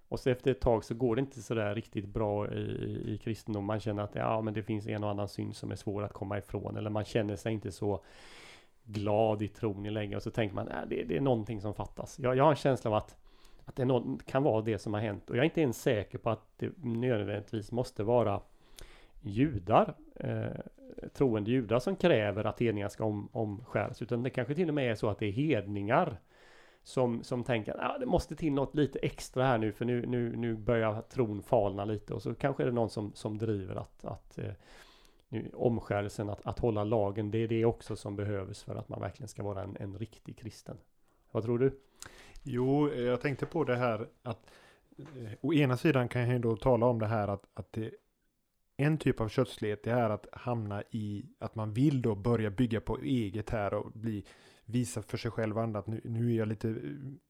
och 0.08 0.20
så 0.20 0.30
efter 0.30 0.52
ett 0.52 0.62
tag 0.62 0.84
så 0.84 0.94
går 0.94 1.16
det 1.16 1.20
inte 1.20 1.42
sådär 1.42 1.76
riktigt 1.76 2.06
bra 2.06 2.54
i, 2.54 3.14
i 3.14 3.20
kristendom. 3.24 3.66
Man 3.66 3.80
känner 3.80 4.04
att 4.04 4.16
ja, 4.16 4.42
men 4.42 4.54
det 4.54 4.64
finns 4.64 4.88
en 4.88 5.04
och 5.04 5.10
annan 5.10 5.28
synd 5.28 5.56
som 5.56 5.72
är 5.72 5.76
svår 5.76 6.04
att 6.04 6.14
komma 6.14 6.38
ifrån. 6.38 6.78
Eller 6.78 6.90
man 6.90 7.06
känner 7.06 7.36
sig 7.36 7.54
inte 7.54 7.72
så 7.72 8.04
glad 8.84 9.42
i 9.42 9.48
tron 9.48 9.94
länge 9.94 10.16
Och 10.16 10.24
så 10.24 10.32
tänker 10.32 10.56
man 10.56 10.68
att 10.68 10.90
det, 10.90 11.04
det, 11.04 11.18
är 11.18 11.22
någonting 11.22 11.62
som 11.62 11.74
fattas. 11.74 12.20
Jag, 12.20 12.38
jag 12.38 12.44
har 12.44 12.52
en 12.52 12.56
känsla 12.56 12.90
av 12.90 12.96
att, 12.96 13.18
att 13.66 13.76
det 13.76 13.86
någon, 13.86 14.20
kan 14.26 14.44
vara 14.44 14.62
det 14.62 14.78
som 14.78 14.94
har 14.94 15.02
hänt. 15.02 15.30
Och 15.30 15.36
jag 15.36 15.42
är 15.42 15.46
inte 15.46 15.62
ens 15.62 15.82
säker 15.82 16.18
på 16.18 16.30
att 16.30 16.46
det 16.58 16.72
nödvändigtvis 16.84 17.72
måste 17.72 18.04
vara 18.04 18.42
judar, 19.22 19.94
eh, 20.16 20.46
troende 21.14 21.52
judar 21.52 21.80
som 21.80 21.96
kräver 21.96 22.44
att 22.44 22.60
hedningar 22.60 22.90
ska 22.90 23.06
om, 23.06 23.30
omskäras. 23.32 24.02
Utan 24.02 24.24
det 24.24 24.30
kanske 24.30 24.56
till 24.56 24.68
och 24.68 24.74
med 24.74 24.92
är 24.92 24.96
så 24.96 25.10
att 25.10 25.20
det 25.20 25.26
är 25.26 25.32
hedningar 25.32 26.20
som, 26.84 27.24
som 27.24 27.44
tänker 27.44 27.72
att 27.72 27.96
ah, 27.96 27.98
det 27.98 28.06
måste 28.06 28.36
till 28.36 28.54
något 28.54 28.76
lite 28.76 29.00
extra 29.00 29.46
här 29.46 29.58
nu 29.58 29.72
för 29.72 29.86
nu, 29.86 30.06
nu, 30.06 30.36
nu 30.36 30.56
börjar 30.56 31.02
tron 31.02 31.44
falna 31.44 31.86
lite 31.86 32.14
och 32.14 32.22
så 32.22 32.36
kanske 32.36 32.64
är 32.64 32.68
det 32.68 32.74
någon 32.74 32.90
som, 32.90 33.12
som 33.14 33.38
driver 33.38 33.76
att, 33.76 34.06
att 34.06 34.38
eh, 34.38 34.54
omskärelsen, 35.54 36.30
att, 36.30 36.46
att 36.46 36.60
hålla 36.60 36.84
lagen, 36.84 37.32
det 37.32 37.38
är 37.38 37.48
det 37.48 37.66
också 37.66 37.96
som 37.96 38.16
behövs 38.16 38.64
för 38.64 38.76
att 38.76 38.90
man 38.90 39.00
verkligen 39.00 39.28
ska 39.28 39.44
vara 39.44 39.64
en, 39.64 39.78
en 39.80 39.98
riktig 39.98 40.38
kristen. 40.38 40.78
Vad 41.32 41.44
tror 41.44 41.60
du? 41.60 41.80
Jo, 42.44 42.94
jag 42.94 43.22
tänkte 43.22 43.46
på 43.46 43.64
det 43.64 43.76
här 43.76 44.08
att 44.24 44.52
eh, 44.98 45.32
å 45.42 45.54
ena 45.54 45.78
sidan 45.78 46.08
kan 46.08 46.22
jag 46.22 46.32
ju 46.32 46.40
då 46.40 46.56
tala 46.56 46.86
om 46.86 47.00
det 47.00 47.08
här 47.08 47.28
att, 47.28 47.48
att 47.54 47.74
det, 47.74 47.92
en 48.78 48.98
typ 48.98 49.22
av 49.22 49.30
kötslighet 49.30 49.84
det 49.84 49.92
är 49.92 50.10
att 50.10 50.28
hamna 50.32 50.84
i 50.92 51.26
att 51.40 51.56
man 51.56 51.74
vill 51.74 52.02
då 52.02 52.16
börja 52.16 52.50
bygga 52.50 52.82
på 52.82 52.98
eget 53.00 53.50
här 53.50 53.74
och 53.74 53.92
bli 53.92 54.26
visa 54.66 55.02
för 55.02 55.18
sig 55.18 55.32
själv 55.32 55.58
och 55.58 55.64
andra 55.64 55.80
att 55.80 55.88
nu, 55.88 56.02
nu 56.04 56.34
är 56.34 56.38
jag 56.38 56.48
lite 56.48 56.70
eh, 56.70 56.76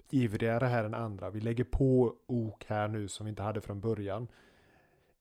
ivrigare 0.10 0.66
här 0.66 0.84
än 0.84 0.94
andra. 0.94 1.30
Vi 1.30 1.40
lägger 1.40 1.64
på 1.64 2.16
ok 2.26 2.66
här 2.68 2.88
nu 2.88 3.08
som 3.08 3.26
vi 3.26 3.30
inte 3.30 3.44
hade 3.44 3.62
från 3.62 3.82
början. 3.82 4.28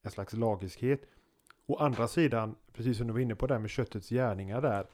En 0.01 0.11
slags 0.11 0.33
lagiskhet. 0.33 1.01
Å 1.71 1.75
andra 1.75 2.07
sidan, 2.07 2.55
precis 2.73 2.97
som 2.97 3.07
du 3.07 3.13
var 3.13 3.19
inne 3.19 3.35
på 3.35 3.47
där 3.47 3.59
med 3.59 3.69
köttets 3.69 4.09
gärningar 4.09 4.61
där. 4.61 4.87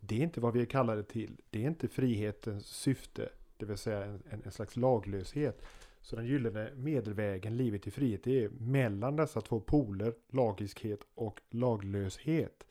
Det 0.00 0.14
är 0.14 0.20
inte 0.20 0.40
vad 0.40 0.54
vi 0.54 0.60
är 0.60 0.66
kallade 0.66 1.02
till. 1.02 1.40
Det 1.50 1.64
är 1.64 1.66
inte 1.66 1.88
frihetens 1.88 2.66
syfte. 2.66 3.28
Det 3.56 3.66
vill 3.66 3.76
säga 3.76 4.04
en, 4.04 4.22
en, 4.30 4.42
en 4.44 4.52
slags 4.52 4.76
laglöshet. 4.76 5.62
Så 6.00 6.16
den 6.16 6.26
gyllene 6.26 6.70
medelvägen, 6.74 7.56
livet 7.56 7.86
i 7.86 7.90
frihet, 7.90 8.24
det 8.24 8.44
är 8.44 8.48
mellan 8.48 9.16
dessa 9.16 9.40
två 9.40 9.60
poler, 9.60 10.14
lagiskhet 10.28 11.00
och 11.14 11.40
laglöshet. 11.50 12.66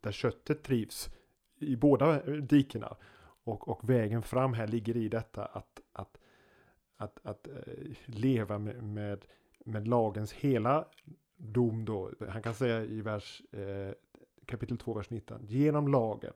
Där 0.00 0.12
köttet 0.12 0.62
trivs 0.62 1.10
i 1.58 1.76
båda 1.76 2.22
dikena. 2.22 2.96
Och, 3.44 3.68
och 3.68 3.90
vägen 3.90 4.22
fram 4.22 4.52
här 4.52 4.66
ligger 4.66 4.96
i 4.96 5.08
detta 5.08 5.44
att, 5.44 5.80
att, 5.92 6.18
att, 6.96 7.18
att 7.22 7.48
eh, 7.48 7.54
leva 8.06 8.58
med, 8.58 8.82
med, 8.82 9.24
med, 9.64 9.88
lagens 9.88 10.32
hela 10.32 10.84
dom 11.36 11.84
då. 11.84 12.10
Han 12.28 12.42
kan 12.42 12.54
säga 12.54 12.84
i 12.84 13.00
vers 13.00 13.42
eh, 13.52 13.92
kapitel 14.46 14.78
2, 14.78 14.94
vers 14.94 15.10
19. 15.10 15.40
Genom 15.46 15.88
lagen 15.88 16.32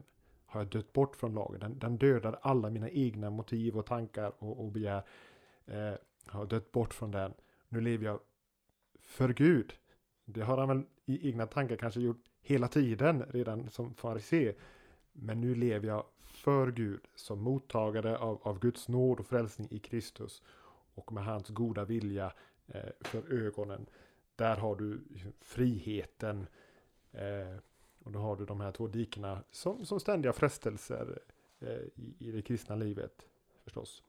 har 0.46 0.61
jag 0.61 0.68
dött 0.68 0.92
bort 0.92 1.16
från 1.16 1.34
lagen. 1.34 1.61
Den, 1.61 1.78
den 1.78 1.96
dödar 1.96 2.38
alla 2.42 2.70
mina 2.70 2.90
egna 2.90 3.30
motiv 3.30 3.76
och 3.78 3.86
tankar 3.86 4.32
och, 4.38 4.64
och 4.64 4.72
begär. 4.72 5.03
Eh, 5.66 5.94
har 6.26 6.46
dött 6.46 6.72
bort 6.72 6.94
från 6.94 7.11
den. 7.11 7.34
Nu 7.68 7.80
lever 7.80 8.05
jag 8.05 8.20
för 9.01 9.28
Gud. 9.28 9.72
Det 10.24 10.40
har 10.40 10.59
han 10.59 10.68
väl 10.68 10.82
i 11.07 11.28
egna 11.28 11.46
tankar 11.46 11.76
kanske 11.76 12.01
gjort 12.01 12.24
hela 12.40 12.68
tiden 12.68 13.22
redan 13.22 13.70
som 13.70 13.94
farisé. 13.94 14.55
Men 15.12 15.40
nu 15.40 15.55
lever 15.55 15.88
jag 15.88 16.05
för 16.22 16.70
Gud 16.70 17.01
som 17.14 17.42
mottagare 17.42 18.18
av, 18.18 18.40
av 18.42 18.59
Guds 18.59 18.88
nåd 18.88 19.20
och 19.20 19.26
frälsning 19.26 19.68
i 19.70 19.78
Kristus. 19.78 20.42
Och 20.94 21.12
med 21.12 21.24
hans 21.24 21.48
goda 21.48 21.84
vilja 21.84 22.32
eh, 22.66 22.90
för 23.01 23.32
ögonen. 23.32 23.86
Där 24.41 24.57
har 24.57 24.76
du 24.76 25.01
friheten. 25.41 26.47
Eh, 27.12 27.57
och 28.05 28.12
då 28.12 28.18
har 28.18 28.36
du 28.36 28.45
de 28.45 28.61
här 28.61 28.72
två 28.72 28.86
dikena 28.86 29.43
som, 29.51 29.86
som 29.86 30.01
ständiga 30.01 30.32
frestelser 30.32 31.18
eh, 31.61 31.68
i, 31.68 32.14
i 32.18 32.30
det 32.30 32.43
kristna 32.43 32.76
livet. 32.76 33.26
Förstås. 33.64 34.03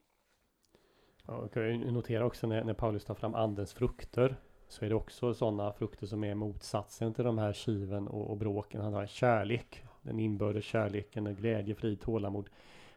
Ja, 1.28 1.50
jag 1.54 1.64
noterar 1.64 1.92
notera 1.92 2.26
också 2.26 2.48
när, 2.48 2.64
när 2.64 2.74
Paulus 2.74 3.06
tar 3.06 3.16
fram 3.16 3.36
andens 3.36 3.74
frukter. 3.74 4.36
Så 4.68 4.86
är 4.86 4.90
det 4.90 4.96
också 4.96 5.34
sådana 5.34 5.74
frukter 5.74 6.08
som 6.08 6.24
är 6.24 6.36
motsatsen 6.36 7.14
till 7.14 7.24
de 7.24 7.38
här 7.38 7.54
kiven 7.54 8.08
och, 8.08 8.30
och 8.30 8.38
bråken. 8.38 8.82
Han 8.82 8.94
har 8.94 9.06
kärlek, 9.06 9.84
den 10.02 10.20
inbördes 10.20 10.66
kärleken, 10.66 11.36
glädje, 11.36 11.76
frid, 11.76 12.02
tålamod, 12.02 12.50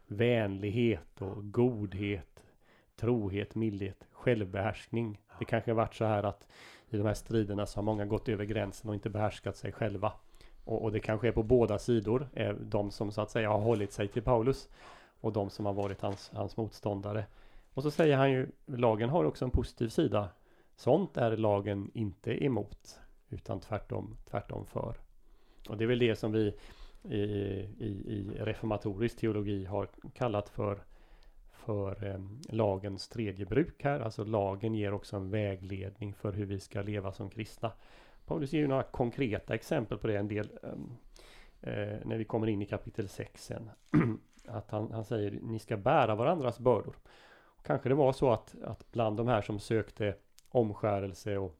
vänlighet 0.07 1.23
och 1.23 1.53
godhet, 1.53 2.43
trohet, 2.97 3.55
mildhet, 3.55 4.07
självbehärskning. 4.13 5.21
Det 5.39 5.45
kanske 5.45 5.71
har 5.71 5.77
varit 5.77 5.95
så 5.95 6.05
här 6.05 6.23
att 6.23 6.47
i 6.95 6.99
de 6.99 7.07
här 7.07 7.15
striderna 7.15 7.67
så 7.67 7.79
har 7.79 7.83
många 7.83 8.05
gått 8.05 8.29
över 8.29 8.45
gränsen 8.45 8.89
och 8.89 8.95
inte 8.95 9.11
behärskat 9.11 9.57
sig 9.57 9.73
själva. 9.73 10.13
Och, 10.65 10.83
och 10.83 10.93
det 10.93 11.01
kanske 11.01 11.29
är 11.29 11.33
på 11.33 11.43
båda 11.43 11.79
sidor, 11.79 12.29
eh, 12.33 12.55
de 12.55 12.91
som 12.91 13.13
så 13.13 13.21
att 13.21 13.31
säga 13.31 13.49
har 13.49 13.59
hållit 13.59 13.93
sig 13.93 14.09
till 14.09 14.23
Paulus 14.23 14.69
och 15.21 15.33
de 15.33 15.51
som 15.51 15.67
har 15.67 15.73
varit 15.73 16.01
hans, 16.01 16.31
hans 16.35 16.57
motståndare. 16.57 17.25
Och 17.75 17.83
så 17.83 17.91
säger 17.91 18.17
han 18.17 18.33
ju, 18.33 18.49
lagen 18.67 19.09
har 19.09 19.25
också 19.25 19.45
en 19.45 19.51
positiv 19.51 19.89
sida. 19.89 20.29
Sånt 20.77 21.17
är 21.17 21.37
lagen 21.37 21.91
inte 21.95 22.45
emot, 22.45 22.99
utan 23.29 23.61
tvärtom, 23.61 24.17
tvärtom 24.31 24.67
för. 24.67 24.95
Och 25.69 25.77
det 25.77 25.85
är 25.85 25.89
väl 25.89 25.99
det 25.99 26.17
som 26.17 26.33
vi 26.33 26.55
i, 27.03 27.21
i, 27.79 27.89
i 28.07 28.31
reformatorisk 28.41 29.17
teologi 29.17 29.65
har 29.65 29.89
kallat 30.15 30.49
för 30.49 30.85
för 31.65 32.07
eh, 32.07 32.21
lagens 32.49 33.09
tredje 33.09 33.47
bruk 33.47 33.85
här. 33.85 34.01
Alltså 34.01 34.25
lagen 34.25 34.75
ger 34.75 34.95
också 34.95 35.17
en 35.17 35.31
vägledning 35.31 36.15
för 36.15 36.33
hur 36.33 36.47
vi 36.47 36.61
ska 36.61 36.83
leva 36.83 37.13
som 37.13 37.31
kristna. 37.31 37.73
Paulus 38.27 38.53
ger 38.53 38.61
ju 38.61 38.67
några 38.67 38.83
konkreta 38.83 39.55
exempel 39.55 39.99
på 39.99 40.07
det 40.07 40.17
en 40.17 40.29
del 40.29 40.51
ehm, 40.63 40.97
eh, 41.61 41.99
när 42.05 42.17
vi 42.17 42.25
kommer 42.25 42.47
in 42.47 42.63
i 42.63 42.67
kapitel 42.67 43.09
6 43.09 43.45
sen. 43.45 43.71
att 44.47 44.71
han, 44.71 44.93
han 44.93 45.05
säger 45.05 45.31
ni 45.31 45.59
ska 45.59 45.77
bära 45.77 46.15
varandras 46.15 46.59
bördor. 46.59 46.97
Och 47.45 47.67
kanske 47.67 47.89
det 47.89 47.95
var 47.95 48.13
så 48.13 48.33
att, 48.33 48.55
att 48.63 48.93
bland 48.93 49.17
de 49.17 49.29
här 49.29 49.43
som 49.43 49.61
sökte 49.61 50.15
omskärelse 50.49 51.39
och 51.39 51.57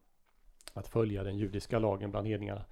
att 0.73 0.87
följa 0.87 1.23
den 1.23 1.37
judiska 1.37 1.79
lagen 1.79 2.11
bland 2.11 2.27
hedningarna. 2.27 2.65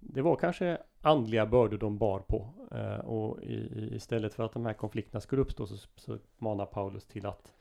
Det 0.00 0.22
var 0.22 0.36
kanske 0.36 0.78
andliga 1.00 1.46
bördor 1.46 1.78
de 1.78 1.98
bar 1.98 2.18
på. 2.18 2.48
Eh, 2.72 2.98
och 2.98 3.42
i, 3.42 3.88
istället 3.94 4.34
för 4.34 4.44
att 4.44 4.52
de 4.52 4.66
här 4.66 4.72
konflikterna 4.72 5.20
skulle 5.20 5.42
uppstå 5.42 5.66
så, 5.66 5.76
så 5.96 6.18
manar 6.38 6.66
Paulus 6.66 7.06
till 7.06 7.26
att, 7.26 7.52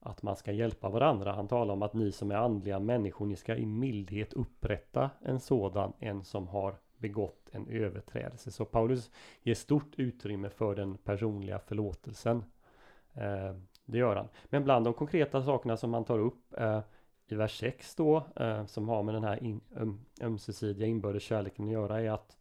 att 0.00 0.22
man 0.22 0.36
ska 0.36 0.52
hjälpa 0.52 0.88
varandra. 0.88 1.32
Han 1.32 1.48
talar 1.48 1.74
om 1.74 1.82
att 1.82 1.94
ni 1.94 2.12
som 2.12 2.30
är 2.30 2.34
andliga 2.36 2.78
människor, 2.78 3.26
ni 3.26 3.36
ska 3.36 3.56
i 3.56 3.66
mildhet 3.66 4.32
upprätta 4.32 5.10
en 5.20 5.40
sådan, 5.40 5.92
en 5.98 6.24
som 6.24 6.48
har 6.48 6.74
begått 6.98 7.48
en 7.52 7.68
överträdelse. 7.68 8.50
Så 8.50 8.64
Paulus 8.64 9.10
ger 9.42 9.54
stort 9.54 9.94
utrymme 9.96 10.50
för 10.50 10.74
den 10.74 10.96
personliga 10.96 11.58
förlåtelsen. 11.58 12.44
Eh, 13.14 13.54
det 13.84 13.98
gör 13.98 14.16
han. 14.16 14.28
Men 14.44 14.64
bland 14.64 14.86
de 14.86 14.94
konkreta 14.94 15.42
sakerna 15.42 15.76
som 15.76 15.94
han 15.94 16.04
tar 16.04 16.18
upp 16.18 16.54
eh, 16.58 16.80
i 17.28 17.34
vers 17.34 17.58
6 17.58 17.94
då, 17.94 18.26
eh, 18.36 18.66
som 18.66 18.88
har 18.88 19.02
med 19.02 19.14
den 19.14 19.24
här 19.24 19.42
in, 19.44 19.60
öm, 19.76 20.00
ömsesidiga 20.20 20.86
inbördes 20.86 21.22
kärleken 21.22 21.64
att 21.64 21.70
göra, 21.70 22.00
är 22.00 22.10
att 22.10 22.36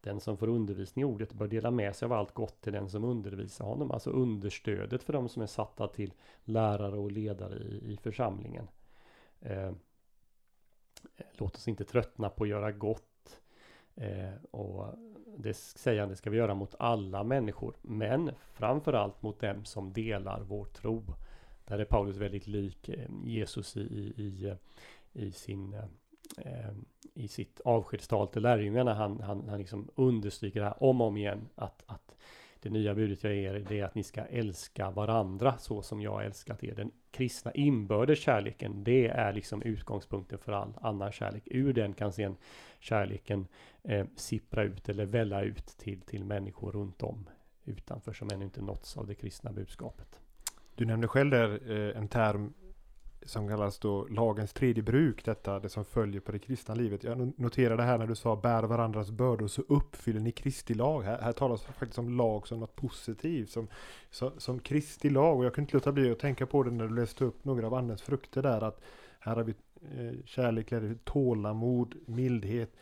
den 0.00 0.20
som 0.20 0.36
får 0.36 0.48
undervisning 0.48 1.02
i 1.02 1.04
ordet 1.04 1.32
bör 1.32 1.48
dela 1.48 1.70
med 1.70 1.96
sig 1.96 2.06
av 2.06 2.12
allt 2.12 2.34
gott 2.34 2.60
till 2.60 2.72
den 2.72 2.88
som 2.90 3.04
undervisar 3.04 3.64
honom. 3.64 3.90
Alltså 3.90 4.10
understödet 4.10 5.02
för 5.02 5.12
de 5.12 5.28
som 5.28 5.42
är 5.42 5.46
satta 5.46 5.88
till 5.88 6.12
lärare 6.44 6.98
och 6.98 7.12
ledare 7.12 7.58
i, 7.58 7.92
i 7.92 7.96
församlingen. 7.96 8.68
Eh, 9.40 9.72
låt 11.32 11.56
oss 11.56 11.68
inte 11.68 11.84
tröttna 11.84 12.28
på 12.28 12.44
att 12.44 12.50
göra 12.50 12.72
gott. 12.72 13.40
Eh, 13.94 14.34
och 14.50 14.86
det 15.36 15.54
säger 15.56 16.00
han, 16.00 16.08
det 16.08 16.16
ska 16.16 16.30
vi 16.30 16.36
göra 16.36 16.54
mot 16.54 16.74
alla 16.78 17.24
människor. 17.24 17.74
Men 17.82 18.30
framförallt 18.52 19.22
mot 19.22 19.40
dem 19.40 19.64
som 19.64 19.92
delar 19.92 20.40
vår 20.40 20.64
tro. 20.64 21.04
Där 21.72 21.78
är 21.78 21.84
Paulus 21.84 22.16
väldigt 22.16 22.46
lik 22.46 22.88
eh, 22.88 23.08
Jesus 23.24 23.76
i, 23.76 23.80
i, 23.80 24.56
i 25.12 25.32
sin 25.32 25.74
eh, 26.36 26.70
i 27.14 27.28
sitt 27.28 27.60
avskedstal 27.60 28.28
till 28.28 28.42
lärjungarna. 28.42 28.94
Han, 28.94 29.20
han, 29.20 29.48
han 29.48 29.58
liksom 29.58 29.88
understryker 29.94 30.60
det 30.60 30.66
här 30.66 30.82
om 30.82 31.00
och 31.00 31.06
om 31.06 31.16
igen. 31.16 31.48
Att, 31.54 31.82
att 31.86 32.16
det 32.60 32.70
nya 32.70 32.94
budet 32.94 33.24
jag 33.24 33.34
ger 33.34 33.64
det 33.68 33.80
är 33.80 33.84
att 33.84 33.94
ni 33.94 34.02
ska 34.02 34.20
älska 34.20 34.90
varandra 34.90 35.58
så 35.58 35.82
som 35.82 36.00
jag 36.00 36.24
älskat 36.24 36.64
er. 36.64 36.74
Den 36.74 36.90
kristna 37.10 37.52
inbördes 37.52 38.18
kärleken, 38.18 38.84
det 38.84 39.08
är 39.08 39.32
liksom 39.32 39.62
utgångspunkten 39.62 40.38
för 40.38 40.52
all 40.52 40.72
annan 40.80 41.12
kärlek. 41.12 41.42
Ur 41.46 41.72
den 41.72 41.94
kan 41.94 42.12
sen 42.12 42.36
kärleken 42.80 43.46
eh, 43.82 44.06
sippra 44.16 44.62
ut 44.62 44.88
eller 44.88 45.06
välla 45.06 45.42
ut 45.42 45.66
till, 45.66 46.00
till 46.00 46.24
människor 46.24 46.72
runt 46.72 47.02
om 47.02 47.28
utanför 47.64 48.12
som 48.12 48.30
ännu 48.32 48.44
inte 48.44 48.62
nåtts 48.62 48.96
av 48.96 49.06
det 49.06 49.14
kristna 49.14 49.52
budskapet. 49.52 50.21
Du 50.74 50.84
nämnde 50.84 51.08
själv 51.08 51.30
där 51.30 51.70
eh, 51.70 51.96
en 51.98 52.08
term 52.08 52.52
som 53.26 53.48
kallas 53.48 53.78
då 53.78 54.06
lagens 54.06 54.52
tredje 54.52 54.82
bruk, 54.82 55.24
detta 55.24 55.60
det 55.60 55.68
som 55.68 55.84
följer 55.84 56.20
på 56.20 56.32
det 56.32 56.38
kristna 56.38 56.74
livet. 56.74 57.04
Jag 57.04 57.32
noterade 57.40 57.82
här 57.82 57.98
när 57.98 58.06
du 58.06 58.14
sa 58.14 58.36
bär 58.36 58.62
varandras 58.62 59.10
bördor 59.10 59.46
så 59.46 59.62
uppfyller 59.68 60.20
ni 60.20 60.32
Kristi 60.32 60.74
lag. 60.74 61.02
Här, 61.02 61.20
här 61.20 61.32
talas 61.32 61.62
faktiskt 61.62 61.98
om 61.98 62.16
lag 62.16 62.48
som 62.48 62.60
något 62.60 62.76
positivt, 62.76 63.50
som, 63.50 63.68
som, 64.10 64.30
som 64.38 64.58
Kristi 64.58 65.10
lag. 65.10 65.38
Och 65.38 65.44
jag 65.44 65.54
kunde 65.54 65.66
inte 65.66 65.76
låta 65.76 65.92
bli 65.92 66.10
att 66.10 66.18
tänka 66.18 66.46
på 66.46 66.62
det 66.62 66.70
när 66.70 66.88
du 66.88 66.94
läste 66.94 67.24
upp 67.24 67.44
några 67.44 67.66
av 67.66 67.74
andens 67.74 68.02
frukter 68.02 68.42
där. 68.42 68.64
Att 68.64 68.80
här 69.20 69.36
har 69.36 69.42
vi 69.42 69.54
eh, 69.98 70.24
kärlek, 70.24 70.68
glädje, 70.68 70.94
tålamod, 71.04 71.94
mildhet. 72.06 72.72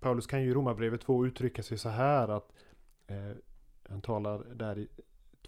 Paulus 0.00 0.26
kan 0.26 0.42
ju 0.42 0.50
i 0.50 0.54
Romarbrevet 0.54 1.00
2 1.00 1.26
uttrycka 1.26 1.62
sig 1.62 1.78
så 1.78 1.88
här 1.88 2.28
att 2.28 2.52
eh, 3.06 3.36
han 3.88 4.00
talar 4.00 4.44
där 4.54 4.78
i 4.78 4.88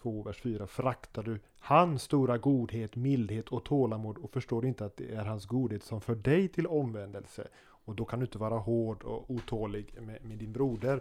2, 0.05 0.23
vers 0.23 0.41
4. 0.41 0.67
Fraktar 0.67 1.23
du 1.23 1.41
hans 1.59 2.03
stora 2.03 2.39
godhet, 2.39 2.97
mildhet 2.97 3.49
och 3.49 3.65
tålamod 3.65 4.19
och 4.19 4.31
förstår 4.31 4.67
inte 4.67 4.85
att 4.85 4.97
det 4.97 5.15
är 5.15 5.25
hans 5.25 5.47
godhet 5.47 5.83
som 5.83 6.01
för 6.01 6.15
dig 6.15 6.49
till 6.49 6.67
omvändelse. 6.67 7.49
Och 7.87 7.95
då 7.95 8.05
kan 8.05 8.19
du 8.19 8.27
inte 8.27 8.39
vara 8.39 8.59
hård 8.59 9.03
och 9.03 9.31
otålig 9.31 10.01
med, 10.01 10.25
med 10.25 10.39
din 10.39 10.53
broder. 10.53 11.01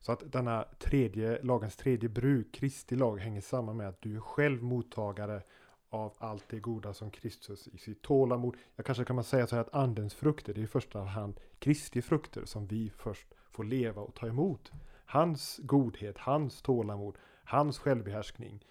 Så 0.00 0.12
att 0.12 0.32
denna 0.32 0.64
tredje, 0.78 1.42
lagens 1.42 1.76
tredje 1.76 2.08
bruk, 2.08 2.52
Kristi 2.52 2.96
lag, 2.96 3.18
hänger 3.18 3.40
samman 3.40 3.76
med 3.76 3.88
att 3.88 4.02
du 4.02 4.16
är 4.16 4.20
själv 4.20 4.62
mottagare 4.62 5.42
av 5.90 6.12
allt 6.18 6.44
det 6.48 6.60
goda 6.60 6.94
som 6.94 7.10
Kristus 7.10 7.68
i 7.68 7.78
sitt 7.78 8.02
tålamod. 8.02 8.56
Jag 8.76 8.86
kanske 8.86 9.04
kan 9.04 9.16
man 9.16 9.24
säga 9.24 9.46
så 9.46 9.56
här 9.56 9.62
att 9.62 9.74
andens 9.74 10.14
frukter, 10.14 10.54
det 10.54 10.60
är 10.60 10.64
i 10.64 10.66
första 10.66 11.00
hand 11.00 11.40
Kristi 11.58 12.02
frukter 12.02 12.44
som 12.44 12.66
vi 12.66 12.90
först 12.96 13.26
får 13.50 13.64
leva 13.64 14.02
och 14.02 14.14
ta 14.14 14.26
emot. 14.26 14.72
Hans 15.06 15.60
godhet, 15.62 16.18
hans 16.18 16.62
tålamod, 16.62 17.18
hans 17.44 17.78
självbehärskning. 17.78 18.64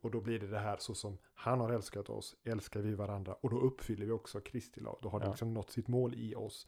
Och 0.00 0.10
då 0.10 0.20
blir 0.20 0.38
det 0.38 0.46
det 0.46 0.58
här 0.58 0.76
så 0.78 0.94
som 0.94 1.18
han 1.34 1.60
har 1.60 1.70
älskat 1.70 2.08
oss, 2.08 2.36
älskar 2.44 2.80
vi 2.80 2.94
varandra 2.94 3.36
och 3.40 3.50
då 3.50 3.60
uppfyller 3.60 4.06
vi 4.06 4.12
också 4.12 4.40
Kristi 4.40 4.80
lag. 4.80 4.98
Då 5.02 5.08
har 5.08 5.20
det 5.20 5.28
liksom 5.28 5.54
nått 5.54 5.70
sitt 5.70 5.88
mål 5.88 6.14
i 6.16 6.34
oss. 6.34 6.66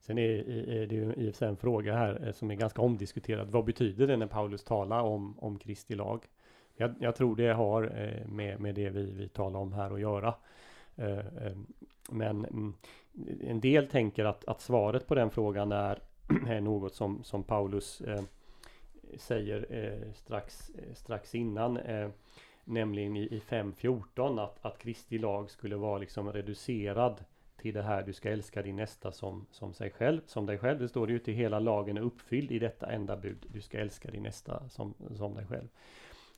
Sen 0.00 0.18
är, 0.18 0.48
är 0.70 0.86
det 0.86 0.94
ju 0.94 1.12
i 1.12 1.30
och 1.30 1.34
för 1.34 1.38
sig 1.38 1.48
en 1.48 1.56
fråga 1.56 1.96
här 1.96 2.26
eh, 2.26 2.32
som 2.32 2.50
är 2.50 2.54
ganska 2.54 2.82
omdiskuterad. 2.82 3.50
Vad 3.50 3.64
betyder 3.64 4.06
det 4.06 4.16
när 4.16 4.26
Paulus 4.26 4.64
talar 4.64 5.00
om, 5.00 5.38
om 5.38 5.58
Kristi 5.58 5.94
lag? 5.94 6.28
Jag, 6.74 6.94
jag 7.00 7.16
tror 7.16 7.36
det 7.36 7.52
har 7.52 7.82
eh, 7.82 8.26
med, 8.26 8.60
med 8.60 8.74
det 8.74 8.90
vi, 8.90 9.10
vi 9.10 9.28
talar 9.28 9.60
om 9.60 9.72
här 9.72 9.90
att 9.90 10.00
göra. 10.00 10.34
Eh, 10.96 11.56
men 12.10 12.44
mm, 12.44 12.74
en 13.40 13.60
del 13.60 13.88
tänker 13.88 14.24
att, 14.24 14.44
att 14.44 14.60
svaret 14.60 15.06
på 15.06 15.14
den 15.14 15.30
frågan 15.30 15.72
är, 15.72 15.98
är 16.46 16.60
något 16.60 16.94
som, 16.94 17.24
som 17.24 17.42
Paulus 17.42 18.02
säger 19.16 19.66
eh, 19.70 20.12
strax, 20.12 20.70
eh, 20.70 20.94
strax 20.94 21.34
innan, 21.34 21.76
eh, 21.76 22.08
nämligen 22.64 23.16
i, 23.16 23.22
i 23.22 23.42
5.14 23.48 24.44
att, 24.44 24.66
att 24.66 24.78
Kristi 24.78 25.18
lag 25.18 25.50
skulle 25.50 25.76
vara 25.76 25.98
liksom 25.98 26.32
reducerad 26.32 27.24
till 27.56 27.74
det 27.74 27.82
här 27.82 28.02
du 28.02 28.12
ska 28.12 28.30
älska 28.30 28.62
din 28.62 28.76
nästa 28.76 29.12
som, 29.12 29.46
som 29.50 29.74
sig 29.74 29.90
själv, 29.90 30.20
som 30.26 30.46
dig 30.46 30.58
själv. 30.58 30.78
Det 30.78 30.88
står 30.88 31.06
det 31.06 31.12
ju 31.12 31.18
till 31.18 31.34
hela 31.34 31.60
lagen 31.60 31.96
är 31.96 32.00
uppfylld 32.00 32.52
i 32.52 32.58
detta 32.58 32.92
enda 32.92 33.16
bud. 33.16 33.46
Du 33.48 33.60
ska 33.60 33.78
älska 33.78 34.10
din 34.10 34.22
nästa 34.22 34.68
som, 34.68 34.94
som 35.14 35.34
dig 35.34 35.46
själv. 35.46 35.68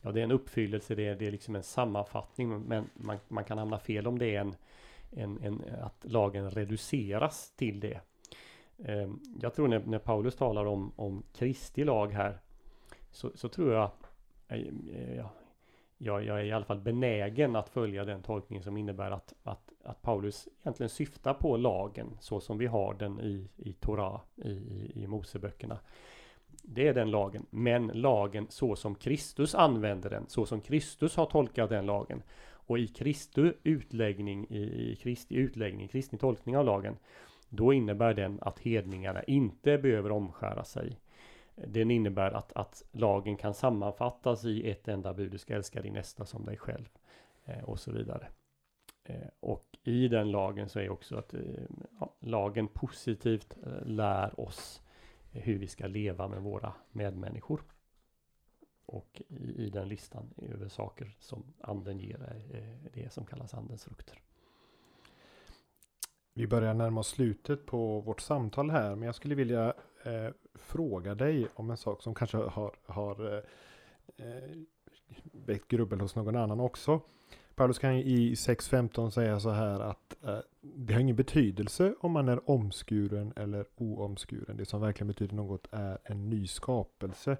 Ja, 0.02 0.12
det 0.12 0.20
är 0.20 0.24
en 0.24 0.32
uppfyllelse, 0.32 0.94
det 0.94 1.08
är, 1.08 1.14
det 1.14 1.26
är 1.26 1.30
liksom 1.30 1.56
en 1.56 1.62
sammanfattning, 1.62 2.60
men 2.60 2.90
man, 2.94 3.16
man 3.28 3.44
kan 3.44 3.58
hamna 3.58 3.78
fel 3.78 4.06
om 4.06 4.18
det 4.18 4.36
är 4.36 4.40
en, 4.40 4.54
en, 5.10 5.38
en 5.42 5.62
att 5.82 6.04
lagen 6.04 6.50
reduceras 6.50 7.52
till 7.56 7.80
det. 7.80 8.00
Eh, 8.78 9.10
jag 9.40 9.54
tror 9.54 9.68
när, 9.68 9.82
när 9.86 9.98
Paulus 9.98 10.36
talar 10.36 10.64
om, 10.64 10.92
om 10.96 11.22
Kristi 11.32 11.84
lag 11.84 12.12
här 12.12 12.38
så, 13.14 13.30
så 13.34 13.48
tror 13.48 13.72
jag, 13.72 13.90
eh, 14.48 14.58
eh, 14.58 15.16
ja, 15.16 15.30
jag, 15.98 16.24
jag 16.24 16.40
är 16.40 16.44
i 16.44 16.52
alla 16.52 16.64
fall 16.64 16.80
benägen 16.80 17.56
att 17.56 17.68
följa 17.68 18.04
den 18.04 18.22
tolkning 18.22 18.62
som 18.62 18.76
innebär 18.76 19.10
att, 19.10 19.34
att, 19.42 19.72
att 19.84 20.02
Paulus 20.02 20.48
egentligen 20.62 20.90
syftar 20.90 21.34
på 21.34 21.56
lagen 21.56 22.16
så 22.20 22.40
som 22.40 22.58
vi 22.58 22.66
har 22.66 22.94
den 22.94 23.20
i, 23.20 23.48
i 23.56 23.72
Torah, 23.72 24.20
i, 24.36 24.50
i, 24.50 24.92
i 24.94 25.06
Moseböckerna. 25.06 25.78
Det 26.62 26.88
är 26.88 26.94
den 26.94 27.10
lagen, 27.10 27.46
men 27.50 27.86
lagen 27.86 28.46
så 28.50 28.76
som 28.76 28.94
Kristus 28.94 29.54
använder 29.54 30.10
den, 30.10 30.24
så 30.28 30.46
som 30.46 30.60
Kristus 30.60 31.16
har 31.16 31.26
tolkat 31.26 31.70
den 31.70 31.86
lagen. 31.86 32.22
Och 32.66 32.78
i 32.78 32.86
Kristi 32.86 33.52
utläggning, 33.62 34.46
i, 34.50 34.90
i 34.92 34.96
Kristi 34.96 35.34
utläggning, 35.34 35.88
kristni 35.88 36.18
tolkning 36.18 36.56
av 36.56 36.64
lagen, 36.64 36.96
då 37.48 37.72
innebär 37.72 38.14
den 38.14 38.38
att 38.42 38.58
hedningarna 38.58 39.22
inte 39.22 39.78
behöver 39.78 40.12
omskära 40.12 40.64
sig. 40.64 40.98
Den 41.54 41.90
innebär 41.90 42.30
att, 42.30 42.52
att 42.52 42.82
lagen 42.92 43.36
kan 43.36 43.54
sammanfattas 43.54 44.44
i 44.44 44.70
ett 44.70 44.88
enda 44.88 45.14
bud. 45.14 45.30
Du 45.30 45.38
ska 45.38 45.54
älska 45.54 45.82
din 45.82 45.92
nästa 45.92 46.24
som 46.24 46.44
dig 46.44 46.56
själv. 46.56 46.88
Eh, 47.44 47.64
och 47.64 47.80
så 47.80 47.92
vidare. 47.92 48.28
Eh, 49.04 49.28
och 49.40 49.76
i 49.84 50.08
den 50.08 50.30
lagen 50.30 50.68
så 50.68 50.78
är 50.78 50.90
också 50.90 51.16
att 51.16 51.34
eh, 51.34 51.40
ja, 52.00 52.14
lagen 52.20 52.68
positivt 52.68 53.56
eh, 53.66 53.86
lär 53.86 54.40
oss 54.40 54.82
hur 55.30 55.58
vi 55.58 55.66
ska 55.66 55.86
leva 55.86 56.28
med 56.28 56.42
våra 56.42 56.72
medmänniskor. 56.92 57.62
och 58.86 59.22
i, 59.28 59.64
i 59.64 59.70
den 59.70 59.88
listan 59.88 60.34
över 60.36 60.68
saker 60.68 61.16
som 61.18 61.44
anden 61.60 61.98
ger 61.98 62.22
är 62.22 62.56
eh, 62.56 62.90
det 62.92 63.12
som 63.12 63.26
kallas 63.26 63.54
andens 63.54 63.84
frukter. 63.84 64.20
Vi 66.34 66.46
börjar 66.46 66.74
närma 66.74 67.00
oss 67.00 67.08
slutet 67.08 67.66
på 67.66 68.00
vårt 68.00 68.20
samtal 68.20 68.70
här, 68.70 68.94
men 68.94 69.06
jag 69.06 69.14
skulle 69.14 69.34
vilja 69.34 69.74
eh, 70.04 70.30
fråga 70.54 71.14
dig 71.14 71.48
om 71.54 71.70
en 71.70 71.76
sak 71.76 72.02
som 72.02 72.14
kanske 72.14 72.36
har, 72.36 72.74
har 72.86 73.32
eh, 73.32 73.42
eh 74.26 74.56
väckt 75.32 75.68
grubbel 75.68 76.00
hos 76.00 76.16
någon 76.16 76.36
annan 76.36 76.60
också. 76.60 77.00
Paulus 77.54 77.78
kan 77.78 77.94
i 77.94 78.34
6.15 78.34 79.10
säga 79.10 79.40
så 79.40 79.50
här 79.50 79.80
att 79.80 80.24
eh, 80.24 80.38
det 80.60 80.94
har 80.94 81.00
ingen 81.00 81.16
betydelse 81.16 81.94
om 82.00 82.12
man 82.12 82.28
är 82.28 82.50
omskuren 82.50 83.32
eller 83.36 83.66
oomskuren. 83.76 84.56
Det 84.56 84.64
som 84.64 84.80
verkligen 84.80 85.08
betyder 85.08 85.36
något 85.36 85.66
är 85.70 85.98
en 86.04 86.30
ny 86.30 86.46
skapelse. 86.46 87.36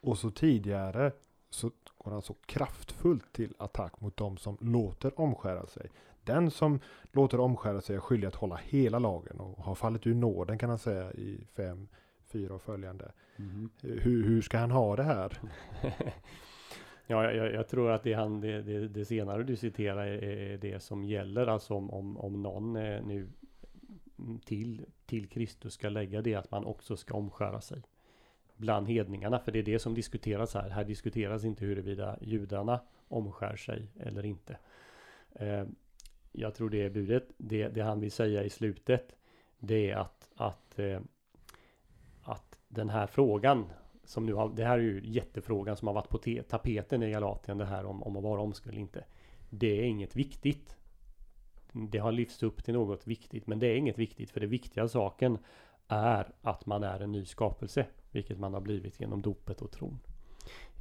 Och 0.00 0.18
så 0.18 0.30
tidigare 0.30 1.12
så 1.50 1.70
går 1.98 2.10
han 2.10 2.22
så 2.22 2.34
kraftfullt 2.46 3.32
till 3.32 3.54
attack 3.58 4.00
mot 4.00 4.16
de 4.16 4.36
som 4.36 4.58
låter 4.60 5.20
omskära 5.20 5.66
sig. 5.66 5.90
Den 6.26 6.50
som 6.50 6.80
låter 7.12 7.40
omskära 7.40 7.80
sig 7.80 7.96
är 7.96 8.00
skyldig 8.00 8.28
att 8.28 8.34
hålla 8.34 8.56
hela 8.56 8.98
lagen 8.98 9.40
och 9.40 9.64
har 9.64 9.74
fallit 9.74 10.06
ur 10.06 10.14
nåden 10.14 10.58
kan 10.58 10.68
han 10.68 10.78
säga 10.78 11.12
i 11.12 11.46
5, 11.56 11.88
4 12.32 12.54
och 12.54 12.62
följande. 12.62 13.12
Mm. 13.36 13.70
Hur, 13.80 14.24
hur 14.24 14.42
ska 14.42 14.58
han 14.58 14.70
ha 14.70 14.96
det 14.96 15.02
här? 15.02 15.40
Ja, 17.08 17.32
jag, 17.32 17.52
jag, 17.52 17.68
tror 17.68 17.90
att 17.90 18.02
det, 18.02 18.12
han, 18.12 18.40
det, 18.40 18.62
det, 18.62 18.88
det, 18.88 19.04
senare 19.04 19.42
du 19.42 19.56
citerar 19.56 20.06
är 20.06 20.58
det 20.58 20.82
som 20.82 21.04
gäller. 21.04 21.46
Alltså 21.46 21.74
om, 21.74 21.90
om, 21.90 22.16
om 22.16 22.42
någon 22.42 22.76
eh, 22.76 23.04
nu 23.04 23.28
till, 24.44 24.86
till 25.06 25.28
Kristus 25.28 25.74
ska 25.74 25.88
lägga 25.88 26.22
det 26.22 26.34
att 26.34 26.50
man 26.50 26.64
också 26.64 26.96
ska 26.96 27.14
omskära 27.14 27.60
sig 27.60 27.82
bland 28.56 28.88
hedningarna. 28.88 29.38
För 29.38 29.52
det 29.52 29.58
är 29.58 29.62
det 29.62 29.78
som 29.78 29.94
diskuteras 29.94 30.54
här. 30.54 30.70
Här 30.70 30.84
diskuteras 30.84 31.44
inte 31.44 31.64
huruvida 31.64 32.18
judarna 32.20 32.80
omskär 33.08 33.56
sig 33.56 33.88
eller 34.00 34.24
inte. 34.24 34.58
Jag 36.38 36.54
tror 36.54 36.70
det 36.70 36.82
är 36.82 36.90
budet. 36.90 37.28
Det, 37.36 37.68
det 37.68 37.80
han 37.80 38.00
vill 38.00 38.12
säga 38.12 38.44
i 38.44 38.50
slutet 38.50 39.16
det 39.58 39.90
är 39.90 39.96
att, 39.96 40.28
att, 40.34 40.78
eh, 40.78 41.00
att 42.22 42.58
den 42.68 42.88
här 42.88 43.06
frågan 43.06 43.66
som 44.04 44.26
nu 44.26 44.34
har, 44.34 44.48
det 44.48 44.64
här 44.64 44.78
är 44.78 44.82
ju 44.82 45.00
jättefrågan 45.04 45.76
som 45.76 45.88
har 45.88 45.94
varit 45.94 46.08
på 46.08 46.18
tapeten 46.48 47.02
i 47.02 47.10
Galatien 47.10 47.58
det 47.58 47.64
här 47.64 47.86
om, 47.86 48.02
om 48.02 48.16
att 48.16 48.22
vara 48.22 48.40
omskuld 48.40 48.72
eller 48.72 48.80
inte. 48.80 49.04
Det 49.50 49.80
är 49.80 49.82
inget 49.82 50.16
viktigt. 50.16 50.76
Det 51.72 51.98
har 51.98 52.12
lyfts 52.12 52.42
upp 52.42 52.64
till 52.64 52.74
något 52.74 53.06
viktigt 53.06 53.46
men 53.46 53.58
det 53.58 53.66
är 53.66 53.76
inget 53.76 53.98
viktigt 53.98 54.30
för 54.30 54.40
det 54.40 54.46
viktiga 54.46 54.88
saken 54.88 55.38
är 55.88 56.32
att 56.42 56.66
man 56.66 56.82
är 56.82 57.00
en 57.00 57.12
ny 57.12 57.24
skapelse. 57.24 57.86
Vilket 58.10 58.38
man 58.38 58.54
har 58.54 58.60
blivit 58.60 59.00
genom 59.00 59.22
dopet 59.22 59.62
och 59.62 59.70
tron. 59.70 59.98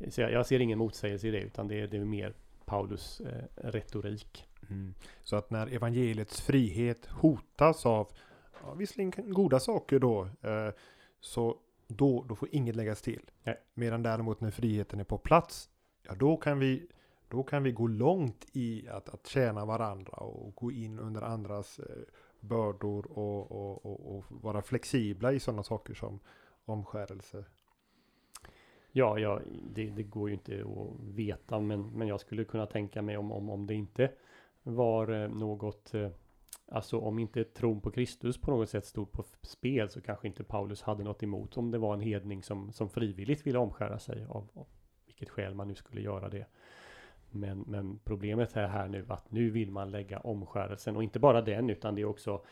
Så 0.10 0.22
jag, 0.22 0.32
jag 0.32 0.46
ser 0.46 0.60
ingen 0.60 0.80
motsägelse 0.80 1.28
i 1.28 1.32
det 1.32 1.42
utan 1.42 1.68
det, 1.68 1.88
det 1.88 1.98
är 1.98 2.06
mer 2.06 2.34
Paulus 2.66 3.20
eh, 3.20 3.44
retorik. 3.56 4.46
Mm. 4.70 4.94
Så 5.24 5.36
att 5.36 5.50
när 5.50 5.68
evangeliets 5.68 6.42
frihet 6.42 7.06
hotas 7.06 7.86
av 7.86 8.12
ja, 8.64 8.74
visserligen 8.74 9.34
goda 9.34 9.60
saker 9.60 10.00
då 10.00 10.30
eh, 10.42 10.70
så 11.20 11.58
då, 11.88 12.26
då 12.30 12.36
får 12.36 12.50
inget 12.52 12.76
läggas 12.76 13.02
till. 13.02 13.32
Nej. 13.44 13.60
Medan 13.74 14.04
däremot 14.04 14.42
när 14.42 14.52
friheten 14.52 15.00
är 15.00 15.04
på 15.04 15.18
plats, 15.18 15.70
ja 16.04 16.16
då 16.16 16.38
kan 16.38 16.60
vi, 16.60 16.88
då 17.28 17.44
kan 17.44 17.64
vi 17.64 17.72
gå 17.72 17.88
långt 17.88 18.46
i 18.54 18.88
att, 18.88 19.10
att 19.10 19.28
tjäna 19.28 19.66
varandra 19.66 20.18
och 20.18 20.56
gå 20.56 20.72
in 20.72 21.00
under 21.00 21.22
andras 21.22 21.80
eh, 21.80 21.86
bördor 22.40 23.06
och, 23.12 23.52
och, 23.52 23.86
och, 23.86 24.18
och, 24.18 24.26
vara 24.30 24.62
flexibla 24.62 25.32
i 25.32 25.40
sådana 25.40 25.64
saker 25.64 25.94
som 25.94 26.20
omskärelse. 26.66 27.46
Ja, 28.92 29.20
ja 29.20 29.42
det, 29.74 29.90
det, 29.90 30.04
går 30.04 30.30
ju 30.30 30.36
inte 30.36 30.62
att 30.62 31.16
veta, 31.16 31.60
men, 31.60 31.90
men 31.90 32.08
jag 32.08 32.20
skulle 32.20 32.44
kunna 32.44 32.66
tänka 32.66 33.02
mig 33.02 33.18
om, 33.18 33.32
om, 33.32 33.50
om 33.50 33.68
det 33.68 33.74
inte 33.74 34.12
var 34.66 35.24
eh, 35.24 35.30
något 35.30 35.94
eh, 35.94 36.10
Alltså 36.68 37.00
om 37.00 37.20
inte 37.20 37.44
tron 37.44 37.82
på 37.82 37.92
Kristus 37.92 38.38
på 38.38 38.52
något 38.52 38.70
sätt 38.70 38.86
stod 38.86 39.12
på 39.12 39.24
spel 39.42 39.90
så 39.90 40.02
kanske 40.02 40.28
inte 40.28 40.44
Paulus 40.44 40.82
hade 40.82 41.04
något 41.04 41.24
emot 41.24 41.58
om 41.58 41.72
det 41.72 41.78
var 41.78 41.94
en 41.94 42.02
hedning 42.02 42.44
som, 42.44 42.72
som 42.72 42.90
frivilligt 42.90 43.48
ville 43.48 43.60
omskära 43.60 44.00
sig 44.00 44.26
av, 44.30 44.50
av 44.54 44.68
vilket 45.06 45.30
skäl 45.30 45.56
man 45.56 45.68
nu 45.68 45.76
skulle 45.76 46.02
göra 46.02 46.30
det. 46.30 46.46
Men, 47.30 47.60
men 47.60 48.00
problemet 48.04 48.56
är 48.56 48.68
här 48.68 48.88
nu 48.88 49.06
att 49.10 49.32
nu 49.32 49.50
vill 49.50 49.72
man 49.72 49.92
lägga 49.92 50.20
omskärelsen 50.20 50.96
och 50.96 51.04
inte 51.04 51.20
bara 51.20 51.42
den 51.42 51.70
utan 51.70 51.96
det 51.96 52.02
är 52.02 52.06
också 52.06 52.44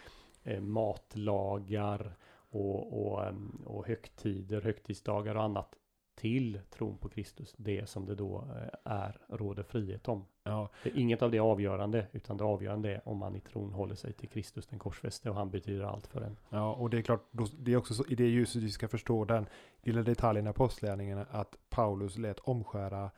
eh, 0.43 0.61
matlagar 0.61 2.15
och, 2.49 3.05
och, 3.05 3.25
ehm, 3.25 3.63
och 3.65 3.87
högtider, 3.87 4.61
högtidsdagar 4.61 5.35
och 5.35 5.43
annat 5.43 5.75
till 6.23 6.59
tron 6.69 6.97
på 6.97 7.09
Kristus, 7.09 7.55
det 7.57 7.89
som 7.89 8.05
det 8.05 8.15
då 8.15 8.47
eh, 8.55 8.91
är, 8.93 9.17
råder 9.29 9.63
frihet 9.63 10.07
om. 10.07 10.25
Ja. 10.43 10.69
Är 10.83 10.97
inget 10.97 11.21
av 11.21 11.31
det 11.31 11.39
avgörande, 11.39 12.07
utan 12.11 12.37
det 12.37 12.43
avgörande 12.43 12.89
är 12.89 13.07
om 13.09 13.17
man 13.17 13.35
i 13.35 13.39
tron 13.39 13.73
håller 13.73 13.95
sig 13.95 14.13
till 14.13 14.29
Kristus 14.29 14.67
den 14.67 14.79
korsfäste 14.79 15.29
och 15.29 15.35
han 15.35 15.49
betyder 15.49 15.83
allt 15.83 16.07
för 16.07 16.21
en. 16.21 16.37
Ja, 16.49 16.73
och 16.73 16.89
det 16.89 16.97
är 16.97 17.01
klart, 17.01 17.29
det 17.57 17.73
är 17.73 17.77
också 17.77 17.93
så, 17.93 18.05
i 18.05 18.15
det 18.15 18.27
ljuset 18.27 18.63
vi 18.63 18.71
ska 18.71 18.87
förstå 18.87 19.25
den 19.25 19.45
lilla 19.81 20.03
detaljen 20.03 20.45
i 20.45 20.49
apostlagärningarna 20.49 21.25
att 21.31 21.55
Paulus 21.69 22.17
lät 22.17 22.39
omskära 22.39 23.11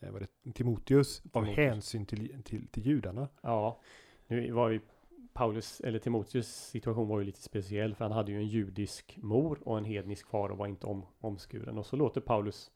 eh, 0.00 0.10
var 0.10 0.20
det, 0.20 0.52
Timoteus 0.52 1.22
av 1.32 1.44
hänsyn 1.44 2.06
till, 2.06 2.42
till, 2.42 2.66
till 2.68 2.86
judarna. 2.86 3.28
Ja, 3.42 3.80
nu 4.26 4.52
var 4.52 4.68
ju 4.68 4.80
Paulus, 5.32 5.80
eller 5.80 5.98
Timoteus 5.98 6.48
situation 6.48 7.08
var 7.08 7.18
ju 7.18 7.24
lite 7.24 7.42
speciell 7.42 7.94
för 7.94 8.04
han 8.04 8.12
hade 8.12 8.32
ju 8.32 8.38
en 8.38 8.46
judisk 8.46 9.18
mor 9.22 9.58
och 9.64 9.78
en 9.78 9.84
hednisk 9.84 10.26
far 10.26 10.48
och 10.48 10.58
var 10.58 10.66
inte 10.66 10.86
om, 10.86 11.06
omskuren. 11.20 11.78
Och 11.78 11.86
så 11.86 11.96
låter 11.96 12.20
Paulus 12.20 12.70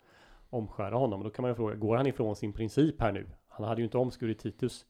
omskära 0.51 0.97
honom. 0.97 1.21
Och 1.21 1.25
då 1.25 1.31
kan 1.31 1.43
man 1.43 1.51
ju 1.51 1.55
fråga, 1.55 1.75
går 1.75 1.97
han 1.97 2.07
ifrån 2.07 2.37
sin 2.37 2.53
princip 2.53 3.01
här 3.01 3.13
nu? 3.13 3.27
Han 3.49 3.69
hade 3.69 3.81
ju 3.81 3.85
inte 3.85 3.99
omskurit 3.99 4.39
Titus. 4.39 4.87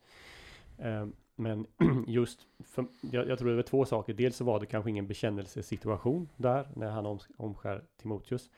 Eh, 0.79 1.07
men 1.37 1.67
just, 2.07 2.47
för, 2.65 2.85
jag, 3.01 3.29
jag, 3.29 3.39
tror 3.39 3.51
det 3.51 3.57
var 3.57 3.63
två 3.63 3.85
saker. 3.85 4.15
Dels 4.15 4.37
så 4.37 4.45
var 4.45 4.61
det 4.61 4.67
kanske 4.67 4.91
ingen 4.91 5.07
bekännelsesituation 5.07 6.29
där 6.37 6.69
när 6.75 6.91
han 6.91 7.07
om, 7.07 7.19
omskär 7.37 7.85
Timoteus. 8.03 8.51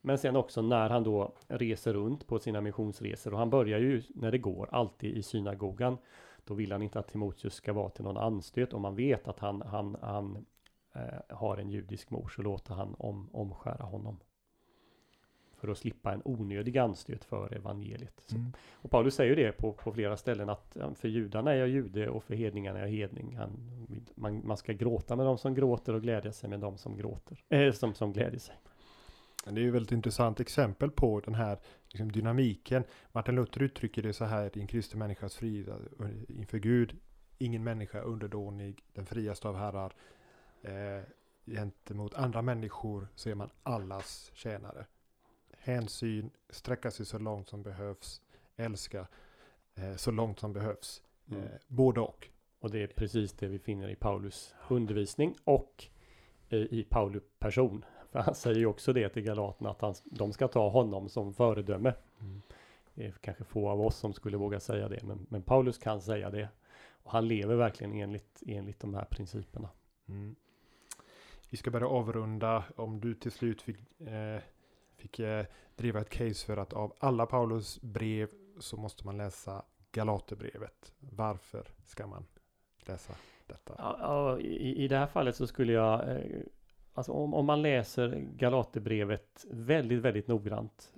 Men 0.00 0.18
sen 0.18 0.36
också 0.36 0.62
när 0.62 0.90
han 0.90 1.04
då 1.04 1.32
reser 1.48 1.92
runt 1.92 2.26
på 2.26 2.38
sina 2.38 2.60
missionsresor 2.60 3.32
och 3.32 3.38
han 3.38 3.50
börjar 3.50 3.78
ju 3.78 4.02
när 4.08 4.30
det 4.30 4.38
går 4.38 4.68
alltid 4.72 5.16
i 5.16 5.22
synagogan. 5.22 5.98
Då 6.44 6.54
vill 6.54 6.72
han 6.72 6.82
inte 6.82 6.98
att 6.98 7.08
Timoteus 7.08 7.54
ska 7.54 7.72
vara 7.72 7.90
till 7.90 8.04
någon 8.04 8.16
anstöt. 8.16 8.72
Om 8.72 8.82
man 8.82 8.94
vet 8.94 9.28
att 9.28 9.38
han, 9.38 9.62
han, 9.62 9.96
han 10.00 10.46
eh, 10.94 11.36
har 11.36 11.56
en 11.56 11.70
judisk 11.70 12.10
mor 12.10 12.28
så 12.28 12.42
låter 12.42 12.74
han 12.74 12.94
om, 12.98 13.28
omskära 13.32 13.84
honom. 13.84 14.16
För 15.54 15.68
att 15.68 15.78
slippa 15.78 16.12
en 16.12 16.22
onödig 16.24 16.78
anstöt 16.78 17.24
för 17.24 17.54
evangeliet. 17.54 18.32
Mm. 18.32 18.52
Och 18.72 18.90
Paulus 18.90 19.14
säger 19.14 19.36
det 19.36 19.52
på, 19.52 19.72
på 19.72 19.92
flera 19.92 20.16
ställen 20.16 20.48
att 20.48 20.76
för 20.94 21.08
judarna 21.08 21.52
är 21.52 21.56
jag 21.56 21.68
jude 21.68 22.08
och 22.08 22.24
för 22.24 22.34
hedningarna 22.34 22.78
är 22.78 22.82
jag 22.82 22.90
hedning. 22.90 23.36
Han, 23.36 23.50
man, 24.14 24.46
man 24.46 24.56
ska 24.56 24.72
gråta 24.72 25.16
med 25.16 25.26
de 25.26 25.38
som 25.38 25.54
gråter 25.54 25.94
och 25.94 26.02
glädja 26.02 26.32
sig 26.32 26.50
med 26.50 26.60
de 26.60 26.78
som 26.78 26.96
gråter. 26.96 27.44
Eh, 27.48 27.72
som, 27.72 27.94
som 27.94 28.12
glädjer 28.12 28.40
sig. 28.40 28.54
Det 29.44 29.50
är 29.50 29.62
ju 29.62 29.68
ett 29.68 29.74
väldigt 29.74 29.92
intressant 29.92 30.40
exempel 30.40 30.90
på 30.90 31.20
den 31.20 31.34
här 31.34 31.58
liksom, 31.88 32.12
dynamiken. 32.12 32.84
Martin 33.12 33.34
Luther 33.34 33.62
uttrycker 33.62 34.02
det 34.02 34.12
så 34.12 34.24
här 34.24 34.58
i 34.58 34.60
en 34.60 34.66
kristen 34.66 34.98
människas 34.98 35.36
frihet 35.36 35.68
inför 36.28 36.58
Gud. 36.58 36.96
Ingen 37.38 37.64
människa 37.64 37.98
är 37.98 38.02
underdånig, 38.02 38.84
den 38.92 39.06
friaste 39.06 39.48
av 39.48 39.56
herrar. 39.56 39.92
Eh, 40.62 41.02
gentemot 41.46 42.14
andra 42.14 42.42
människor 42.42 43.08
så 43.14 43.30
är 43.30 43.34
man 43.34 43.50
allas 43.62 44.30
tjänare. 44.34 44.86
Hänsyn, 45.58 46.30
sträcka 46.50 46.90
sig 46.90 47.06
så 47.06 47.18
långt 47.18 47.48
som 47.48 47.62
behövs, 47.62 48.22
älska 48.56 49.06
eh, 49.74 49.96
så 49.96 50.10
långt 50.10 50.40
som 50.40 50.52
behövs. 50.52 51.02
Eh, 51.30 51.36
mm. 51.36 51.48
Både 51.66 52.00
och. 52.00 52.28
Och 52.60 52.70
det 52.70 52.82
är 52.82 52.86
precis 52.86 53.32
det 53.32 53.46
vi 53.46 53.58
finner 53.58 53.88
i 53.88 53.96
Paulus 53.96 54.54
undervisning 54.68 55.36
och 55.44 55.84
i 56.48 56.82
Paulus 56.82 57.22
person. 57.38 57.84
För 58.12 58.18
han 58.18 58.34
säger 58.34 58.58
ju 58.58 58.66
också 58.66 58.92
det 58.92 59.08
till 59.08 59.22
Galaterna 59.22 59.70
att 59.70 59.80
han, 59.80 59.94
de 60.04 60.32
ska 60.32 60.48
ta 60.48 60.68
honom 60.68 61.08
som 61.08 61.34
föredöme. 61.34 61.94
Mm. 62.20 62.42
Det 62.94 63.06
är 63.06 63.12
kanske 63.20 63.44
få 63.44 63.68
av 63.68 63.80
oss 63.80 63.96
som 63.96 64.12
skulle 64.12 64.36
våga 64.36 64.60
säga 64.60 64.88
det, 64.88 65.02
men, 65.02 65.26
men 65.28 65.42
Paulus 65.42 65.78
kan 65.78 66.00
säga 66.00 66.30
det. 66.30 66.48
Och 67.02 67.12
han 67.12 67.28
lever 67.28 67.54
verkligen 67.56 67.92
enligt, 67.92 68.42
enligt 68.46 68.80
de 68.80 68.94
här 68.94 69.04
principerna. 69.04 69.68
Mm. 70.08 70.36
Vi 71.50 71.56
ska 71.56 71.70
börja 71.70 71.88
avrunda 71.88 72.64
om 72.76 73.00
du 73.00 73.14
till 73.14 73.32
slut 73.32 73.62
fick, 73.62 74.00
eh, 74.00 74.40
fick 74.96 75.18
eh, 75.18 75.46
driva 75.76 76.00
ett 76.00 76.10
case 76.10 76.46
för 76.46 76.56
att 76.56 76.72
av 76.72 76.94
alla 76.98 77.26
Paulus 77.26 77.80
brev 77.80 78.28
så 78.58 78.76
måste 78.76 79.06
man 79.06 79.16
läsa 79.16 79.62
Galaterbrevet. 79.92 80.92
Varför 80.98 81.66
ska 81.84 82.06
man 82.06 82.26
läsa 82.86 83.14
detta? 83.46 83.74
Ja, 83.78 84.38
i, 84.38 84.84
I 84.84 84.88
det 84.88 84.96
här 84.96 85.06
fallet 85.06 85.36
så 85.36 85.46
skulle 85.46 85.72
jag 85.72 86.10
eh, 86.10 86.40
Alltså 86.94 87.12
om, 87.12 87.34
om 87.34 87.46
man 87.46 87.62
läser 87.62 88.24
Galaterbrevet 88.36 89.46
väldigt, 89.50 89.98
väldigt 89.98 90.28
noggrant 90.28 90.92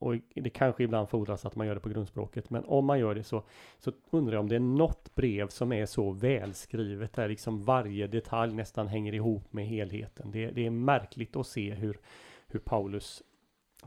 och 0.00 0.14
det 0.34 0.50
kanske 0.50 0.82
ibland 0.82 1.08
fordras 1.08 1.46
att 1.46 1.56
man 1.56 1.66
gör 1.66 1.74
det 1.74 1.80
på 1.80 1.88
grundspråket, 1.88 2.50
men 2.50 2.64
om 2.64 2.84
man 2.84 2.98
gör 2.98 3.14
det 3.14 3.22
så, 3.22 3.42
så 3.78 3.92
undrar 4.10 4.34
jag 4.34 4.40
om 4.40 4.48
det 4.48 4.56
är 4.56 4.60
något 4.60 5.14
brev 5.14 5.48
som 5.48 5.72
är 5.72 5.86
så 5.86 6.10
välskrivet 6.10 7.12
där 7.12 7.28
liksom 7.28 7.64
varje 7.64 8.06
detalj 8.06 8.54
nästan 8.54 8.88
hänger 8.88 9.14
ihop 9.14 9.52
med 9.52 9.66
helheten. 9.66 10.30
Det, 10.30 10.50
det 10.50 10.66
är 10.66 10.70
märkligt 10.70 11.36
att 11.36 11.46
se 11.46 11.74
hur, 11.74 12.00
hur 12.46 12.60
Paulus 12.60 13.22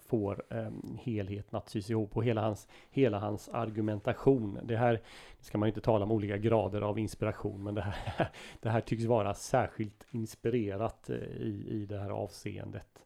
får 0.02 0.44
eh, 0.50 0.72
helheten 1.00 1.58
att 1.58 1.70
sys 1.70 1.89
ihop 1.89 2.18
och 2.18 2.24
hela 2.24 2.41
hans, 2.41 2.68
hela 2.89 3.20
hans 3.20 3.50
argumentation. 3.50 4.60
Det 4.64 4.78
här 4.78 5.02
ska 5.39 5.58
man 5.58 5.68
inte 5.68 5.82
tala 5.82 6.06
om 6.06 6.12
olika 6.12 6.38
grader 6.38 6.82
av 6.82 7.00
inspiration, 7.00 7.64
men 7.64 7.76
det 7.76 7.82
här, 7.82 8.32
det 8.62 8.70
här 8.70 8.82
tycks 8.82 9.04
vara 9.04 9.34
särskilt 9.34 10.06
inspirerat 10.12 11.10
eh, 11.10 11.16
i, 11.18 11.66
i 11.70 11.86
det 11.86 12.00
här 12.00 12.10
avseendet. 12.10 13.06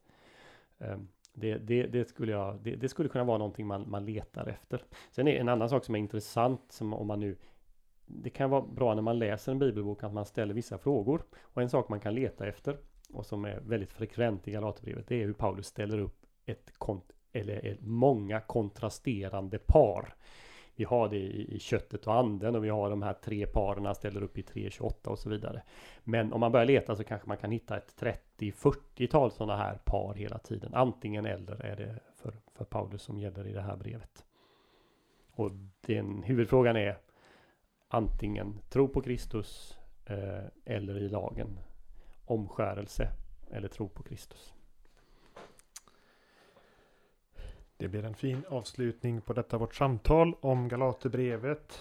Eh, 0.78 0.98
det, 1.34 1.58
det, 1.58 1.88
det, 1.88 2.10
skulle 2.10 2.32
jag, 2.32 2.60
det, 2.62 2.76
det, 2.76 2.90
skulle 2.90 3.10
kunna 3.10 3.24
vara 3.24 3.38
någonting 3.38 3.68
man, 3.68 3.90
man 3.90 4.06
letar 4.06 4.48
efter. 4.48 4.84
Sen 5.12 5.28
är 5.28 5.40
en 5.40 5.50
annan 5.50 5.70
sak 5.70 5.86
som 5.86 5.96
är 5.96 6.00
intressant, 6.00 6.62
som 6.70 6.94
om 6.94 7.08
man 7.08 7.20
nu 7.20 7.38
det 8.10 8.30
kan 8.30 8.50
vara 8.50 8.62
bra 8.62 8.96
när 8.96 9.02
man 9.02 9.20
läser 9.20 9.52
en 9.52 9.60
bibelbok 9.60 10.04
att 10.04 10.14
man 10.14 10.26
ställer 10.26 10.54
vissa 10.54 10.78
frågor. 10.78 11.24
Och 11.42 11.62
en 11.62 11.70
sak 11.70 11.90
man 11.90 12.00
kan 12.00 12.16
leta 12.16 12.48
efter 12.48 12.78
och 13.14 13.26
som 13.26 13.46
är 13.46 13.60
väldigt 13.60 13.94
frekvent 13.94 14.48
i 14.48 14.52
Galaterbrevet, 14.52 15.08
det 15.08 15.22
är 15.22 15.26
hur 15.26 15.34
Paulus 15.34 15.68
ställer 15.68 16.00
upp 16.00 16.27
ett, 16.48 16.72
kont 16.78 17.12
eller 17.32 17.66
ett 17.66 17.82
många 17.82 18.40
kontrasterande 18.40 19.58
par. 19.58 20.14
Vi 20.76 20.84
har 20.84 21.10
det 21.10 21.18
i, 21.18 21.56
i 21.56 21.60
köttet 21.60 22.08
och 22.08 22.16
anden 22.16 22.56
och 22.56 22.64
vi 22.64 22.70
har 22.70 22.90
de 22.90 23.02
här 23.02 23.14
tre 23.14 23.48
paren 23.48 23.96
ställer 23.96 24.24
upp 24.24 24.38
i 24.38 24.42
3.28 24.42 25.08
och 25.08 25.20
så 25.20 25.30
vidare. 25.30 25.62
Men 26.04 26.34
om 26.34 26.40
man 26.40 26.52
börjar 26.52 26.66
leta 26.66 26.96
så 26.96 27.04
kanske 27.04 27.28
man 27.28 27.38
kan 27.38 27.52
hitta 27.52 27.78
ett 27.78 27.96
30-40-tal 28.38 29.32
sådana 29.32 29.58
här 29.58 29.80
par 29.86 30.14
hela 30.14 30.38
tiden. 30.38 30.74
Antingen 30.74 31.26
eller 31.26 31.66
är 31.66 31.76
det 31.76 32.00
för, 32.16 32.34
för 32.54 32.66
Paulus 32.66 33.02
som 33.02 33.20
gäller 33.20 33.48
i 33.48 33.54
det 33.54 33.62
här 33.62 33.76
brevet. 33.76 34.26
Och 35.32 35.52
den 35.82 36.24
huvudfrågan 36.24 36.76
är 36.76 36.98
antingen 37.88 38.60
tro 38.70 38.88
på 38.88 39.02
Kristus 39.02 39.78
eh, 40.06 40.44
eller 40.66 40.98
i 40.98 41.10
lagen 41.10 41.60
omskärelse 42.26 43.10
eller 43.52 43.68
tro 43.68 43.90
på 43.90 44.04
Kristus. 44.04 44.54
Det 47.80 47.88
blir 47.88 48.06
en 48.06 48.16
fin 48.16 48.44
avslutning 48.50 49.22
på 49.22 49.34
detta 49.34 49.58
vårt 49.58 49.76
samtal 49.76 50.36
om 50.40 50.68
Galaterbrevet. 50.68 51.80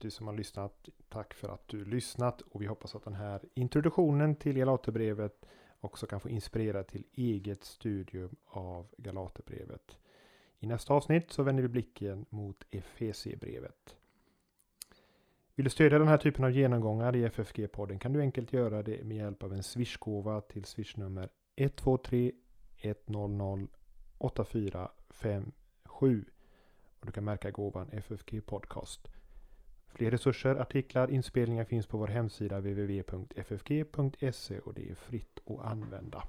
Du 0.00 0.10
som 0.10 0.26
har 0.26 0.34
lyssnat, 0.34 0.88
tack 1.08 1.34
för 1.34 1.48
att 1.48 1.68
du 1.68 1.84
lyssnat 1.84 2.40
och 2.40 2.62
vi 2.62 2.66
hoppas 2.66 2.94
att 2.94 3.04
den 3.04 3.14
här 3.14 3.40
introduktionen 3.54 4.36
till 4.36 4.58
Galaterbrevet 4.58 5.46
också 5.80 6.06
kan 6.06 6.20
få 6.20 6.28
inspirera 6.28 6.82
till 6.84 7.04
eget 7.12 7.64
studium 7.64 8.36
av 8.46 8.86
Galaterbrevet. 8.96 9.98
I 10.58 10.66
nästa 10.66 10.94
avsnitt 10.94 11.32
så 11.32 11.42
vänder 11.42 11.62
vi 11.62 11.68
blicken 11.68 12.26
mot 12.30 12.64
Efesierbrevet. 12.70 13.96
Vill 15.54 15.64
du 15.64 15.70
stödja 15.70 15.98
den 15.98 16.08
här 16.08 16.18
typen 16.18 16.44
av 16.44 16.50
genomgångar 16.50 17.16
i 17.16 17.28
FFG-podden 17.28 17.98
kan 17.98 18.12
du 18.12 18.20
enkelt 18.20 18.52
göra 18.52 18.82
det 18.82 19.04
med 19.04 19.16
hjälp 19.16 19.42
av 19.42 19.52
en 19.52 19.62
swishgåva 19.62 20.40
till 20.40 20.64
swishnummer 20.64 21.28
123 21.56 22.32
100 22.82 23.68
84 24.18 24.90
8457 25.16 26.24
och 27.00 27.06
du 27.06 27.12
kan 27.12 27.24
märka 27.24 27.50
gåvan 27.50 27.88
FFG 27.92 28.46
Podcast. 28.46 29.08
Fler 29.88 30.10
resurser, 30.10 30.56
artiklar, 30.56 31.10
inspelningar 31.10 31.64
finns 31.64 31.86
på 31.86 31.98
vår 31.98 32.06
hemsida 32.06 32.58
www.ffg.se 32.58 34.58
och 34.58 34.74
det 34.74 34.90
är 34.90 34.94
fritt 34.94 35.38
att 35.46 35.60
använda. 35.60 36.22